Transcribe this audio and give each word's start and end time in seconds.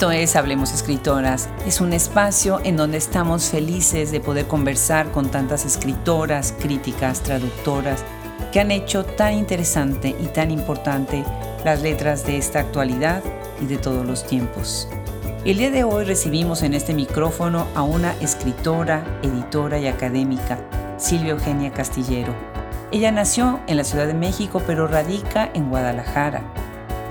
Esto 0.00 0.12
es 0.12 0.34
Hablemos 0.34 0.72
Escritoras. 0.72 1.50
Es 1.66 1.82
un 1.82 1.92
espacio 1.92 2.58
en 2.64 2.78
donde 2.78 2.96
estamos 2.96 3.50
felices 3.50 4.10
de 4.10 4.18
poder 4.18 4.46
conversar 4.46 5.12
con 5.12 5.30
tantas 5.30 5.66
escritoras, 5.66 6.54
críticas, 6.58 7.22
traductoras 7.22 8.02
que 8.50 8.60
han 8.60 8.70
hecho 8.70 9.04
tan 9.04 9.34
interesante 9.34 10.16
y 10.18 10.28
tan 10.28 10.50
importante 10.50 11.22
las 11.66 11.82
letras 11.82 12.24
de 12.24 12.38
esta 12.38 12.60
actualidad 12.60 13.22
y 13.60 13.66
de 13.66 13.76
todos 13.76 14.06
los 14.06 14.26
tiempos. 14.26 14.88
El 15.44 15.58
día 15.58 15.70
de 15.70 15.84
hoy 15.84 16.06
recibimos 16.06 16.62
en 16.62 16.72
este 16.72 16.94
micrófono 16.94 17.66
a 17.74 17.82
una 17.82 18.14
escritora, 18.22 19.04
editora 19.22 19.78
y 19.78 19.86
académica, 19.86 20.66
Silvia 20.96 21.32
Eugenia 21.32 21.74
Castillero. 21.74 22.34
Ella 22.90 23.12
nació 23.12 23.60
en 23.66 23.76
la 23.76 23.84
Ciudad 23.84 24.06
de 24.06 24.14
México 24.14 24.62
pero 24.66 24.88
radica 24.88 25.50
en 25.52 25.68
Guadalajara 25.68 26.59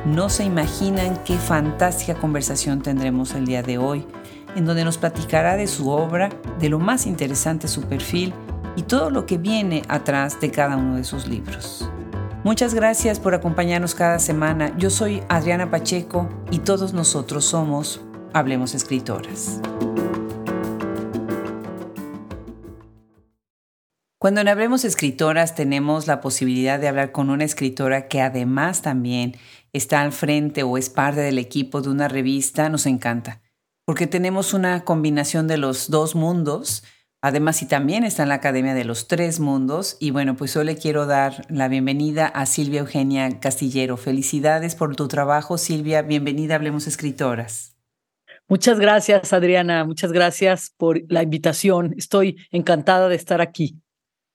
no 0.06 0.30
se 0.30 0.44
imaginan 0.44 1.22
qué 1.24 1.38
fantástica 1.38 2.16
conversación 2.16 2.82
tendremos 2.82 3.34
el 3.36 3.46
día 3.46 3.64
de 3.64 3.78
hoy, 3.78 4.06
en 4.56 4.66
donde 4.66 4.84
nos 4.84 4.98
platicará 4.98 5.56
de 5.56 5.68
su 5.68 5.90
obra, 5.90 6.30
de 6.60 6.70
lo 6.70 6.80
más 6.80 7.06
interesante 7.06 7.68
su 7.68 7.84
perfil 7.84 8.34
y 8.76 8.84
todo 8.84 9.10
lo 9.10 9.26
que 9.26 9.38
viene 9.38 9.84
atrás 9.88 10.40
de 10.40 10.52
cada 10.52 10.78
uno 10.78 10.96
de 10.96 11.04
sus 11.04 11.28
libros. 11.28 11.90
Muchas 12.44 12.74
gracias 12.74 13.20
por 13.20 13.34
acompañarnos 13.34 13.96
cada 13.96 14.18
semana. 14.18 14.76
Yo 14.78 14.90
soy 14.90 15.22
Adriana 15.28 15.70
Pacheco 15.70 16.30
y 16.52 16.60
todos 16.60 16.94
nosotros 16.94 17.44
somos 17.46 18.02
Hablemos 18.34 18.76
Escritoras. 18.76 19.60
Cuando 24.20 24.42
en 24.42 24.50
Hablemos 24.50 24.84
Escritoras 24.84 25.56
tenemos 25.56 26.06
la 26.06 26.20
posibilidad 26.20 26.78
de 26.78 26.90
hablar 26.90 27.14
con 27.14 27.30
una 27.30 27.46
escritora 27.46 28.10
que 28.10 28.22
además 28.22 28.82
también 28.82 29.38
está 29.74 30.02
al 30.02 30.12
frente 30.12 30.64
o 30.64 30.78
es 30.78 30.90
parte 30.90 31.22
del 31.22 31.38
equipo 31.38 31.82
de 31.82 31.90
una 31.90 32.08
revista, 32.08 32.70
nos 32.70 32.86
encanta, 32.86 33.42
porque 33.86 34.08
tenemos 34.08 34.54
una 34.54 34.84
combinación 34.84 35.48
de 35.48 35.58
los 35.58 35.90
dos 35.90 36.16
mundos. 36.16 36.84
Además, 37.22 37.62
y 37.62 37.66
también 37.66 38.06
está 38.06 38.24
en 38.24 38.30
la 38.30 38.36
Academia 38.36 38.74
de 38.74 38.86
los 38.86 39.10
Tres 39.10 39.42
Mundos. 39.42 39.98
Y 40.00 40.12
bueno, 40.12 40.38
pues 40.38 40.56
hoy 40.56 40.64
le 40.64 40.78
quiero 40.78 41.06
dar 41.06 41.46
la 41.50 41.68
bienvenida 41.68 42.28
a 42.28 42.46
Silvia 42.46 42.80
Eugenia 42.80 43.42
Castillero. 43.42 43.98
Felicidades 43.98 44.74
por 44.76 44.96
tu 44.96 45.10
trabajo, 45.10 45.58
Silvia. 45.58 46.02
Bienvenida 46.02 46.56
Hablemos 46.56 46.88
Escritoras. 46.88 47.76
Muchas 48.48 48.80
gracias, 48.80 49.34
Adriana. 49.34 49.84
Muchas 49.84 50.14
gracias 50.14 50.74
por 50.78 51.02
la 51.10 51.22
invitación. 51.22 51.94
Estoy 51.98 52.38
encantada 52.52 53.10
de 53.10 53.16
estar 53.16 53.42
aquí. 53.42 53.82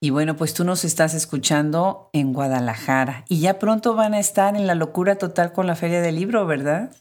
Y 0.05 0.11
bueno, 0.11 0.37
pues 0.37 0.53
tú 0.53 0.65
nos 0.65 0.85
estás 0.85 1.15
escuchando 1.15 2.11
en 2.13 2.35
Guadalajara 2.35 3.25
y 3.27 3.41
ya 3.41 3.59
pronto 3.59 3.95
van 3.95 4.13
a 4.13 4.19
estar 4.19 4.55
en 4.55 4.67
la 4.67 4.75
locura 4.75 5.17
total 5.17 5.55
con 5.55 5.67
la 5.67 5.77
Feria 5.77 6.03
del 6.03 6.17
Libro, 6.17 6.45
¿verdad? 6.45 6.95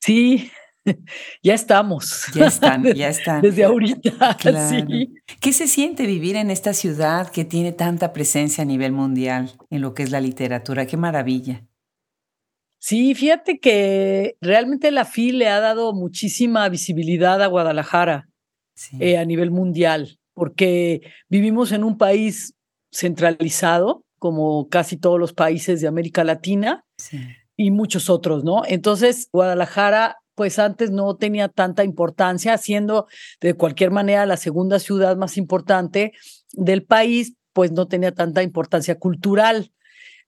Sí, 0.00 0.50
ya 1.44 1.54
estamos. 1.54 2.24
Ya 2.34 2.46
están, 2.46 2.82
ya 2.92 3.08
están. 3.08 3.40
Desde 3.40 3.62
ahorita. 3.62 4.36
Sí. 4.68 5.14
¿Qué 5.40 5.52
se 5.52 5.68
siente 5.68 6.06
vivir 6.06 6.34
en 6.34 6.50
esta 6.50 6.74
ciudad 6.74 7.30
que 7.30 7.44
tiene 7.44 7.70
tanta 7.70 8.12
presencia 8.12 8.62
a 8.62 8.64
nivel 8.66 8.90
mundial 8.90 9.52
en 9.70 9.80
lo 9.80 9.94
que 9.94 10.02
es 10.02 10.10
la 10.10 10.20
literatura? 10.20 10.86
Qué 10.86 10.96
maravilla. 10.96 11.64
Sí, 12.80 13.14
fíjate 13.14 13.60
que 13.60 14.36
realmente 14.40 14.90
la 14.90 15.04
FIL 15.04 15.38
le 15.38 15.48
ha 15.50 15.60
dado 15.60 15.92
muchísima 15.92 16.68
visibilidad 16.68 17.40
a 17.42 17.46
Guadalajara 17.46 18.28
eh, 18.98 19.18
a 19.18 19.24
nivel 19.24 19.52
mundial 19.52 20.19
porque 20.40 21.02
vivimos 21.28 21.70
en 21.70 21.84
un 21.84 21.98
país 21.98 22.54
centralizado, 22.90 24.06
como 24.18 24.70
casi 24.70 24.96
todos 24.96 25.20
los 25.20 25.34
países 25.34 25.82
de 25.82 25.86
América 25.86 26.24
Latina 26.24 26.82
y 27.58 27.70
muchos 27.70 28.08
otros, 28.08 28.42
¿no? 28.42 28.62
Entonces, 28.66 29.28
Guadalajara, 29.34 30.16
pues 30.34 30.58
antes 30.58 30.92
no 30.92 31.14
tenía 31.16 31.48
tanta 31.48 31.84
importancia, 31.84 32.56
siendo 32.56 33.06
de 33.42 33.52
cualquier 33.52 33.90
manera 33.90 34.24
la 34.24 34.38
segunda 34.38 34.78
ciudad 34.78 35.14
más 35.18 35.36
importante 35.36 36.14
del 36.54 36.84
país, 36.84 37.34
pues 37.52 37.70
no 37.70 37.86
tenía 37.86 38.12
tanta 38.12 38.42
importancia 38.42 38.98
cultural. 38.98 39.72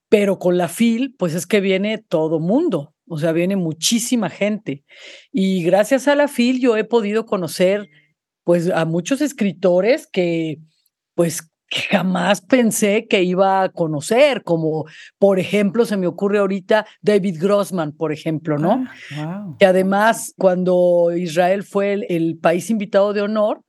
Pero 0.09 0.37
con 0.37 0.59
la 0.59 0.67
FIL, 0.67 1.15
pues 1.17 1.33
es 1.33 1.47
que 1.47 1.59
viene 1.59 1.97
todo 1.97 2.39
mundo, 2.39 2.93
o 3.07 3.17
sea, 3.17 3.31
viene 3.31 3.55
muchísima 3.55 4.29
gente. 4.29 4.83
Y 5.31 5.63
gracias 5.63 6.07
a 6.07 6.13
la 6.13 6.27
FIL 6.27 6.59
yo 6.59 6.77
he 6.77 6.83
podido 6.83 7.25
conocer 7.25 7.89
pues 8.43 8.69
a 8.69 8.85
muchos 8.85 9.21
escritores 9.21 10.07
que 10.07 10.59
pues 11.15 11.49
jamás 11.89 12.41
pensé 12.41 13.07
que 13.07 13.23
iba 13.23 13.63
a 13.63 13.69
conocer, 13.69 14.43
como 14.43 14.85
por 15.17 15.39
ejemplo 15.39 15.85
se 15.85 15.97
me 15.97 16.07
ocurre 16.07 16.39
ahorita 16.39 16.85
David 17.01 17.37
Grossman, 17.39 17.91
por 17.93 18.11
ejemplo, 18.11 18.57
¿no? 18.57 18.85
Ah, 19.15 19.47
que 19.59 19.65
además 19.65 20.33
cuando 20.37 21.11
Israel 21.15 21.63
fue 21.63 22.05
el, 22.09 22.37
país 22.37 22.69
invitado 22.69 23.13
de 23.13 23.21
honor, 23.21 23.61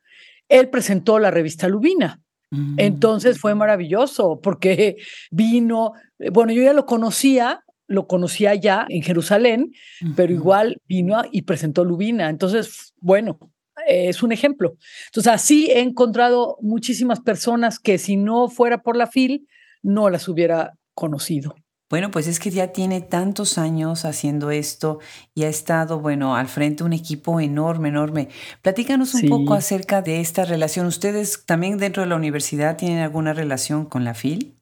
él 0.49 0.69
presentó 0.69 1.19
la 1.19 1.31
revista 1.31 1.69
Lubina. 1.69 2.21
Mm. 2.51 2.75
Entonces 2.79 3.39
fue 3.39 3.55
maravilloso 3.55 4.41
porque 4.43 4.97
vino, 5.31 5.93
bueno, 6.33 6.53
yo 6.53 6.63
ya 6.63 6.73
lo 6.73 6.87
conocía, 6.87 7.65
lo 7.87 8.07
conocía 8.07 8.55
ya 8.55 8.87
en 8.89 9.03
Jerusalén, 9.03 9.73
pero 10.17 10.33
igual 10.33 10.81
vino 10.89 11.23
y 11.31 11.43
presentó 11.43 11.85
Lubina. 11.85 12.31
Entonces, 12.31 12.95
bueno, 13.01 13.39
es 13.87 14.23
un 14.23 14.33
ejemplo. 14.33 14.77
Entonces, 15.07 15.33
así 15.33 15.71
he 15.71 15.81
encontrado 15.81 16.57
muchísimas 16.61 17.21
personas 17.21 17.79
que 17.79 17.99
si 17.99 18.17
no 18.17 18.49
fuera 18.49 18.83
por 18.83 18.97
la 18.97 19.07
FIL, 19.07 19.49
no 19.83 20.11
las 20.11 20.29
hubiera 20.29 20.75
conocido. 20.95 21.57
Bueno, 21.91 22.11
pues 22.11 22.27
es 22.27 22.41
que 22.41 22.51
ya 22.51 22.73
tiene 22.73 23.03
tantos 23.03 23.57
años 23.57 24.05
haciendo 24.05 24.51
esto 24.51 24.99
y 25.35 25.45
ha 25.45 25.49
estado, 25.49 26.01
bueno, 26.01 26.35
al 26.35 26.49
frente 26.49 26.83
un 26.83 26.93
equipo 26.93 27.41
enorme, 27.41 27.91
enorme. 27.91 28.31
Platícanos 28.63 29.15
un 29.15 29.29
poco 29.29 29.55
acerca 29.55 30.03
de 30.03 30.21
esta 30.21 30.45
relación. 30.45 30.87
¿Ustedes 30.87 31.45
también 31.47 31.79
dentro 31.79 32.03
de 32.03 32.09
la 32.09 32.17
universidad 32.17 32.77
tienen 32.77 32.99
alguna 32.99 33.33
relación 33.33 33.85
con 33.85 34.03
la 34.03 34.15
FIL? 34.15 34.57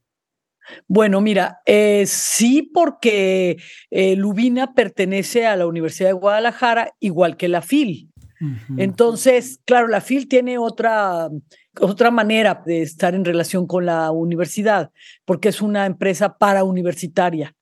Bueno, 0.88 1.20
mira, 1.20 1.60
eh, 1.64 2.04
sí, 2.06 2.62
porque 2.62 3.56
eh, 3.90 4.16
Lubina 4.16 4.74
pertenece 4.74 5.46
a 5.46 5.56
la 5.56 5.66
Universidad 5.66 6.10
de 6.10 6.14
Guadalajara, 6.14 6.92
igual 7.00 7.36
que 7.36 7.48
la 7.48 7.62
FIL. 7.62 8.11
Entonces, 8.76 9.60
claro, 9.64 9.88
la 9.88 10.00
FIL 10.00 10.28
tiene 10.28 10.58
otra, 10.58 11.28
otra 11.80 12.10
manera 12.10 12.62
de 12.66 12.82
estar 12.82 13.14
en 13.14 13.24
relación 13.24 13.66
con 13.66 13.86
la 13.86 14.10
universidad, 14.10 14.90
porque 15.24 15.48
es 15.48 15.62
una 15.62 15.86
empresa 15.86 16.36
parauniversitaria. 16.38 17.54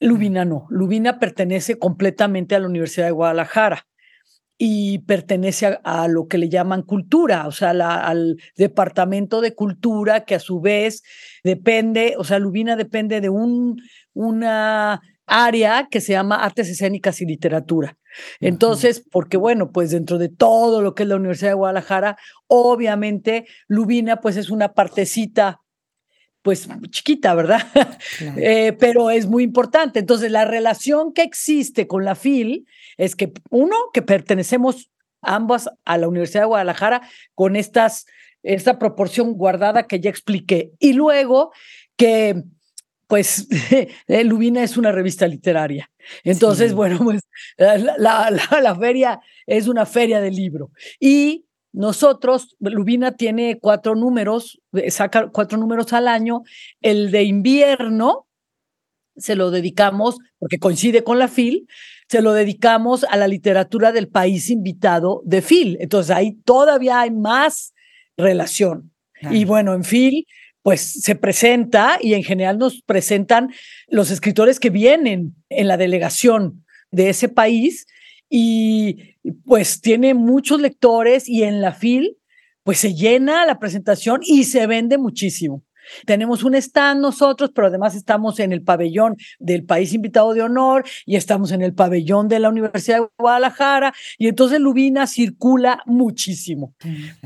Lubina 0.00 0.44
no, 0.44 0.66
Lubina 0.68 1.18
pertenece 1.18 1.78
completamente 1.78 2.54
a 2.54 2.60
la 2.60 2.66
Universidad 2.66 3.06
de 3.06 3.12
Guadalajara 3.12 3.86
y 4.58 5.00
pertenece 5.00 5.78
a, 5.82 6.08
lo 6.08 6.28
que 6.28 6.38
le 6.38 6.48
llaman 6.48 6.82
cultura, 6.82 7.46
o 7.46 7.52
sea, 7.52 7.70
al 7.70 8.36
departamento 8.56 9.40
de 9.40 9.54
cultura 9.54 10.24
que 10.24 10.34
a 10.34 10.40
su 10.40 10.60
vez 10.60 11.02
depende, 11.44 12.14
o 12.18 12.24
sea, 12.24 12.38
Lubina 12.38 12.76
depende 12.76 13.20
de 13.20 13.28
un, 13.28 13.82
una 14.14 15.00
área 15.26 15.88
que 15.90 16.00
se 16.00 16.12
llama 16.12 16.36
artes 16.36 16.68
escénicas 16.68 17.20
y 17.20 17.26
literatura. 17.26 17.96
Entonces, 18.40 19.04
porque 19.10 19.36
bueno, 19.36 19.72
pues 19.72 19.90
dentro 19.90 20.18
de 20.18 20.28
todo 20.28 20.82
lo 20.82 20.94
que 20.94 21.04
es 21.04 21.08
la 21.08 21.16
Universidad 21.16 21.50
de 21.50 21.54
Guadalajara, 21.54 22.16
obviamente 22.46 23.46
Lubina 23.68 24.20
pues 24.20 24.36
es 24.36 24.50
una 24.50 24.72
partecita 24.74 25.60
pues 26.46 26.68
chiquita, 26.90 27.34
¿verdad? 27.34 27.66
Eh, 28.36 28.72
pero 28.78 29.10
es 29.10 29.26
muy 29.26 29.42
importante. 29.42 29.98
Entonces, 29.98 30.30
la 30.30 30.44
relación 30.44 31.12
que 31.12 31.22
existe 31.22 31.88
con 31.88 32.04
la 32.04 32.14
FIL 32.14 32.66
es 32.96 33.16
que, 33.16 33.32
uno, 33.50 33.74
que 33.92 34.00
pertenecemos 34.00 34.88
ambas 35.22 35.68
a 35.84 35.98
la 35.98 36.06
Universidad 36.06 36.42
de 36.42 36.46
Guadalajara 36.46 37.02
con 37.34 37.56
estas, 37.56 38.06
esta 38.44 38.78
proporción 38.78 39.34
guardada 39.34 39.88
que 39.88 39.98
ya 39.98 40.08
expliqué. 40.08 40.70
Y 40.78 40.92
luego 40.92 41.50
que 41.96 42.44
pues 43.06 43.48
Lubina 44.24 44.62
es 44.62 44.76
una 44.76 44.92
revista 44.92 45.26
literaria. 45.26 45.90
Entonces, 46.24 46.72
bueno, 46.74 46.98
pues 47.02 47.22
la, 47.56 48.76
feria 48.78 49.20
es 49.46 49.68
una 49.68 49.86
feria 49.86 50.20
de 50.20 50.30
libro. 50.30 50.70
Y 51.00 51.46
nosotros, 51.72 52.56
Lubina 52.60 53.16
tiene 53.16 53.58
cuatro 53.60 53.94
números, 53.94 54.60
saca 54.88 55.28
cuatro 55.28 55.58
números 55.58 55.92
al 55.92 56.08
año. 56.08 56.42
El 56.80 57.10
de 57.10 57.24
invierno 57.24 58.26
se 59.16 59.34
lo 59.34 59.50
dedicamos, 59.50 60.16
porque 60.38 60.58
coincide 60.58 61.02
con 61.02 61.18
la 61.18 61.28
FIL, 61.28 61.66
se 62.08 62.22
lo 62.22 62.32
dedicamos 62.32 63.04
a 63.04 63.16
la 63.16 63.28
literatura 63.28 63.92
del 63.92 64.08
país 64.08 64.50
invitado 64.50 65.22
de 65.24 65.42
FIL. 65.42 65.76
Entonces 65.80 66.14
ahí 66.14 66.32
todavía 66.44 67.00
hay 67.00 67.10
más 67.10 67.74
relación. 68.16 68.92
Y 69.30 69.44
bueno, 69.44 69.72
en 69.74 69.82
FIL 69.82 70.26
pues 70.66 70.94
se 70.94 71.14
presenta 71.14 71.96
y 72.00 72.14
en 72.14 72.24
general 72.24 72.58
nos 72.58 72.82
presentan 72.82 73.52
los 73.86 74.10
escritores 74.10 74.58
que 74.58 74.68
vienen 74.68 75.36
en 75.48 75.68
la 75.68 75.76
delegación 75.76 76.64
de 76.90 77.08
ese 77.08 77.28
país 77.28 77.86
y 78.28 79.14
pues 79.44 79.80
tiene 79.80 80.14
muchos 80.14 80.60
lectores 80.60 81.28
y 81.28 81.44
en 81.44 81.60
la 81.60 81.72
FIL 81.72 82.18
pues 82.64 82.78
se 82.78 82.94
llena 82.94 83.46
la 83.46 83.60
presentación 83.60 84.22
y 84.24 84.42
se 84.42 84.66
vende 84.66 84.98
muchísimo. 84.98 85.62
Tenemos 86.04 86.44
un 86.44 86.54
stand 86.54 87.00
nosotros, 87.00 87.50
pero 87.54 87.68
además 87.68 87.94
estamos 87.94 88.38
en 88.40 88.52
el 88.52 88.62
pabellón 88.62 89.16
del 89.38 89.64
país 89.64 89.92
invitado 89.92 90.34
de 90.34 90.42
honor 90.42 90.84
y 91.04 91.16
estamos 91.16 91.52
en 91.52 91.62
el 91.62 91.74
pabellón 91.74 92.28
de 92.28 92.40
la 92.40 92.48
Universidad 92.48 93.00
de 93.00 93.08
Guadalajara 93.18 93.92
y 94.18 94.28
entonces 94.28 94.60
Lubina 94.60 95.06
circula 95.06 95.82
muchísimo. 95.86 96.74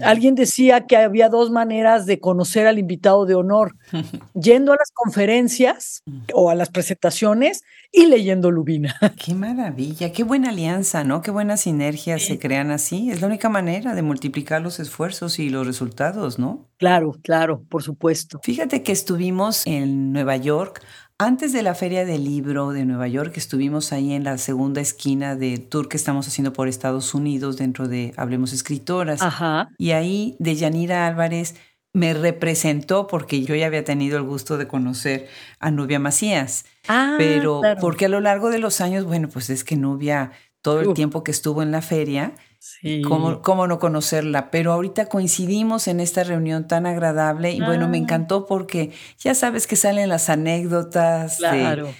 Alguien 0.03 0.35
decía 0.35 0.87
que 0.87 0.97
había 0.97 1.29
dos 1.29 1.51
maneras 1.51 2.07
de 2.07 2.21
conocer 2.21 2.67
al 2.67 2.79
invitado 2.79 3.27
de 3.27 3.35
honor, 3.35 3.77
yendo 4.35 4.73
a 4.73 4.77
las 4.77 4.91
conferencias 4.93 6.03
o 6.33 6.51
a 6.51 6.55
las 6.55 6.71
presentaciones 6.71 7.62
y 7.93 8.07
leyendo 8.07 8.51
Lubina. 8.51 8.97
Qué 9.25 9.35
maravilla, 9.35 10.12
qué 10.12 10.23
buena 10.23 10.51
alianza, 10.51 11.03
¿no? 11.05 11.23
Qué 11.23 11.31
buenas 11.31 11.62
sinergias 11.62 12.23
se 12.23 12.39
crean 12.39 12.71
así. 12.71 13.11
Es 13.11 13.21
la 13.21 13.27
única 13.27 13.49
manera 13.49 13.95
de 13.95 14.03
multiplicar 14.03 14.62
los 14.62 14.79
esfuerzos 14.79 15.39
y 15.39 15.51
los 15.51 15.67
resultados, 15.67 16.39
¿no? 16.39 16.69
Claro, 16.77 17.12
claro, 17.23 17.62
por 17.69 17.83
supuesto. 17.83 18.41
Fíjate 18.50 18.82
que 18.82 18.91
estuvimos 18.91 19.64
en 19.64 20.12
Nueva 20.12 20.37
York. 20.37 20.82
Antes 21.19 21.52
de 21.52 21.62
la 21.62 21.76
Feria 21.76 22.05
del 22.05 22.25
Libro 22.25 22.73
de 22.73 22.85
Nueva 22.85 23.06
York, 23.06 23.35
estuvimos 23.37 23.93
ahí 23.93 24.12
en 24.12 24.25
la 24.25 24.38
segunda 24.38 24.81
esquina 24.81 25.37
del 25.37 25.69
tour 25.69 25.88
que 25.88 25.97
estamos 25.97 26.26
haciendo 26.26 26.52
por 26.52 26.67
Estados 26.67 27.14
Unidos 27.14 27.58
dentro 27.58 27.87
de 27.87 28.12
Hablemos 28.17 28.52
Escritoras. 28.52 29.23
Ajá. 29.23 29.70
Y 29.79 29.93
ahí 29.93 30.35
de 30.41 30.56
Yanira 30.56 31.06
Álvarez 31.06 31.55
me 31.93 32.12
representó 32.12 33.06
porque 33.06 33.44
yo 33.44 33.55
ya 33.55 33.67
había 33.67 33.85
tenido 33.85 34.19
el 34.19 34.25
gusto 34.25 34.58
de 34.58 34.67
conocer 34.67 35.29
a 35.61 35.70
Nubia 35.70 36.00
Macías. 36.00 36.64
Ah, 36.88 37.14
pero 37.19 37.61
claro. 37.61 37.81
porque 37.81 38.06
a 38.06 38.08
lo 38.08 38.19
largo 38.19 38.50
de 38.50 38.58
los 38.58 38.81
años, 38.81 39.05
bueno, 39.05 39.29
pues 39.29 39.49
es 39.50 39.62
que 39.62 39.76
Nubia, 39.76 40.32
todo 40.61 40.81
el 40.81 40.94
tiempo 40.94 41.23
que 41.23 41.31
estuvo 41.31 41.62
en 41.62 41.70
la 41.70 41.82
feria, 41.82 42.32
Sí. 42.62 43.01
¿cómo, 43.03 43.41
cómo 43.41 43.67
no 43.67 43.79
conocerla? 43.79 44.51
Pero 44.51 44.73
ahorita 44.73 45.07
coincidimos 45.07 45.89
en 45.89 45.99
esta 45.99 46.25
reunión 46.25 46.69
tan 46.69 46.85
agradable 46.87 47.53
y 47.53 47.61
bueno, 47.61 47.89
me 47.89 47.97
Ah. 47.97 48.01
encantó 48.01 48.45
porque 48.47 48.91
ya 49.19 49.35
sabes 49.35 49.67
que 49.67 49.77
salen 49.77 50.11
las 50.11 50.29
anécdotas 50.29 51.39
Claro. 51.39 51.87
de 51.87 51.95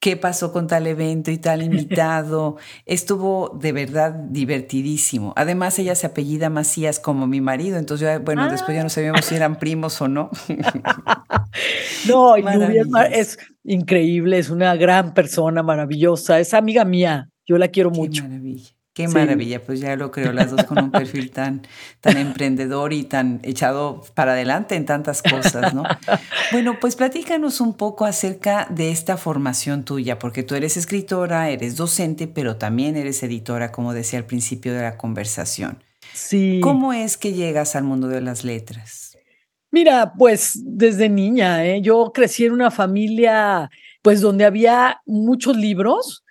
qué 0.00 0.16
pasó 0.16 0.52
con 0.52 0.66
tal 0.68 0.86
evento 0.86 1.30
y 1.32 1.38
tal 1.38 1.62
invitado. 1.62 2.56
Estuvo 2.86 3.56
de 3.60 3.72
verdad 3.72 4.12
divertidísimo. 4.12 5.32
Además, 5.34 5.78
ella 5.80 5.94
se 5.96 6.06
apellida 6.06 6.48
Macías 6.50 7.00
como 7.00 7.26
mi 7.26 7.40
marido, 7.40 7.78
entonces, 7.78 8.22
bueno, 8.22 8.48
después 8.50 8.74
ya 8.76 8.82
Ah. 8.82 8.84
no 8.84 8.90
sabíamos 8.90 9.24
si 9.24 9.34
eran 9.34 9.58
primos 9.58 10.00
o 10.00 10.06
no. 10.08 10.30
No, 12.08 12.36
es 12.36 13.38
increíble, 13.64 14.38
es 14.38 14.50
una 14.50 14.74
gran 14.76 15.14
persona, 15.14 15.62
maravillosa, 15.62 16.38
es 16.40 16.52
amiga 16.54 16.84
mía, 16.84 17.30
yo 17.46 17.58
la 17.58 17.68
quiero 17.68 17.90
Qué 17.92 17.98
mucho. 17.98 18.22
maravilla. 18.24 18.73
Qué 18.94 19.08
Sí. 19.08 19.14
maravilla, 19.14 19.60
pues 19.60 19.80
ya 19.80 19.96
lo 19.96 20.12
creo, 20.12 20.32
las 20.32 20.52
dos 20.52 20.64
con 20.64 20.78
un 20.78 20.90
perfil 20.92 21.32
tan, 21.32 21.62
tan 22.00 22.16
emprendedor 22.16 22.92
y 22.92 23.02
tan 23.02 23.40
echado 23.42 24.02
para 24.14 24.32
adelante 24.32 24.76
en 24.76 24.86
tantas 24.86 25.20
cosas, 25.20 25.74
¿no? 25.74 25.82
Bueno, 26.52 26.78
pues 26.80 26.94
platícanos 26.94 27.60
un 27.60 27.74
poco 27.74 28.04
acerca 28.04 28.68
de 28.70 28.92
esta 28.92 29.16
formación 29.16 29.84
tuya, 29.84 30.20
porque 30.20 30.44
tú 30.44 30.54
eres 30.54 30.76
escritora, 30.76 31.50
eres 31.50 31.74
docente, 31.76 32.28
pero 32.28 32.56
también 32.56 32.96
eres 32.96 33.20
editora, 33.24 33.72
como 33.72 33.92
decía 33.92 34.20
al 34.20 34.26
principio 34.26 34.72
de 34.72 34.82
la 34.82 34.96
conversación. 34.96 35.82
Sí. 36.12 36.60
¿Cómo 36.62 36.92
es 36.92 37.16
que 37.16 37.32
llegas 37.32 37.74
al 37.74 37.82
mundo 37.82 38.06
de 38.06 38.20
las 38.20 38.44
letras? 38.44 39.18
Mira, 39.72 40.12
pues 40.16 40.60
desde 40.64 41.08
niña, 41.08 41.66
¿eh? 41.66 41.80
yo 41.82 42.12
crecí 42.14 42.44
en 42.44 42.52
una 42.52 42.70
familia, 42.70 43.68
pues 44.02 44.20
donde 44.20 44.44
había 44.44 45.00
muchos 45.04 45.56
libros 45.56 46.23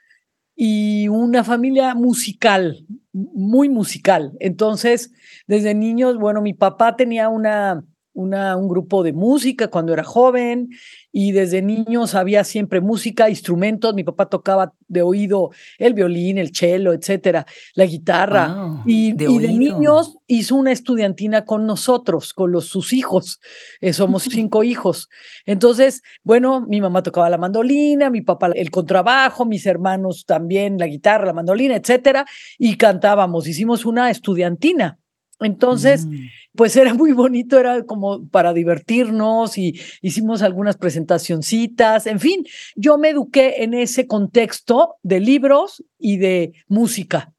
y 0.56 1.08
una 1.08 1.44
familia 1.44 1.96
musical, 1.96 2.86
muy 3.12 3.70
musical. 3.70 4.34
Entonces, 4.40 5.12
desde 5.48 5.74
niños, 5.74 6.18
bueno, 6.18 6.42
mi 6.42 6.54
papá 6.54 6.96
tenía 6.96 7.30
una, 7.30 7.84
una, 8.14 8.56
un 8.56 8.68
grupo 8.68 9.04
de 9.04 9.14
música 9.14 9.68
cuando 9.68 9.94
era 9.94 10.04
joven 10.04 10.70
y 11.12 11.32
desde 11.32 11.62
niños 11.62 12.16
había 12.16 12.44
siempre 12.44 12.82
música, 12.82 13.30
instrumentos. 13.30 13.94
Mi 13.94 14.04
papá 14.04 14.30
tocaba 14.30 14.74
de 14.88 15.02
oído 15.02 15.52
el 15.78 15.94
violín, 15.94 16.38
el 16.38 16.56
cello, 16.56 16.94
etcétera, 16.94 17.46
la 17.76 17.86
guitarra. 17.86 18.48
Wow, 18.48 18.82
y 18.86 19.14
de 19.14 19.26
y 19.30 19.38
de 19.40 19.48
niños 19.50 20.18
hizo 20.28 20.56
una 20.56 20.72
estudiantina 20.72 21.46
con 21.46 21.66
nosotros, 21.66 22.34
con 22.34 22.52
los, 22.52 22.66
sus 22.66 22.94
hijos. 22.94 23.40
Eh, 23.82 23.94
somos 23.94 24.24
cinco 24.24 24.64
hijos. 24.64 25.10
Entonces, 25.46 26.02
bueno, 26.24 26.66
mi 26.68 26.82
mamá 26.82 27.04
tocaba 27.04 27.30
la 27.30 27.38
mandolina, 27.38 28.10
mi 28.10 28.22
papá 28.22 28.50
el 28.54 28.72
contrabajo, 28.72 29.46
mis 29.46 29.66
hermanos 29.66 30.26
también 30.26 30.78
la 30.78 30.88
guitarra, 30.88 31.28
la 31.28 31.34
mandolina, 31.34 31.76
etcétera, 31.76 32.26
y 32.58 32.76
cantábamos. 32.78 33.48
Hicimos 33.48 33.86
una 33.86 34.10
estudiantina. 34.10 35.00
Entonces, 35.46 36.06
Mm. 36.06 36.26
pues 36.56 36.76
era 36.76 36.94
muy 36.94 37.12
bonito, 37.14 37.60
era 37.60 37.84
como 37.84 38.28
para 38.30 38.54
divertirnos 38.54 39.58
y 39.58 39.80
hicimos 40.02 40.42
algunas 40.42 40.78
presentacioncitas, 40.78 42.06
en 42.08 42.20
fin, 42.20 42.46
yo 42.76 42.98
me 42.98 43.10
eduqué 43.10 43.64
en 43.64 43.74
ese 43.74 44.08
contexto 44.08 44.96
de 45.04 45.20
libros 45.20 45.84
y 45.98 46.18
de 46.18 46.54
música. 46.68 47.34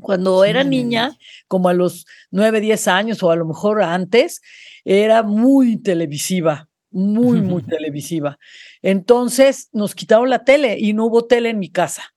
Cuando 0.00 0.44
era 0.44 0.64
niña, 0.64 1.16
como 1.46 1.68
a 1.68 1.72
los 1.72 2.04
nueve, 2.30 2.60
diez 2.60 2.88
años 2.88 3.22
o 3.22 3.30
a 3.30 3.36
lo 3.36 3.46
mejor 3.46 3.80
antes, 3.82 4.40
era 4.84 5.22
muy 5.22 5.76
televisiva, 5.76 6.68
muy, 6.90 7.40
muy 7.40 7.62
televisiva. 7.78 8.38
Entonces 8.82 9.68
nos 9.72 9.94
quitaron 9.94 10.28
la 10.30 10.44
tele 10.44 10.78
y 10.78 10.92
no 10.92 11.06
hubo 11.06 11.24
tele 11.26 11.50
en 11.50 11.58
mi 11.58 11.70
casa. 11.70 12.13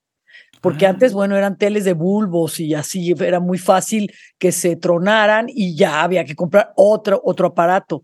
Porque 0.67 0.85
Ah. 0.85 0.89
antes, 0.89 1.13
bueno, 1.13 1.37
eran 1.37 1.57
teles 1.57 1.85
de 1.85 1.93
bulbos 1.93 2.59
y 2.59 2.73
así 2.73 3.13
era 3.19 3.39
muy 3.39 3.57
fácil 3.57 4.11
que 4.37 4.51
se 4.51 4.75
tronaran 4.75 5.47
y 5.47 5.75
ya 5.77 6.03
había 6.03 6.25
que 6.25 6.35
comprar 6.35 6.73
otro, 6.75 7.21
otro 7.23 7.47
aparato. 7.47 8.03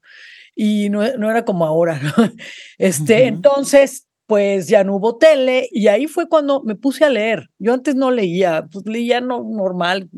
Y 0.55 0.89
no, 0.89 1.01
no 1.17 1.29
era 1.29 1.43
como 1.43 1.65
ahora. 1.65 1.99
¿no? 2.01 2.13
Este, 2.77 3.25
entonces, 3.27 4.07
pues 4.27 4.67
ya 4.69 4.85
no 4.85 4.95
hubo 4.95 5.17
tele 5.17 5.67
y 5.71 5.87
ahí 5.87 6.07
fue 6.07 6.29
cuando 6.29 6.63
me 6.63 6.75
puse 6.75 7.03
a 7.03 7.09
leer. 7.09 7.49
Yo 7.59 7.73
antes 7.73 7.95
no 7.95 8.11
leía, 8.11 8.65
pues 8.71 8.85
leía 8.85 9.19
no, 9.19 9.43
normal, 9.43 10.09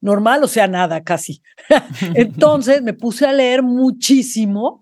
normal, 0.00 0.42
o 0.42 0.48
sea, 0.48 0.66
nada 0.66 1.04
casi. 1.04 1.40
Entonces 2.14 2.82
me 2.82 2.94
puse 2.94 3.26
a 3.26 3.32
leer 3.32 3.62
muchísimo 3.62 4.81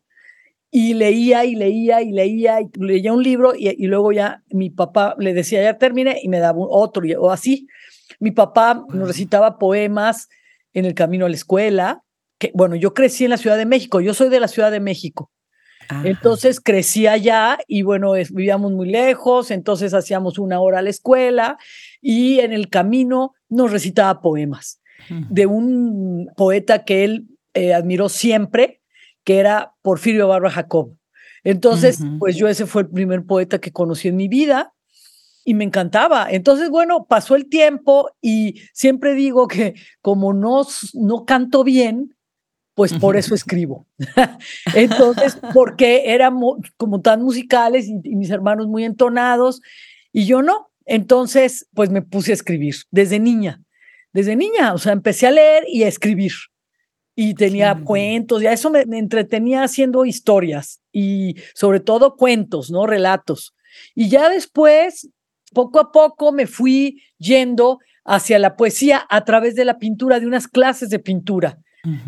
y 0.70 0.94
leía 0.94 1.44
y 1.44 1.54
leía 1.56 2.00
y 2.02 2.12
leía 2.12 2.60
y 2.60 2.68
leía 2.78 3.12
un 3.12 3.22
libro 3.22 3.54
y, 3.56 3.68
y 3.70 3.86
luego 3.86 4.12
ya 4.12 4.42
mi 4.50 4.70
papá 4.70 5.16
le 5.18 5.34
decía, 5.34 5.62
ya 5.62 5.78
terminé 5.78 6.18
y 6.22 6.28
me 6.28 6.38
daba 6.38 6.58
otro 6.60 7.04
y- 7.04 7.14
o 7.14 7.30
así. 7.30 7.66
Mi 8.20 8.30
papá 8.30 8.84
nos 8.92 9.08
recitaba 9.08 9.58
poemas 9.58 10.28
en 10.72 10.84
el 10.84 10.94
camino 10.94 11.26
a 11.26 11.28
la 11.28 11.34
escuela. 11.34 12.02
Que, 12.38 12.52
bueno, 12.54 12.74
yo 12.76 12.94
crecí 12.94 13.24
en 13.24 13.30
la 13.30 13.36
Ciudad 13.36 13.58
de 13.58 13.66
México, 13.66 14.00
yo 14.00 14.14
soy 14.14 14.28
de 14.30 14.40
la 14.40 14.48
Ciudad 14.48 14.70
de 14.70 14.80
México. 14.80 15.30
Ajá. 15.88 16.06
Entonces 16.08 16.60
crecí 16.60 17.06
allá 17.06 17.58
y 17.66 17.82
bueno, 17.82 18.14
es- 18.14 18.32
vivíamos 18.32 18.72
muy 18.72 18.88
lejos, 18.88 19.50
entonces 19.50 19.92
hacíamos 19.92 20.38
una 20.38 20.60
hora 20.60 20.78
a 20.78 20.82
la 20.82 20.90
escuela 20.90 21.58
y 22.00 22.38
en 22.40 22.52
el 22.52 22.68
camino 22.68 23.32
nos 23.48 23.72
recitaba 23.72 24.20
poemas 24.20 24.80
de 25.08 25.46
un 25.46 26.30
poeta 26.36 26.84
que 26.84 27.04
él 27.04 27.26
eh, 27.54 27.74
admiró 27.74 28.08
siempre, 28.08 28.79
que 29.30 29.38
era 29.38 29.76
Porfirio 29.82 30.26
Barba 30.26 30.50
Jacob. 30.50 30.96
Entonces, 31.44 32.00
pues 32.18 32.34
yo 32.34 32.48
ese 32.48 32.66
fue 32.66 32.82
el 32.82 32.88
primer 32.88 33.24
poeta 33.24 33.60
que 33.60 33.70
conocí 33.70 34.08
en 34.08 34.16
mi 34.16 34.26
vida 34.26 34.74
y 35.44 35.54
me 35.54 35.62
encantaba. 35.62 36.26
Entonces, 36.28 36.68
bueno, 36.68 37.06
pasó 37.08 37.36
el 37.36 37.48
tiempo 37.48 38.10
y 38.20 38.60
siempre 38.72 39.14
digo 39.14 39.46
que 39.46 39.74
como 40.02 40.32
no, 40.32 40.66
no 40.94 41.24
canto 41.26 41.62
bien, 41.62 42.16
pues 42.74 42.92
por 42.92 43.16
eso 43.16 43.32
escribo. 43.36 43.86
Entonces, 44.74 45.38
porque 45.54 46.12
éramos 46.12 46.58
como 46.76 47.00
tan 47.00 47.22
musicales 47.22 47.86
y, 47.86 48.00
y 48.02 48.16
mis 48.16 48.30
hermanos 48.30 48.66
muy 48.66 48.82
entonados 48.82 49.62
y 50.10 50.26
yo 50.26 50.42
no. 50.42 50.72
Entonces, 50.86 51.68
pues 51.72 51.88
me 51.90 52.02
puse 52.02 52.32
a 52.32 52.34
escribir 52.34 52.74
desde 52.90 53.20
niña, 53.20 53.62
desde 54.12 54.34
niña, 54.34 54.74
o 54.74 54.78
sea, 54.78 54.90
empecé 54.90 55.28
a 55.28 55.30
leer 55.30 55.62
y 55.68 55.84
a 55.84 55.88
escribir. 55.88 56.32
Y 57.22 57.34
tenía 57.34 57.78
cuentos, 57.84 58.40
ya 58.40 58.50
eso 58.50 58.70
me, 58.70 58.86
me 58.86 58.98
entretenía 58.98 59.62
haciendo 59.62 60.06
historias 60.06 60.80
y 60.90 61.36
sobre 61.54 61.80
todo 61.80 62.16
cuentos, 62.16 62.70
¿no? 62.70 62.86
Relatos. 62.86 63.54
Y 63.94 64.08
ya 64.08 64.30
después, 64.30 65.10
poco 65.52 65.80
a 65.80 65.92
poco, 65.92 66.32
me 66.32 66.46
fui 66.46 67.02
yendo 67.18 67.78
hacia 68.04 68.38
la 68.38 68.56
poesía 68.56 69.06
a 69.10 69.24
través 69.24 69.54
de 69.54 69.66
la 69.66 69.78
pintura, 69.78 70.18
de 70.18 70.26
unas 70.26 70.48
clases 70.48 70.88
de 70.88 70.98
pintura 70.98 71.58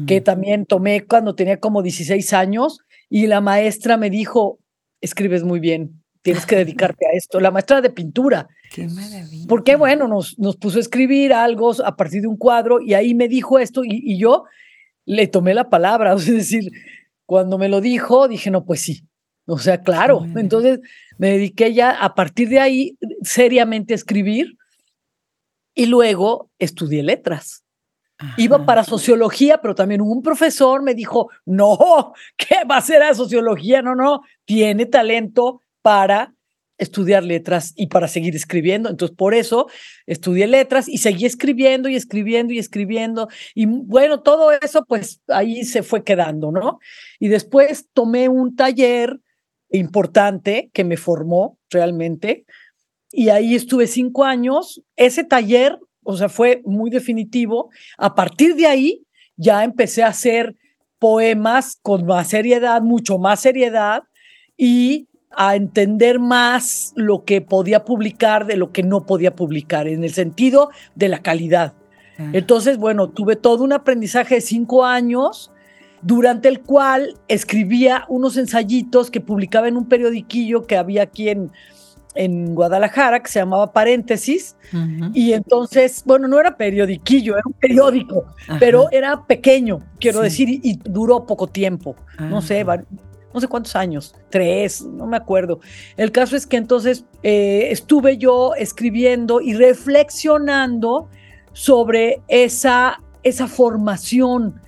que 0.06 0.20
también 0.20 0.66
tomé 0.66 1.06
cuando 1.06 1.34
tenía 1.34 1.58
como 1.58 1.82
16 1.82 2.32
años 2.32 2.78
y 3.08 3.26
la 3.26 3.40
maestra 3.40 3.96
me 3.96 4.10
dijo, 4.10 4.58
escribes 5.00 5.44
muy 5.44 5.60
bien, 5.60 6.02
tienes 6.22 6.44
que 6.46 6.56
dedicarte 6.56 7.06
a 7.06 7.16
esto, 7.16 7.40
la 7.40 7.50
maestra 7.50 7.80
de 7.80 7.90
pintura, 7.90 8.48
Qué 8.70 8.86
maravilla. 8.86 9.46
porque 9.48 9.76
bueno, 9.76 10.08
nos, 10.08 10.38
nos 10.38 10.56
puso 10.56 10.78
a 10.78 10.80
escribir 10.80 11.32
algo 11.32 11.72
a 11.84 11.96
partir 11.96 12.22
de 12.22 12.28
un 12.28 12.36
cuadro 12.36 12.80
y 12.80 12.94
ahí 12.94 13.14
me 13.14 13.28
dijo 13.28 13.58
esto 13.58 13.82
y, 13.84 14.02
y 14.04 14.18
yo 14.18 14.44
le 15.04 15.26
tomé 15.26 15.54
la 15.54 15.68
palabra, 15.68 16.12
es 16.16 16.26
decir, 16.26 16.70
cuando 17.26 17.58
me 17.58 17.68
lo 17.68 17.80
dijo, 17.80 18.28
dije, 18.28 18.50
no, 18.50 18.64
pues 18.64 18.80
sí, 18.80 19.04
o 19.46 19.58
sea, 19.58 19.82
claro, 19.82 20.24
entonces 20.36 20.80
me 21.18 21.30
dediqué 21.30 21.74
ya 21.74 21.90
a 21.90 22.14
partir 22.14 22.48
de 22.48 22.60
ahí 22.60 22.98
seriamente 23.22 23.94
a 23.94 23.96
escribir 23.96 24.56
y 25.74 25.86
luego 25.86 26.50
estudié 26.58 27.02
letras. 27.02 27.64
Iba 28.36 28.64
para 28.64 28.84
sociología, 28.84 29.60
pero 29.60 29.74
también 29.74 30.00
un 30.00 30.22
profesor 30.22 30.80
me 30.82 30.94
dijo, 30.94 31.28
no, 31.44 32.12
¿qué 32.36 32.64
va 32.70 32.76
a 32.76 32.82
ser 32.82 33.02
a 33.02 33.14
sociología? 33.14 33.82
No, 33.82 33.96
no, 33.96 34.22
tiene 34.44 34.86
talento 34.86 35.60
para 35.82 36.32
estudiar 36.82 37.22
letras 37.22 37.72
y 37.76 37.86
para 37.86 38.08
seguir 38.08 38.34
escribiendo. 38.34 38.90
Entonces, 38.90 39.16
por 39.16 39.34
eso 39.34 39.68
estudié 40.06 40.46
letras 40.46 40.88
y 40.88 40.98
seguí 40.98 41.26
escribiendo 41.26 41.88
y 41.88 41.96
escribiendo 41.96 42.52
y 42.52 42.58
escribiendo. 42.58 43.28
Y 43.54 43.66
bueno, 43.66 44.20
todo 44.20 44.50
eso, 44.52 44.84
pues 44.86 45.22
ahí 45.28 45.64
se 45.64 45.82
fue 45.82 46.04
quedando, 46.04 46.50
¿no? 46.50 46.78
Y 47.18 47.28
después 47.28 47.88
tomé 47.92 48.28
un 48.28 48.56
taller 48.56 49.20
importante 49.70 50.70
que 50.72 50.84
me 50.84 50.96
formó 50.96 51.58
realmente. 51.70 52.44
Y 53.10 53.28
ahí 53.28 53.54
estuve 53.54 53.86
cinco 53.86 54.24
años. 54.24 54.82
Ese 54.96 55.24
taller, 55.24 55.78
o 56.02 56.16
sea, 56.16 56.28
fue 56.28 56.62
muy 56.64 56.90
definitivo. 56.90 57.70
A 57.98 58.14
partir 58.14 58.54
de 58.56 58.66
ahí 58.66 59.06
ya 59.36 59.64
empecé 59.64 60.02
a 60.02 60.08
hacer 60.08 60.56
poemas 60.98 61.78
con 61.82 62.06
más 62.06 62.28
seriedad, 62.28 62.82
mucho 62.82 63.18
más 63.18 63.40
seriedad 63.40 64.04
y 64.56 65.08
a 65.36 65.56
entender 65.56 66.18
más 66.18 66.92
lo 66.96 67.24
que 67.24 67.40
podía 67.40 67.84
publicar 67.84 68.46
de 68.46 68.56
lo 68.56 68.72
que 68.72 68.82
no 68.82 69.04
podía 69.06 69.34
publicar, 69.34 69.88
en 69.88 70.04
el 70.04 70.12
sentido 70.12 70.70
de 70.94 71.08
la 71.08 71.20
calidad. 71.20 71.74
Entonces, 72.32 72.78
bueno, 72.78 73.08
tuve 73.08 73.34
todo 73.34 73.64
un 73.64 73.72
aprendizaje 73.72 74.36
de 74.36 74.40
cinco 74.42 74.84
años 74.84 75.50
durante 76.02 76.48
el 76.48 76.60
cual 76.60 77.16
escribía 77.26 78.04
unos 78.08 78.36
ensayitos 78.36 79.10
que 79.10 79.20
publicaba 79.20 79.66
en 79.66 79.76
un 79.76 79.88
periodiquillo 79.88 80.66
que 80.66 80.76
había 80.76 81.02
aquí 81.02 81.30
en, 81.30 81.50
en 82.14 82.54
Guadalajara, 82.54 83.22
que 83.22 83.30
se 83.30 83.38
llamaba 83.38 83.72
Paréntesis, 83.72 84.56
y 85.14 85.32
entonces, 85.32 86.02
bueno, 86.04 86.28
no 86.28 86.40
era 86.40 86.56
periodiquillo, 86.56 87.34
era 87.34 87.42
un 87.44 87.52
periódico, 87.54 88.24
pero 88.58 88.90
era 88.90 89.24
pequeño, 89.26 89.80
quiero 90.00 90.20
decir, 90.20 90.48
y, 90.48 90.78
duró 90.84 91.26
poco 91.26 91.46
tiempo, 91.46 91.96
no 92.18 92.42
sé, 92.42 92.64
ah. 92.68 92.82
No 93.32 93.40
sé 93.40 93.48
cuántos 93.48 93.76
años, 93.76 94.14
tres, 94.30 94.82
no 94.82 95.06
me 95.06 95.16
acuerdo. 95.16 95.60
El 95.96 96.12
caso 96.12 96.36
es 96.36 96.46
que 96.46 96.56
entonces 96.56 97.04
eh, 97.22 97.68
estuve 97.70 98.18
yo 98.18 98.54
escribiendo 98.54 99.40
y 99.40 99.54
reflexionando 99.54 101.08
sobre 101.52 102.22
esa, 102.28 103.00
esa 103.22 103.46
formación 103.46 104.60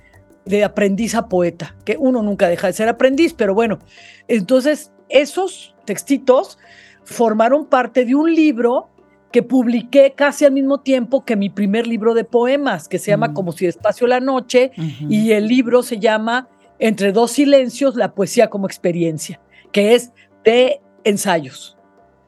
de 0.45 0.63
aprendiz 0.63 1.15
a 1.15 1.27
poeta, 1.27 1.75
que 1.85 1.97
uno 1.99 2.21
nunca 2.21 2.47
deja 2.47 2.67
de 2.67 2.73
ser 2.73 2.87
aprendiz, 2.87 3.33
pero 3.33 3.53
bueno, 3.53 3.79
entonces 4.27 4.91
esos 5.09 5.75
textitos 5.85 6.57
formaron 7.03 7.65
parte 7.65 8.05
de 8.05 8.15
un 8.15 8.33
libro 8.33 8.89
que 9.31 9.43
publiqué 9.43 10.13
casi 10.15 10.45
al 10.45 10.53
mismo 10.53 10.79
tiempo 10.79 11.25
que 11.25 11.35
mi 11.35 11.49
primer 11.49 11.87
libro 11.87 12.13
de 12.13 12.23
poemas, 12.23 12.87
que 12.87 12.99
se 12.99 13.11
llama 13.11 13.29
mm. 13.29 13.33
Como 13.33 13.51
si 13.51 13.65
espacio 13.65 14.07
la 14.07 14.21
noche, 14.21 14.71
y 15.09 15.31
el 15.31 15.47
libro 15.47 15.83
se 15.83 15.99
llama 15.99 16.47
Entre 16.79 17.11
dos 17.11 17.31
silencios, 17.31 17.95
la 17.95 18.13
poesía 18.13 18.49
como 18.49 18.67
experiencia, 18.67 19.39
que 19.71 19.95
es 19.95 20.11
de 20.43 20.81
ensayos, 21.03 21.77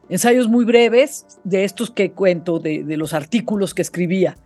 ensayos 0.10 0.48
muy 0.48 0.66
breves 0.66 1.26
de 1.44 1.64
estos 1.64 1.92
que 1.92 2.12
cuento, 2.12 2.60
de, 2.60 2.84
los 2.98 3.14
artículos 3.14 3.74
que 3.74 3.82
escribía. 3.82 4.38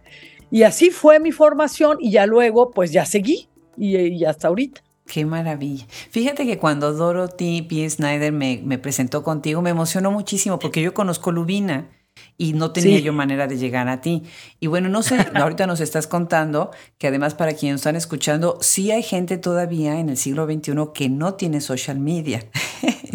Y 0.50 0.64
así 0.64 0.90
fue 0.90 1.20
mi 1.20 1.32
formación 1.32 1.98
y 2.00 2.12
ya 2.12 2.26
luego, 2.26 2.72
pues 2.72 2.92
ya 2.92 3.06
seguí 3.06 3.48
y, 3.78 4.26
hasta 4.26 4.48
ahorita. 4.48 4.82
Qué 5.06 5.26
maravilla. 5.26 5.86
Fíjate 6.10 6.46
que 6.46 6.58
cuando 6.58 6.94
Dorothy 6.94 7.64
P. 7.64 7.90
Snyder 7.90 8.32
me, 8.32 8.62
me, 8.64 8.78
presentó 8.78 9.24
contigo, 9.24 9.62
me 9.62 9.70
emocionó 9.70 10.12
muchísimo 10.12 10.58
porque 10.60 10.82
yo 10.82 10.94
conozco 10.94 11.32
Lubina 11.32 11.90
y 12.38 12.54
no 12.54 12.72
tenía 12.72 13.00
yo 13.00 13.14
manera 13.14 13.48
de 13.48 13.58
llegar 13.58 13.88
a 13.88 14.02
ti. 14.02 14.24
Y 14.60 14.68
bueno, 14.68 14.90
no 14.90 15.04
sé, 15.04 15.18
ahorita 15.36 15.68
nos 15.68 15.80
estás 15.80 16.08
contando 16.08 16.72
que 16.98 17.08
además 17.08 17.36
para 17.36 17.54
quienes 17.54 17.82
están 17.82 17.96
escuchando, 17.96 18.58
sí 18.62 18.92
hay 18.92 19.04
gente 19.04 19.38
todavía 19.38 20.00
en 20.00 20.10
el 20.10 20.18
siglo 20.18 20.46
XXI 20.46 20.74
que 20.94 21.10
no 21.10 21.36
tiene 21.36 21.62
social 21.62 22.00
media. 22.00 22.44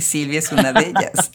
Silvia 0.02 0.38
es 0.38 0.52
una 0.52 0.72
de 0.72 0.88
ellas. 0.88 1.32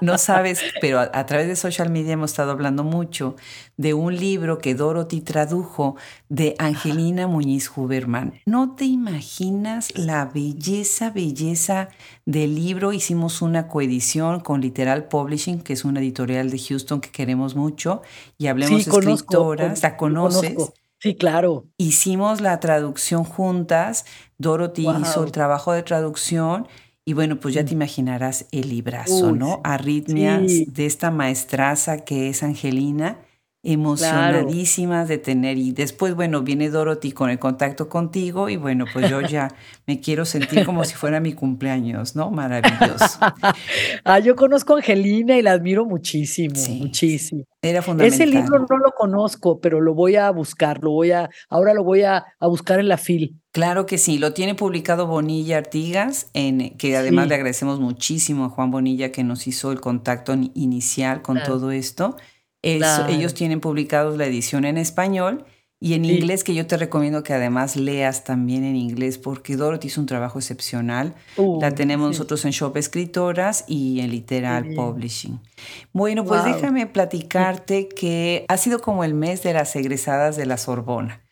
No 0.00 0.18
sabes, 0.18 0.60
pero 0.80 1.00
a, 1.00 1.26
través 1.26 1.48
de 1.48 1.56
social 1.56 1.90
media 1.90 2.12
hemos 2.12 2.30
estado 2.30 2.52
hablando 2.52 2.84
mucho 2.84 3.36
de 3.76 3.94
un 3.94 4.16
libro 4.16 4.58
que 4.58 4.74
Dorothy 4.74 5.20
tradujo 5.20 5.96
de 6.28 6.54
Angelina 6.58 7.26
Muñiz 7.26 7.70
Huberman. 7.74 8.34
No 8.46 8.74
te 8.76 8.84
imaginas 8.84 9.96
la 9.96 10.26
belleza, 10.26 11.10
belleza 11.10 11.88
del 12.26 12.54
libro. 12.54 12.92
Hicimos 12.92 13.42
una 13.42 13.68
coedición 13.68 14.40
con 14.40 14.60
Literal 14.60 15.08
Publishing, 15.08 15.60
que 15.60 15.72
es 15.72 15.84
una 15.84 16.00
editorial 16.00 16.50
de 16.50 16.58
Houston 16.58 17.00
que 17.00 17.10
queremos 17.10 17.56
mucho, 17.56 18.02
y 18.38 18.46
hablemos 18.46 18.84
de 18.84 18.90
escritoras. 18.90 19.82
¿La 19.82 19.96
conoces? 19.96 20.54
Sí, 21.00 21.14
claro. 21.16 21.66
Hicimos 21.78 22.42
la 22.42 22.60
traducción 22.60 23.24
juntas. 23.24 24.04
Dorothy 24.36 24.86
hizo 25.00 25.24
el 25.24 25.32
trabajo 25.32 25.72
de 25.72 25.82
traducción 25.82 26.68
y 27.10 27.12
bueno, 27.12 27.40
pues 27.40 27.54
ya 27.54 27.64
te 27.64 27.72
imaginarás 27.72 28.46
el 28.52 28.68
librazo, 28.68 29.32
¿no? 29.32 29.60
Arritmias 29.64 30.46
de 30.72 30.86
esta 30.86 31.10
maestraza 31.10 32.04
que 32.04 32.28
es 32.28 32.44
Angelina, 32.44 33.18
emocionadísimas 33.62 35.08
de 35.08 35.18
tener. 35.18 35.58
Y 35.58 35.72
después, 35.72 36.14
bueno, 36.14 36.42
viene 36.42 36.70
Dorothy 36.70 37.12
con 37.12 37.30
el 37.30 37.38
contacto 37.38 37.88
contigo 37.88 38.48
y 38.48 38.56
bueno, 38.56 38.86
pues 38.92 39.10
yo 39.10 39.20
ya 39.20 39.48
me 39.86 40.00
quiero 40.00 40.24
sentir 40.24 40.64
como 40.64 40.84
si 40.84 40.94
fuera 40.94 41.20
mi 41.20 41.34
cumpleaños, 41.34 42.16
¿no? 42.16 42.30
Maravilloso. 42.30 43.18
ah, 44.04 44.18
yo 44.18 44.34
conozco 44.36 44.74
a 44.74 44.76
Angelina 44.78 45.36
y 45.36 45.42
la 45.42 45.52
admiro 45.52 45.84
muchísimo, 45.84 46.54
muchísimo. 46.78 47.44
Era 47.62 47.82
fundamental. 47.82 48.20
Ese 48.20 48.26
libro 48.26 48.58
no 48.58 48.78
lo 48.78 48.92
conozco, 48.96 49.60
pero 49.60 49.80
lo 49.80 49.94
voy 49.94 50.16
a 50.16 50.30
buscar, 50.30 50.82
lo 50.82 50.92
voy 50.92 51.12
a, 51.12 51.28
ahora 51.50 51.74
lo 51.74 51.84
voy 51.84 52.02
a, 52.02 52.24
a 52.38 52.46
buscar 52.46 52.80
en 52.80 52.88
la 52.88 52.96
FIL. 52.96 53.38
Claro 53.52 53.84
que 53.84 53.98
sí, 53.98 54.18
lo 54.18 54.32
tiene 54.32 54.54
publicado 54.54 55.06
Bonilla 55.06 55.58
Artigas, 55.58 56.30
en, 56.34 56.76
que 56.78 56.96
además 56.96 57.28
le 57.28 57.34
agradecemos 57.34 57.80
muchísimo 57.80 58.44
a 58.44 58.48
Juan 58.48 58.70
Bonilla 58.70 59.10
que 59.10 59.24
nos 59.24 59.46
hizo 59.48 59.72
el 59.72 59.80
contacto 59.80 60.34
inicial 60.54 61.20
con 61.20 61.42
todo 61.42 61.72
esto. 61.72 62.16
Ellos 62.62 63.34
tienen 63.34 63.60
publicados 63.60 64.16
la 64.16 64.26
edición 64.26 64.64
en 64.64 64.78
español 64.78 65.44
y 65.82 65.94
en 65.94 66.04
inglés, 66.04 66.44
que 66.44 66.54
yo 66.54 66.66
te 66.66 66.76
recomiendo 66.76 67.22
que 67.22 67.32
además 67.32 67.74
leas 67.74 68.22
también 68.22 68.64
en 68.64 68.76
inglés, 68.76 69.16
porque 69.16 69.56
Dorothy 69.56 69.88
hizo 69.88 70.02
un 70.02 70.06
trabajo 70.06 70.38
excepcional. 70.38 71.14
la 71.58 71.74
tenemos 71.74 72.08
nosotros 72.08 72.44
en 72.44 72.50
Shop 72.50 72.76
Escritoras 72.76 73.64
y 73.66 74.00
en 74.00 74.10
Literal 74.10 74.74
Publishing. 74.74 75.40
Bueno, 75.94 76.24
pues 76.24 76.44
déjame 76.44 76.86
platicarte 76.86 77.88
que 77.88 78.44
ha 78.48 78.58
sido 78.58 78.80
como 78.80 79.04
el 79.04 79.14
mes 79.14 79.42
de 79.42 79.54
las 79.54 79.74
egresadas 79.74 80.36
de 80.36 80.44
la 80.44 80.58
Sorbona 80.58 81.22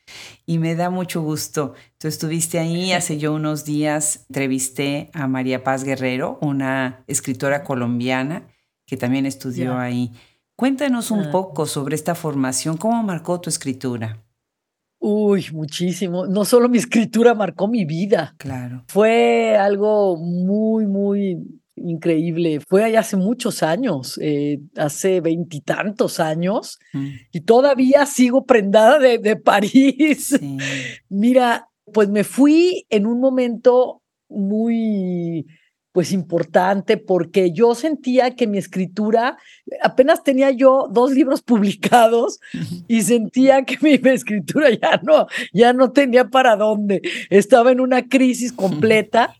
y 0.46 0.58
me 0.58 0.74
da 0.74 0.88
mucho 0.88 1.20
gusto. 1.20 1.74
Tú 1.98 2.08
estuviste 2.08 2.58
ahí, 2.58 2.92
hace 2.94 3.18
yo 3.18 3.34
unos 3.34 3.66
días 3.66 4.24
entrevisté 4.28 5.10
a 5.12 5.26
María 5.26 5.62
Paz 5.62 5.84
Guerrero, 5.84 6.38
una 6.40 7.04
escritora 7.06 7.64
colombiana 7.64 8.48
que 8.86 8.96
también 8.96 9.26
estudió 9.26 9.76
ahí. 9.76 10.12
Cuéntanos 10.58 11.12
un 11.12 11.20
ah. 11.20 11.30
poco 11.30 11.66
sobre 11.66 11.94
esta 11.94 12.16
formación, 12.16 12.78
¿cómo 12.78 13.00
marcó 13.04 13.40
tu 13.40 13.48
escritura? 13.48 14.24
Uy, 14.98 15.46
muchísimo. 15.52 16.26
No 16.26 16.44
solo 16.44 16.68
mi 16.68 16.78
escritura 16.78 17.32
marcó 17.32 17.68
mi 17.68 17.84
vida. 17.84 18.34
Claro. 18.38 18.82
Fue 18.88 19.56
algo 19.56 20.16
muy, 20.16 20.88
muy 20.88 21.38
increíble. 21.76 22.58
Fue 22.58 22.82
allá 22.82 22.98
hace 23.00 23.16
muchos 23.16 23.62
años, 23.62 24.18
eh, 24.20 24.58
hace 24.76 25.20
veintitantos 25.20 26.18
años, 26.18 26.80
mm. 26.92 27.06
y 27.30 27.40
todavía 27.42 28.04
sigo 28.04 28.44
prendada 28.44 28.98
de, 28.98 29.18
de 29.18 29.36
París. 29.36 30.40
Mira, 31.08 31.68
pues 31.92 32.08
me 32.08 32.24
fui 32.24 32.84
en 32.90 33.06
un 33.06 33.20
momento 33.20 34.02
muy 34.28 35.46
pues 35.98 36.12
importante 36.12 36.96
porque 36.96 37.50
yo 37.50 37.74
sentía 37.74 38.36
que 38.36 38.46
mi 38.46 38.58
escritura, 38.58 39.36
apenas 39.82 40.22
tenía 40.22 40.52
yo 40.52 40.86
dos 40.88 41.10
libros 41.10 41.42
publicados 41.50 42.38
y 42.86 43.02
sentía 43.02 43.64
que 43.64 43.78
mi, 43.80 43.94
escritura 44.12 44.70
ya 44.70 45.00
no, 45.02 45.26
ya 45.52 45.72
no 45.72 45.90
tenía 45.90 46.28
para 46.28 46.54
dónde. 46.54 47.02
Estaba 47.30 47.72
en 47.72 47.80
una 47.80 48.06
crisis 48.06 48.52
completa 48.52 49.34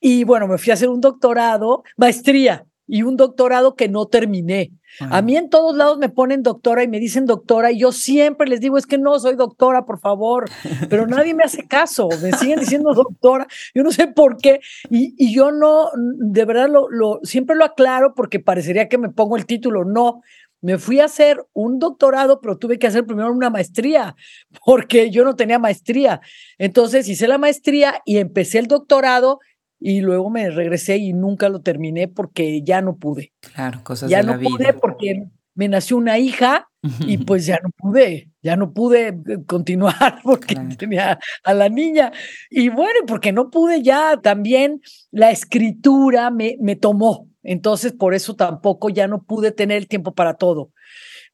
y 0.00 0.22
bueno, 0.22 0.46
me 0.46 0.58
fui 0.58 0.70
a 0.70 0.74
hacer 0.74 0.88
un 0.88 1.00
doctorado, 1.00 1.82
maestría 1.96 2.64
y 2.86 3.02
un 3.02 3.16
doctorado 3.16 3.74
que 3.74 3.88
no 3.88 4.06
terminé. 4.06 4.72
A 5.00 5.22
mí 5.22 5.36
en 5.36 5.50
todos 5.50 5.76
lados 5.76 5.98
me 5.98 6.08
ponen 6.08 6.42
doctora 6.42 6.84
y 6.84 6.88
me 6.88 7.00
dicen 7.00 7.26
doctora 7.26 7.72
y 7.72 7.80
yo 7.80 7.90
siempre 7.90 8.46
les 8.46 8.60
digo, 8.60 8.78
es 8.78 8.86
que 8.86 8.98
no 8.98 9.18
soy 9.18 9.34
doctora, 9.34 9.84
por 9.84 9.98
favor, 9.98 10.44
pero 10.88 11.06
nadie 11.06 11.34
me 11.34 11.42
hace 11.42 11.66
caso, 11.66 12.08
me 12.22 12.32
siguen 12.32 12.60
diciendo 12.60 12.94
doctora, 12.94 13.48
yo 13.74 13.82
no 13.82 13.90
sé 13.90 14.06
por 14.06 14.36
qué 14.36 14.60
y, 14.90 15.14
y 15.18 15.34
yo 15.34 15.50
no, 15.50 15.88
de 15.96 16.44
verdad, 16.44 16.68
lo, 16.68 16.88
lo, 16.88 17.18
siempre 17.24 17.56
lo 17.56 17.64
aclaro 17.64 18.14
porque 18.14 18.38
parecería 18.38 18.88
que 18.88 18.98
me 18.98 19.08
pongo 19.08 19.36
el 19.36 19.46
título, 19.46 19.84
no. 19.84 20.22
Me 20.60 20.78
fui 20.78 20.98
a 20.98 21.04
hacer 21.04 21.44
un 21.52 21.78
doctorado, 21.78 22.40
pero 22.40 22.56
tuve 22.56 22.78
que 22.78 22.86
hacer 22.86 23.04
primero 23.04 23.30
una 23.30 23.50
maestría, 23.50 24.16
porque 24.64 25.10
yo 25.10 25.22
no 25.22 25.36
tenía 25.36 25.58
maestría. 25.58 26.22
Entonces 26.56 27.06
hice 27.06 27.28
la 27.28 27.36
maestría 27.36 28.00
y 28.06 28.16
empecé 28.16 28.60
el 28.60 28.66
doctorado 28.66 29.40
y 29.86 30.00
luego 30.00 30.30
me 30.30 30.48
regresé 30.48 30.96
y 30.96 31.12
nunca 31.12 31.50
lo 31.50 31.60
terminé 31.60 32.08
porque 32.08 32.62
ya 32.62 32.80
no 32.80 32.96
pude. 32.96 33.34
Claro, 33.40 33.80
cosas 33.82 34.08
ya 34.08 34.22
de 34.22 34.24
la 34.24 34.36
vida. 34.38 34.48
Ya 34.48 34.50
no 34.50 34.56
pude 34.56 34.72
porque 34.72 35.28
me 35.54 35.68
nació 35.68 35.98
una 35.98 36.18
hija 36.18 36.70
y 37.00 37.18
pues 37.18 37.44
ya 37.44 37.60
no 37.62 37.68
pude. 37.76 38.30
ya 38.40 38.56
no 38.56 38.72
pude 38.72 39.08
eh, 39.08 39.44
continuar 39.46 40.20
porque 40.24 40.56
tenía 40.78 41.18
a 41.42 41.52
la 41.52 41.68
niña. 41.68 42.12
Y 42.48 42.70
bueno, 42.70 43.00
porque 43.06 43.30
no 43.30 43.50
pude 43.50 43.82
ya, 43.82 44.18
también 44.22 44.80
la 45.10 45.30
escritura 45.30 46.30
me, 46.30 46.56
me 46.62 46.76
tomó. 46.76 47.28
Entonces, 47.42 47.92
por 47.92 48.14
eso 48.14 48.36
tampoco 48.36 48.88
ya 48.88 49.06
no 49.06 49.22
pude 49.22 49.52
tener 49.52 49.76
el 49.76 49.86
tiempo 49.86 50.14
para 50.14 50.32
todo. 50.32 50.72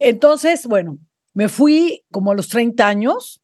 Entonces, 0.00 0.66
bueno, 0.66 0.98
me 1.34 1.48
fui 1.48 2.02
como 2.10 2.32
a 2.32 2.34
los 2.34 2.48
30 2.48 2.88
años 2.88 3.40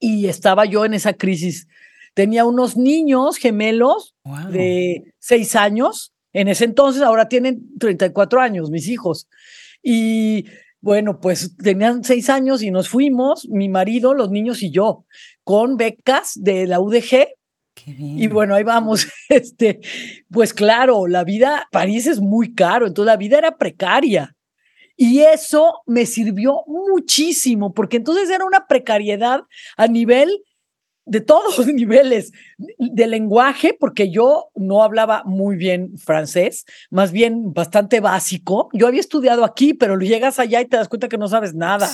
y 0.00 0.26
estaba 0.26 0.64
yo 0.64 0.84
en 0.84 0.94
esa 0.94 1.12
crisis. 1.12 1.68
Tenía 2.20 2.44
unos 2.44 2.76
niños 2.76 3.38
gemelos 3.38 4.14
de 4.50 5.14
6 5.20 5.56
años. 5.56 6.12
En 6.34 6.48
ese 6.48 6.66
entonces, 6.66 7.00
ahora 7.00 7.28
tienen 7.28 7.78
34 7.78 8.42
años, 8.42 8.70
mis 8.70 8.88
hijos. 8.88 9.26
Y 9.82 10.44
bueno, 10.82 11.18
pues 11.18 11.56
tenían 11.56 12.04
seis 12.04 12.28
años 12.28 12.62
y 12.62 12.70
nos 12.70 12.90
fuimos, 12.90 13.48
mi 13.48 13.70
marido, 13.70 14.12
los 14.12 14.30
niños 14.30 14.62
y 14.62 14.70
yo, 14.70 15.06
con 15.44 15.78
becas 15.78 16.32
de 16.34 16.66
la 16.66 16.78
UDG. 16.78 17.28
Y 17.86 18.26
bueno, 18.26 18.54
ahí 18.54 18.64
vamos. 18.64 19.08
Este, 19.30 19.80
pues 20.30 20.52
claro, 20.52 21.06
la 21.06 21.24
vida, 21.24 21.68
París 21.72 22.06
es 22.06 22.20
muy 22.20 22.54
caro, 22.54 22.86
entonces 22.86 23.06
la 23.06 23.16
vida 23.16 23.38
era 23.38 23.56
precaria. 23.56 24.36
Y 24.94 25.20
eso 25.20 25.80
me 25.86 26.04
sirvió 26.04 26.64
muchísimo, 26.66 27.72
porque 27.72 27.96
entonces 27.96 28.28
era 28.28 28.44
una 28.44 28.66
precariedad 28.66 29.40
a 29.78 29.86
nivel 29.86 30.28
de 31.10 31.20
todos 31.20 31.58
los 31.58 31.66
niveles 31.74 32.32
de 32.78 33.06
lenguaje, 33.08 33.76
porque 33.78 34.10
yo 34.10 34.50
no 34.54 34.84
hablaba 34.84 35.24
muy 35.24 35.56
bien 35.56 35.98
francés, 35.98 36.64
más 36.88 37.10
bien 37.10 37.52
bastante 37.52 37.98
básico. 37.98 38.68
Yo 38.72 38.86
había 38.86 39.00
estudiado 39.00 39.44
aquí, 39.44 39.74
pero 39.74 39.98
llegas 39.98 40.38
allá 40.38 40.60
y 40.60 40.66
te 40.66 40.76
das 40.76 40.88
cuenta 40.88 41.08
que 41.08 41.18
no 41.18 41.26
sabes 41.26 41.52
nada. 41.52 41.90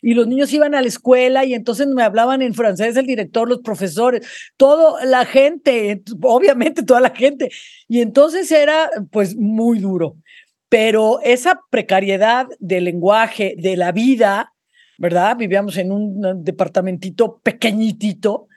Y 0.00 0.14
los 0.14 0.26
niños 0.26 0.50
iban 0.52 0.74
a 0.74 0.80
la 0.80 0.88
escuela 0.88 1.44
y 1.44 1.52
entonces 1.52 1.86
me 1.88 2.02
hablaban 2.02 2.40
en 2.40 2.54
francés 2.54 2.96
el 2.96 3.06
director, 3.06 3.48
los 3.48 3.60
profesores, 3.60 4.26
toda 4.56 5.04
la 5.04 5.26
gente, 5.26 6.02
obviamente 6.22 6.82
toda 6.82 7.00
la 7.00 7.10
gente. 7.10 7.50
Y 7.86 8.00
entonces 8.00 8.50
era 8.50 8.88
pues 9.10 9.36
muy 9.36 9.78
duro. 9.78 10.16
Pero 10.70 11.20
esa 11.22 11.60
precariedad 11.70 12.46
del 12.58 12.84
lenguaje, 12.84 13.54
de 13.58 13.76
la 13.76 13.92
vida, 13.92 14.54
¿verdad? 14.98 15.36
Vivíamos 15.36 15.76
en 15.76 15.92
un 15.92 16.42
departamentito 16.42 17.40
pequeñitito 17.42 18.48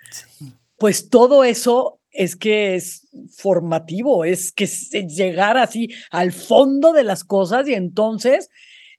pues 0.78 1.10
todo 1.10 1.44
eso 1.44 2.00
es 2.12 2.36
que 2.36 2.76
es 2.76 3.08
formativo, 3.36 4.26
es 4.26 4.52
que 4.52 4.66
llegar 4.66 5.58
así 5.58 5.90
al 6.10 6.32
fondo 6.32 6.92
de 6.92 7.04
las 7.04 7.24
cosas 7.24 7.68
y 7.68 7.74
entonces 7.74 8.50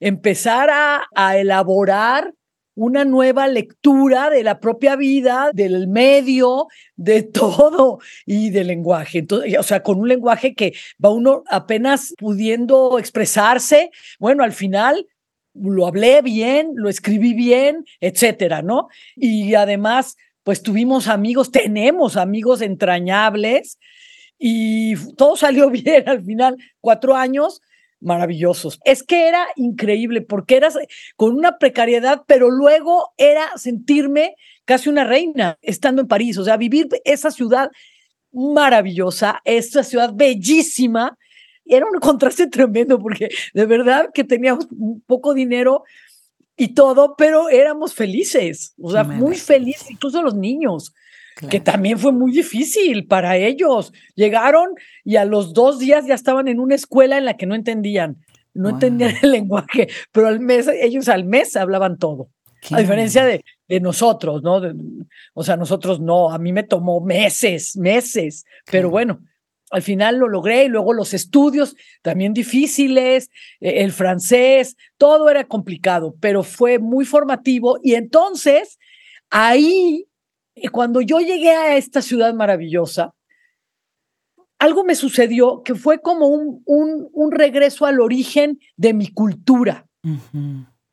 empezar 0.00 0.70
a, 0.70 1.36
elaborar 1.36 2.32
una 2.76 3.04
nueva 3.04 3.48
lectura 3.48 4.30
de 4.30 4.44
la 4.44 4.60
propia 4.60 4.94
vida, 4.94 5.50
del 5.52 5.88
medio, 5.88 6.68
de 6.94 7.22
todo 7.24 7.98
y 8.24 8.50
del 8.50 8.68
lenguaje. 8.68 9.18
Entonces, 9.18 9.58
o 9.58 9.64
sea, 9.64 9.82
con 9.82 9.98
un 9.98 10.08
lenguaje 10.08 10.54
que 10.54 10.74
va 11.04 11.10
uno 11.10 11.42
apenas 11.50 12.14
pudiendo 12.18 13.00
expresarse, 13.00 13.90
bueno, 14.20 14.44
al 14.44 14.52
final 14.52 15.08
lo 15.54 15.88
hablé 15.88 16.22
bien, 16.22 16.70
lo 16.76 16.88
escribí 16.88 17.34
bien, 17.34 17.84
etcétera, 18.00 18.62
¿no? 18.62 18.86
Y 19.16 19.54
además 19.54 20.16
pues 20.48 20.62
tuvimos 20.62 21.08
amigos, 21.08 21.50
tenemos 21.50 22.16
amigos 22.16 22.62
entrañables 22.62 23.78
y 24.38 24.96
todo 25.16 25.36
salió 25.36 25.68
bien 25.70 26.08
al 26.08 26.24
final, 26.24 26.56
cuatro 26.80 27.16
años 27.16 27.60
maravillosos. 28.00 28.80
Es 28.86 29.02
que 29.02 29.28
era 29.28 29.46
increíble 29.56 30.22
porque 30.22 30.56
eras 30.56 30.78
con 31.16 31.34
una 31.34 31.58
precariedad, 31.58 32.22
pero 32.26 32.48
luego 32.48 33.12
era 33.18 33.58
sentirme 33.58 34.36
casi 34.64 34.88
una 34.88 35.04
reina 35.04 35.58
estando 35.60 36.00
en 36.00 36.08
París, 36.08 36.38
o 36.38 36.44
sea, 36.44 36.56
vivir 36.56 36.88
esa 37.04 37.30
ciudad 37.30 37.70
maravillosa, 38.32 39.42
esa 39.44 39.82
ciudad 39.82 40.14
bellísima. 40.14 41.18
Era 41.66 41.84
un 41.84 42.00
contraste 42.00 42.46
tremendo 42.46 42.98
porque 42.98 43.28
de 43.52 43.66
verdad 43.66 44.08
que 44.14 44.24
teníamos 44.24 44.66
poco 45.04 45.34
dinero, 45.34 45.84
y 46.58 46.74
todo, 46.74 47.14
pero 47.16 47.48
éramos 47.48 47.94
felices, 47.94 48.74
o 48.82 48.90
sea, 48.90 49.04
muy 49.04 49.36
felices, 49.36 49.92
incluso 49.92 50.20
los 50.22 50.34
niños, 50.34 50.92
que 51.48 51.60
también 51.60 52.00
fue 52.00 52.10
muy 52.10 52.32
difícil 52.32 53.06
para 53.06 53.36
ellos. 53.36 53.92
Llegaron 54.16 54.70
y 55.04 55.16
a 55.16 55.24
los 55.24 55.54
dos 55.54 55.78
días 55.78 56.04
ya 56.04 56.14
estaban 56.14 56.48
en 56.48 56.58
una 56.58 56.74
escuela 56.74 57.16
en 57.16 57.26
la 57.26 57.36
que 57.36 57.46
no 57.46 57.54
entendían, 57.54 58.16
no 58.54 58.70
entendían 58.70 59.14
el 59.22 59.30
lenguaje, 59.30 59.86
pero 60.10 60.26
al 60.26 60.40
mes, 60.40 60.66
ellos 60.66 61.08
al 61.08 61.24
mes 61.24 61.54
hablaban 61.54 61.96
todo. 61.96 62.28
a 62.72 62.80
diferencia 62.80 63.24
de, 63.24 63.44
de, 63.68 63.78
nosotros, 63.78 64.42
¿no? 64.42 64.60
o 65.34 65.44
sea, 65.44 65.56
nosotros 65.56 66.00
no, 66.00 66.32
a 66.32 66.38
mí 66.38 66.52
me 66.52 66.64
tomó 66.64 67.00
meses, 67.00 67.76
meses, 67.76 68.44
pero 68.68 68.90
bueno, 68.90 69.20
al 69.70 69.82
final 69.82 70.16
lo 70.16 70.28
logré 70.28 70.64
y 70.64 70.68
luego 70.68 70.92
los 70.92 71.14
estudios 71.14 71.76
también 72.02 72.32
difíciles, 72.34 73.30
eh, 73.60 73.82
el 73.82 73.92
francés, 73.92 74.76
todo 74.96 75.28
era 75.28 75.44
complicado, 75.44 76.14
pero 76.20 76.42
fue 76.42 76.78
muy 76.78 77.04
formativo 77.04 77.78
y 77.82 77.94
entonces 77.94 78.78
ahí, 79.30 80.06
eh, 80.54 80.68
cuando 80.70 81.00
yo 81.00 81.20
llegué 81.20 81.50
a 81.50 81.76
esta 81.76 82.02
ciudad 82.02 82.34
maravillosa, 82.34 83.14
algo 84.58 84.84
me 84.84 84.94
sucedió 84.94 85.62
que 85.62 85.74
fue 85.74 86.00
como 86.00 86.28
un, 86.28 86.62
un, 86.66 87.30
regreso 87.30 87.86
al 87.86 88.00
origen 88.00 88.58
de 88.76 88.92
mi 88.92 89.06
cultura. 89.08 89.86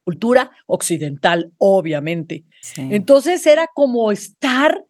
Cultura 0.03 0.51
occidental, 0.67 1.51
obviamente. 1.57 2.45
Entonces 2.77 3.45
era 3.47 3.67
como 3.73 4.11
estar 4.11 4.85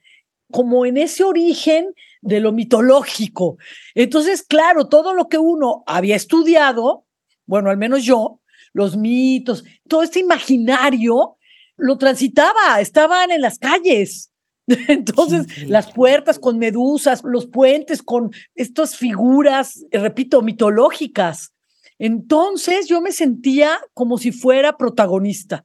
como 0.52 0.86
en 0.86 0.98
ese 0.98 1.24
origen 1.24 1.94
de 2.26 2.40
lo 2.40 2.52
mitológico. 2.52 3.58
Entonces, 3.94 4.42
claro, 4.42 4.88
todo 4.88 5.14
lo 5.14 5.30
que 5.30 5.38
uno 5.38 5.84
había 5.86 6.16
estudiado, 6.16 7.06
bueno, 7.46 7.70
al 7.70 7.78
menos 7.78 8.04
yo, 8.04 8.42
los 8.74 8.98
mitos, 8.98 9.64
todo 9.88 10.02
este 10.02 10.20
imaginario, 10.20 11.38
lo 11.78 11.98
transitaba, 11.98 12.82
estaban 12.82 13.30
en 13.32 13.42
las 13.42 13.60
calles. 13.60 14.32
Entonces, 14.68 15.68
las 15.68 15.92
puertas 15.92 16.40
con 16.40 16.58
medusas, 16.58 17.22
los 17.24 17.46
puentes 17.46 18.02
con 18.02 18.32
estas 18.56 18.96
figuras, 18.98 19.86
eh, 19.92 20.00
repito, 20.00 20.42
mitológicas. 20.42 21.54
Entonces, 22.00 22.88
yo 22.88 23.02
me 23.02 23.12
sentía 23.12 23.80
como 23.94 24.18
si 24.18 24.32
fuera 24.32 24.78
protagonista 24.78 25.64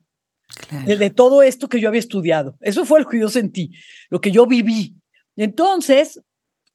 de, 0.85 0.97
de, 0.97 1.11
todo 1.11 1.43
esto 1.43 1.71
que 1.71 1.81
yo 1.81 1.89
había 1.89 2.01
estudiado. 2.01 2.57
Eso 2.61 2.85
fue 2.85 3.01
lo 3.01 3.09
que 3.09 3.19
yo 3.19 3.31
sentí, 3.31 3.73
lo 4.11 4.21
que 4.21 4.31
yo 4.31 4.47
viví. 4.47 4.95
Entonces, 5.37 6.21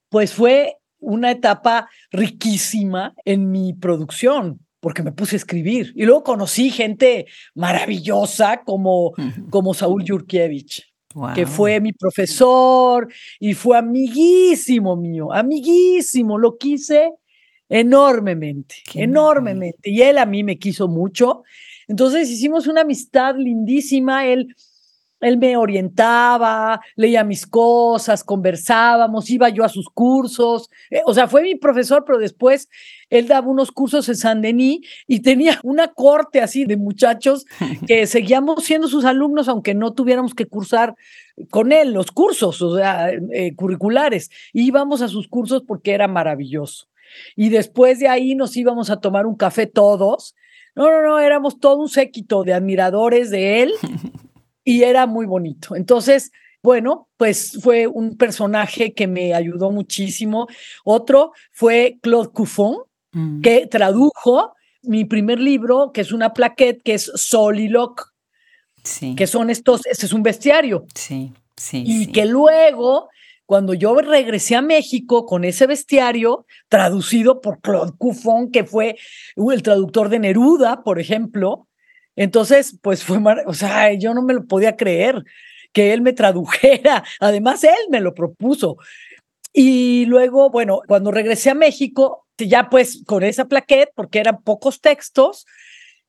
pues 0.09 0.33
fue 0.33 0.77
una 0.99 1.31
etapa 1.31 1.89
riquísima 2.11 3.13
en 3.25 3.51
mi 3.51 3.73
producción 3.73 4.59
porque 4.79 5.01
me 5.01 5.11
puse 5.11 5.35
a 5.35 5.37
escribir. 5.37 5.93
Y 5.95 6.05
luego 6.05 6.23
conocí 6.23 6.69
gente 6.69 7.25
maravillosa 7.55 8.61
como, 8.63 9.13
como 9.49 9.73
Saúl 9.73 10.03
Yurkiewicz, 10.03 10.83
que 11.33 11.47
fue 11.47 11.79
mi 11.79 11.91
profesor 11.91 13.07
y 13.39 13.55
fue 13.55 13.77
amiguísimo 13.77 14.95
mío, 14.95 15.33
amiguísimo, 15.33 16.37
lo 16.37 16.57
quise 16.57 17.13
enormemente, 17.67 18.75
enormemente. 18.93 19.89
Y 19.89 20.01
él 20.01 20.19
a 20.19 20.25
mí 20.27 20.43
me 20.43 20.59
quiso 20.59 20.87
mucho. 20.87 21.41
Entonces 21.87 22.29
hicimos 22.29 22.67
una 22.67 22.81
amistad 22.81 23.35
lindísima. 23.37 24.27
Él 24.27 24.55
él 25.25 25.37
me 25.37 25.57
orientaba, 25.57 26.79
leía 26.95 27.23
mis 27.23 27.47
cosas, 27.47 28.23
conversábamos, 28.23 29.31
iba 29.31 29.49
yo 29.49 29.63
a 29.63 29.69
sus 29.69 29.89
cursos. 29.89 30.69
Eh, 30.91 31.01
o 31.05 31.15
sea, 31.15 31.27
fue 31.27 31.41
mi 31.41 31.55
profesor, 31.55 32.03
pero 32.05 32.19
después 32.19 32.69
él 33.09 33.27
daba 33.27 33.47
unos 33.47 33.71
cursos 33.71 34.07
en 34.07 34.17
San 34.17 34.41
Denis 34.41 34.81
y 35.07 35.21
tenía 35.21 35.59
una 35.63 35.87
corte 35.87 36.41
así 36.41 36.65
de 36.65 36.77
muchachos 36.77 37.47
que 37.87 38.05
seguíamos 38.05 38.63
siendo 38.63 38.87
sus 38.87 39.03
alumnos, 39.03 39.47
aunque 39.47 39.73
no 39.73 39.93
tuviéramos 39.93 40.35
que 40.35 40.45
cursar 40.45 40.95
con 41.49 41.71
él 41.71 41.91
los 41.91 42.11
cursos, 42.11 42.61
o 42.61 42.75
sea, 42.75 43.09
eh, 43.09 43.55
curriculares. 43.55 44.29
Íbamos 44.53 45.01
a 45.01 45.07
sus 45.07 45.27
cursos 45.27 45.63
porque 45.67 45.93
era 45.93 46.07
maravilloso. 46.07 46.87
Y 47.35 47.49
después 47.49 47.97
de 47.97 48.09
ahí 48.09 48.35
nos 48.35 48.55
íbamos 48.55 48.91
a 48.91 48.97
tomar 48.97 49.25
un 49.25 49.35
café 49.35 49.65
todos. 49.65 50.35
No, 50.75 50.91
no, 50.91 51.01
no, 51.01 51.19
éramos 51.19 51.59
todo 51.59 51.77
un 51.77 51.89
séquito 51.89 52.43
de 52.43 52.53
admiradores 52.53 53.31
de 53.31 53.63
él 53.63 53.73
y 54.65 54.83
era 54.83 55.05
muy 55.05 55.25
bonito. 55.25 55.75
Entonces, 55.75 56.31
bueno, 56.61 57.07
pues 57.15 57.59
fue 57.61 57.85
un 57.85 58.17
personaje 58.17 58.93
que 58.93 59.07
me 59.07 59.35
ayudó 59.35 59.71
muchísimo. 59.71 60.47
Otro 60.83 61.31
fue 61.51 61.99
Claude 62.01 62.29
Cuffon, 62.29 62.77
mm. 63.11 63.41
que 63.41 63.67
tradujo 63.67 64.55
mi 64.81 65.05
primer 65.05 65.39
libro, 65.39 65.91
que 65.93 66.01
es 66.01 66.11
una 66.11 66.33
plaquette, 66.33 66.81
que 66.83 66.95
es 66.95 67.11
Soliloq, 67.13 68.11
sí. 68.83 69.15
que 69.15 69.27
son 69.27 69.51
estos, 69.51 69.85
este 69.85 70.07
es 70.07 70.13
un 70.13 70.23
bestiario. 70.23 70.87
Sí, 70.95 71.33
sí. 71.55 71.83
Y 71.85 72.11
que 72.11 72.25
luego, 72.25 73.09
cuando 73.45 73.75
yo 73.75 73.93
regresé 73.95 74.55
a 74.55 74.63
México 74.63 75.27
con 75.27 75.43
ese 75.43 75.67
bestiario, 75.67 76.47
traducido 76.67 77.41
por 77.41 77.61
Claude 77.61 77.93
Cuffon, 77.95 78.49
que 78.49 78.63
fue 78.63 78.97
el 79.35 79.61
traductor 79.61 80.09
de 80.09 80.17
Neruda, 80.17 80.83
por 80.83 80.99
ejemplo, 80.99 81.64
Entonces, 82.15 82.77
pues 82.81 83.03
fue, 83.03 83.19
o 83.45 83.53
sea, 83.53 83.93
yo 83.93 84.13
no 84.13 84.21
me 84.21 84.33
lo 84.33 84.45
podía 84.45 84.75
creer 84.75 85.23
que 85.73 85.93
él 85.93 86.01
me 86.01 86.13
tradujera. 86.13 87.03
Además, 87.19 87.63
él 87.63 87.89
me 87.89 87.99
lo 87.99 88.13
propuso. 88.13 88.77
Y 89.53 90.05
luego, 90.05 90.49
bueno, 90.49 90.81
cuando 90.87 91.11
regresé 91.11 91.49
a 91.49 91.55
México, 91.55 92.25
ya 92.37 92.69
pues 92.69 93.03
con 93.05 93.23
esa 93.23 93.45
plaqueta, 93.45 93.91
porque 93.95 94.19
eran 94.19 94.41
pocos 94.43 94.81
textos, 94.81 95.45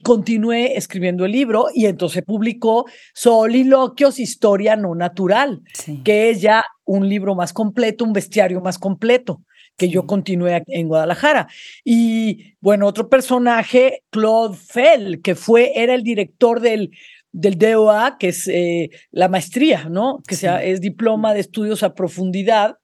continué 0.03 0.77
escribiendo 0.77 1.25
el 1.25 1.33
libro 1.33 1.67
y 1.73 1.87
entonces 1.87 2.23
publicó 2.25 2.87
Soliloquios, 3.15 4.19
Historia 4.19 4.77
No 4.77 4.95
Natural, 4.95 5.63
que 6.05 6.31
es 6.31 6.41
ya 6.41 6.65
un 6.85 7.09
libro 7.09 7.35
más 7.35 7.53
completo, 7.53 8.05
un 8.05 8.13
bestiario 8.13 8.61
más 8.61 8.79
completo 8.79 9.41
que 9.77 9.89
yo 9.89 10.07
continué 10.07 10.63
en 10.69 10.89
Guadalajara. 10.89 11.49
Y 11.85 12.55
bueno, 12.61 12.87
otro 12.87 13.09
personaje, 13.09 14.03
Claude 14.11 14.57
Fell, 14.57 15.21
que 15.23 15.35
fue, 15.35 15.73
era 15.75 15.95
el 15.95 16.03
director 16.03 16.61
del, 16.61 16.91
del 17.33 17.59
DOA, 17.59 18.17
que 18.19 18.29
es 18.29 18.49
eh, 18.49 18.91
la 19.11 19.29
maestría, 19.29 19.89
¿no? 19.89 20.23
Que 20.27 20.37
sea, 20.37 20.63
es 20.63 20.81
diploma 20.81 21.35
de 21.35 21.41
estudios 21.41 21.83
a 21.83 21.95
profundidad, 21.95 22.79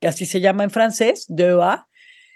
que 0.00 0.08
así 0.08 0.26
se 0.26 0.40
llama 0.40 0.64
en 0.64 0.70
francés, 0.70 1.26
DOA. 1.28 1.86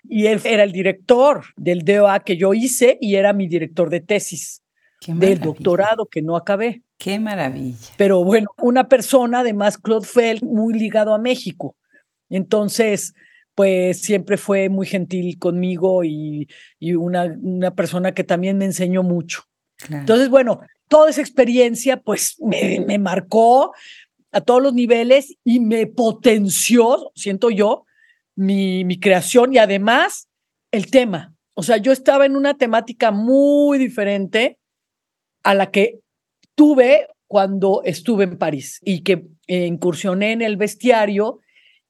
Y 0.05 0.27
él 0.27 0.41
era 0.45 0.65
el 0.65 0.73
director 0.73 1.45
del 1.57 1.85
DOA 1.85 2.21
que 2.21 2.37
yo 2.37 2.55
hice 2.55 2.99
y 3.01 3.15
era 3.15 3.33
mi 3.33 3.47
director 3.47 3.89
de 3.89 4.01
tesis 4.01 4.63
del 5.07 5.41
doctorado 5.41 6.07
que 6.07 6.23
no 6.23 6.37
acabé. 6.37 6.83
Qué 6.99 7.19
maravilla. 7.19 7.79
Pero 7.97 8.23
bueno, 8.23 8.49
una 8.61 8.89
persona, 8.89 9.41
además, 9.41 9.79
Claude 9.79 10.07
Fell, 10.07 10.41
muy 10.43 10.75
ligado 10.75 11.15
a 11.15 11.19
México. 11.19 11.77
Entonces, 12.29 13.15
pues 13.55 14.01
siempre 14.01 14.37
fue 14.37 14.69
muy 14.69 14.87
gentil 14.87 15.39
conmigo 15.39 16.05
y, 16.05 16.49
y 16.79 16.95
una, 16.95 17.25
una, 17.41 17.75
persona 17.75 18.13
que 18.13 18.25
también 18.25 18.59
me 18.59 18.65
enseñó 18.65 19.03
mucho. 19.03 19.45
Entonces, 19.91 20.29
bueno, 20.29 20.61
toda 20.89 21.11
esa 21.11 21.21
experiencia 21.21 21.97
pues 21.99 22.37
me, 22.41 22.81
me, 22.87 22.99
marcó 22.99 23.73
a 24.31 24.41
todos 24.41 24.63
los 24.63 24.73
niveles 24.73 25.37
y 25.45 25.61
me 25.61 25.87
potenció, 25.87 27.11
siento 27.15 27.51
yo, 27.51 27.85
mi, 28.37 28.85
mi 28.85 28.99
creación 29.01 29.53
y 29.53 29.59
además 29.59 30.29
el 30.71 30.91
tema. 30.91 31.35
O 31.55 31.63
sea, 31.63 31.77
yo 31.77 31.93
estaba 31.93 32.25
en 32.27 32.37
una 32.37 32.55
temática 32.55 33.11
muy 33.11 33.79
diferente 33.79 34.59
a 35.43 35.55
la 35.55 35.71
que 35.71 36.01
tuve 36.55 37.09
cuando 37.27 37.83
estuve 37.85 38.25
en 38.25 38.39
París 38.39 38.79
y 38.83 39.03
que 39.03 39.27
incursioné 39.47 40.33
en 40.33 40.43
el 40.43 40.57
bestiario 40.57 41.41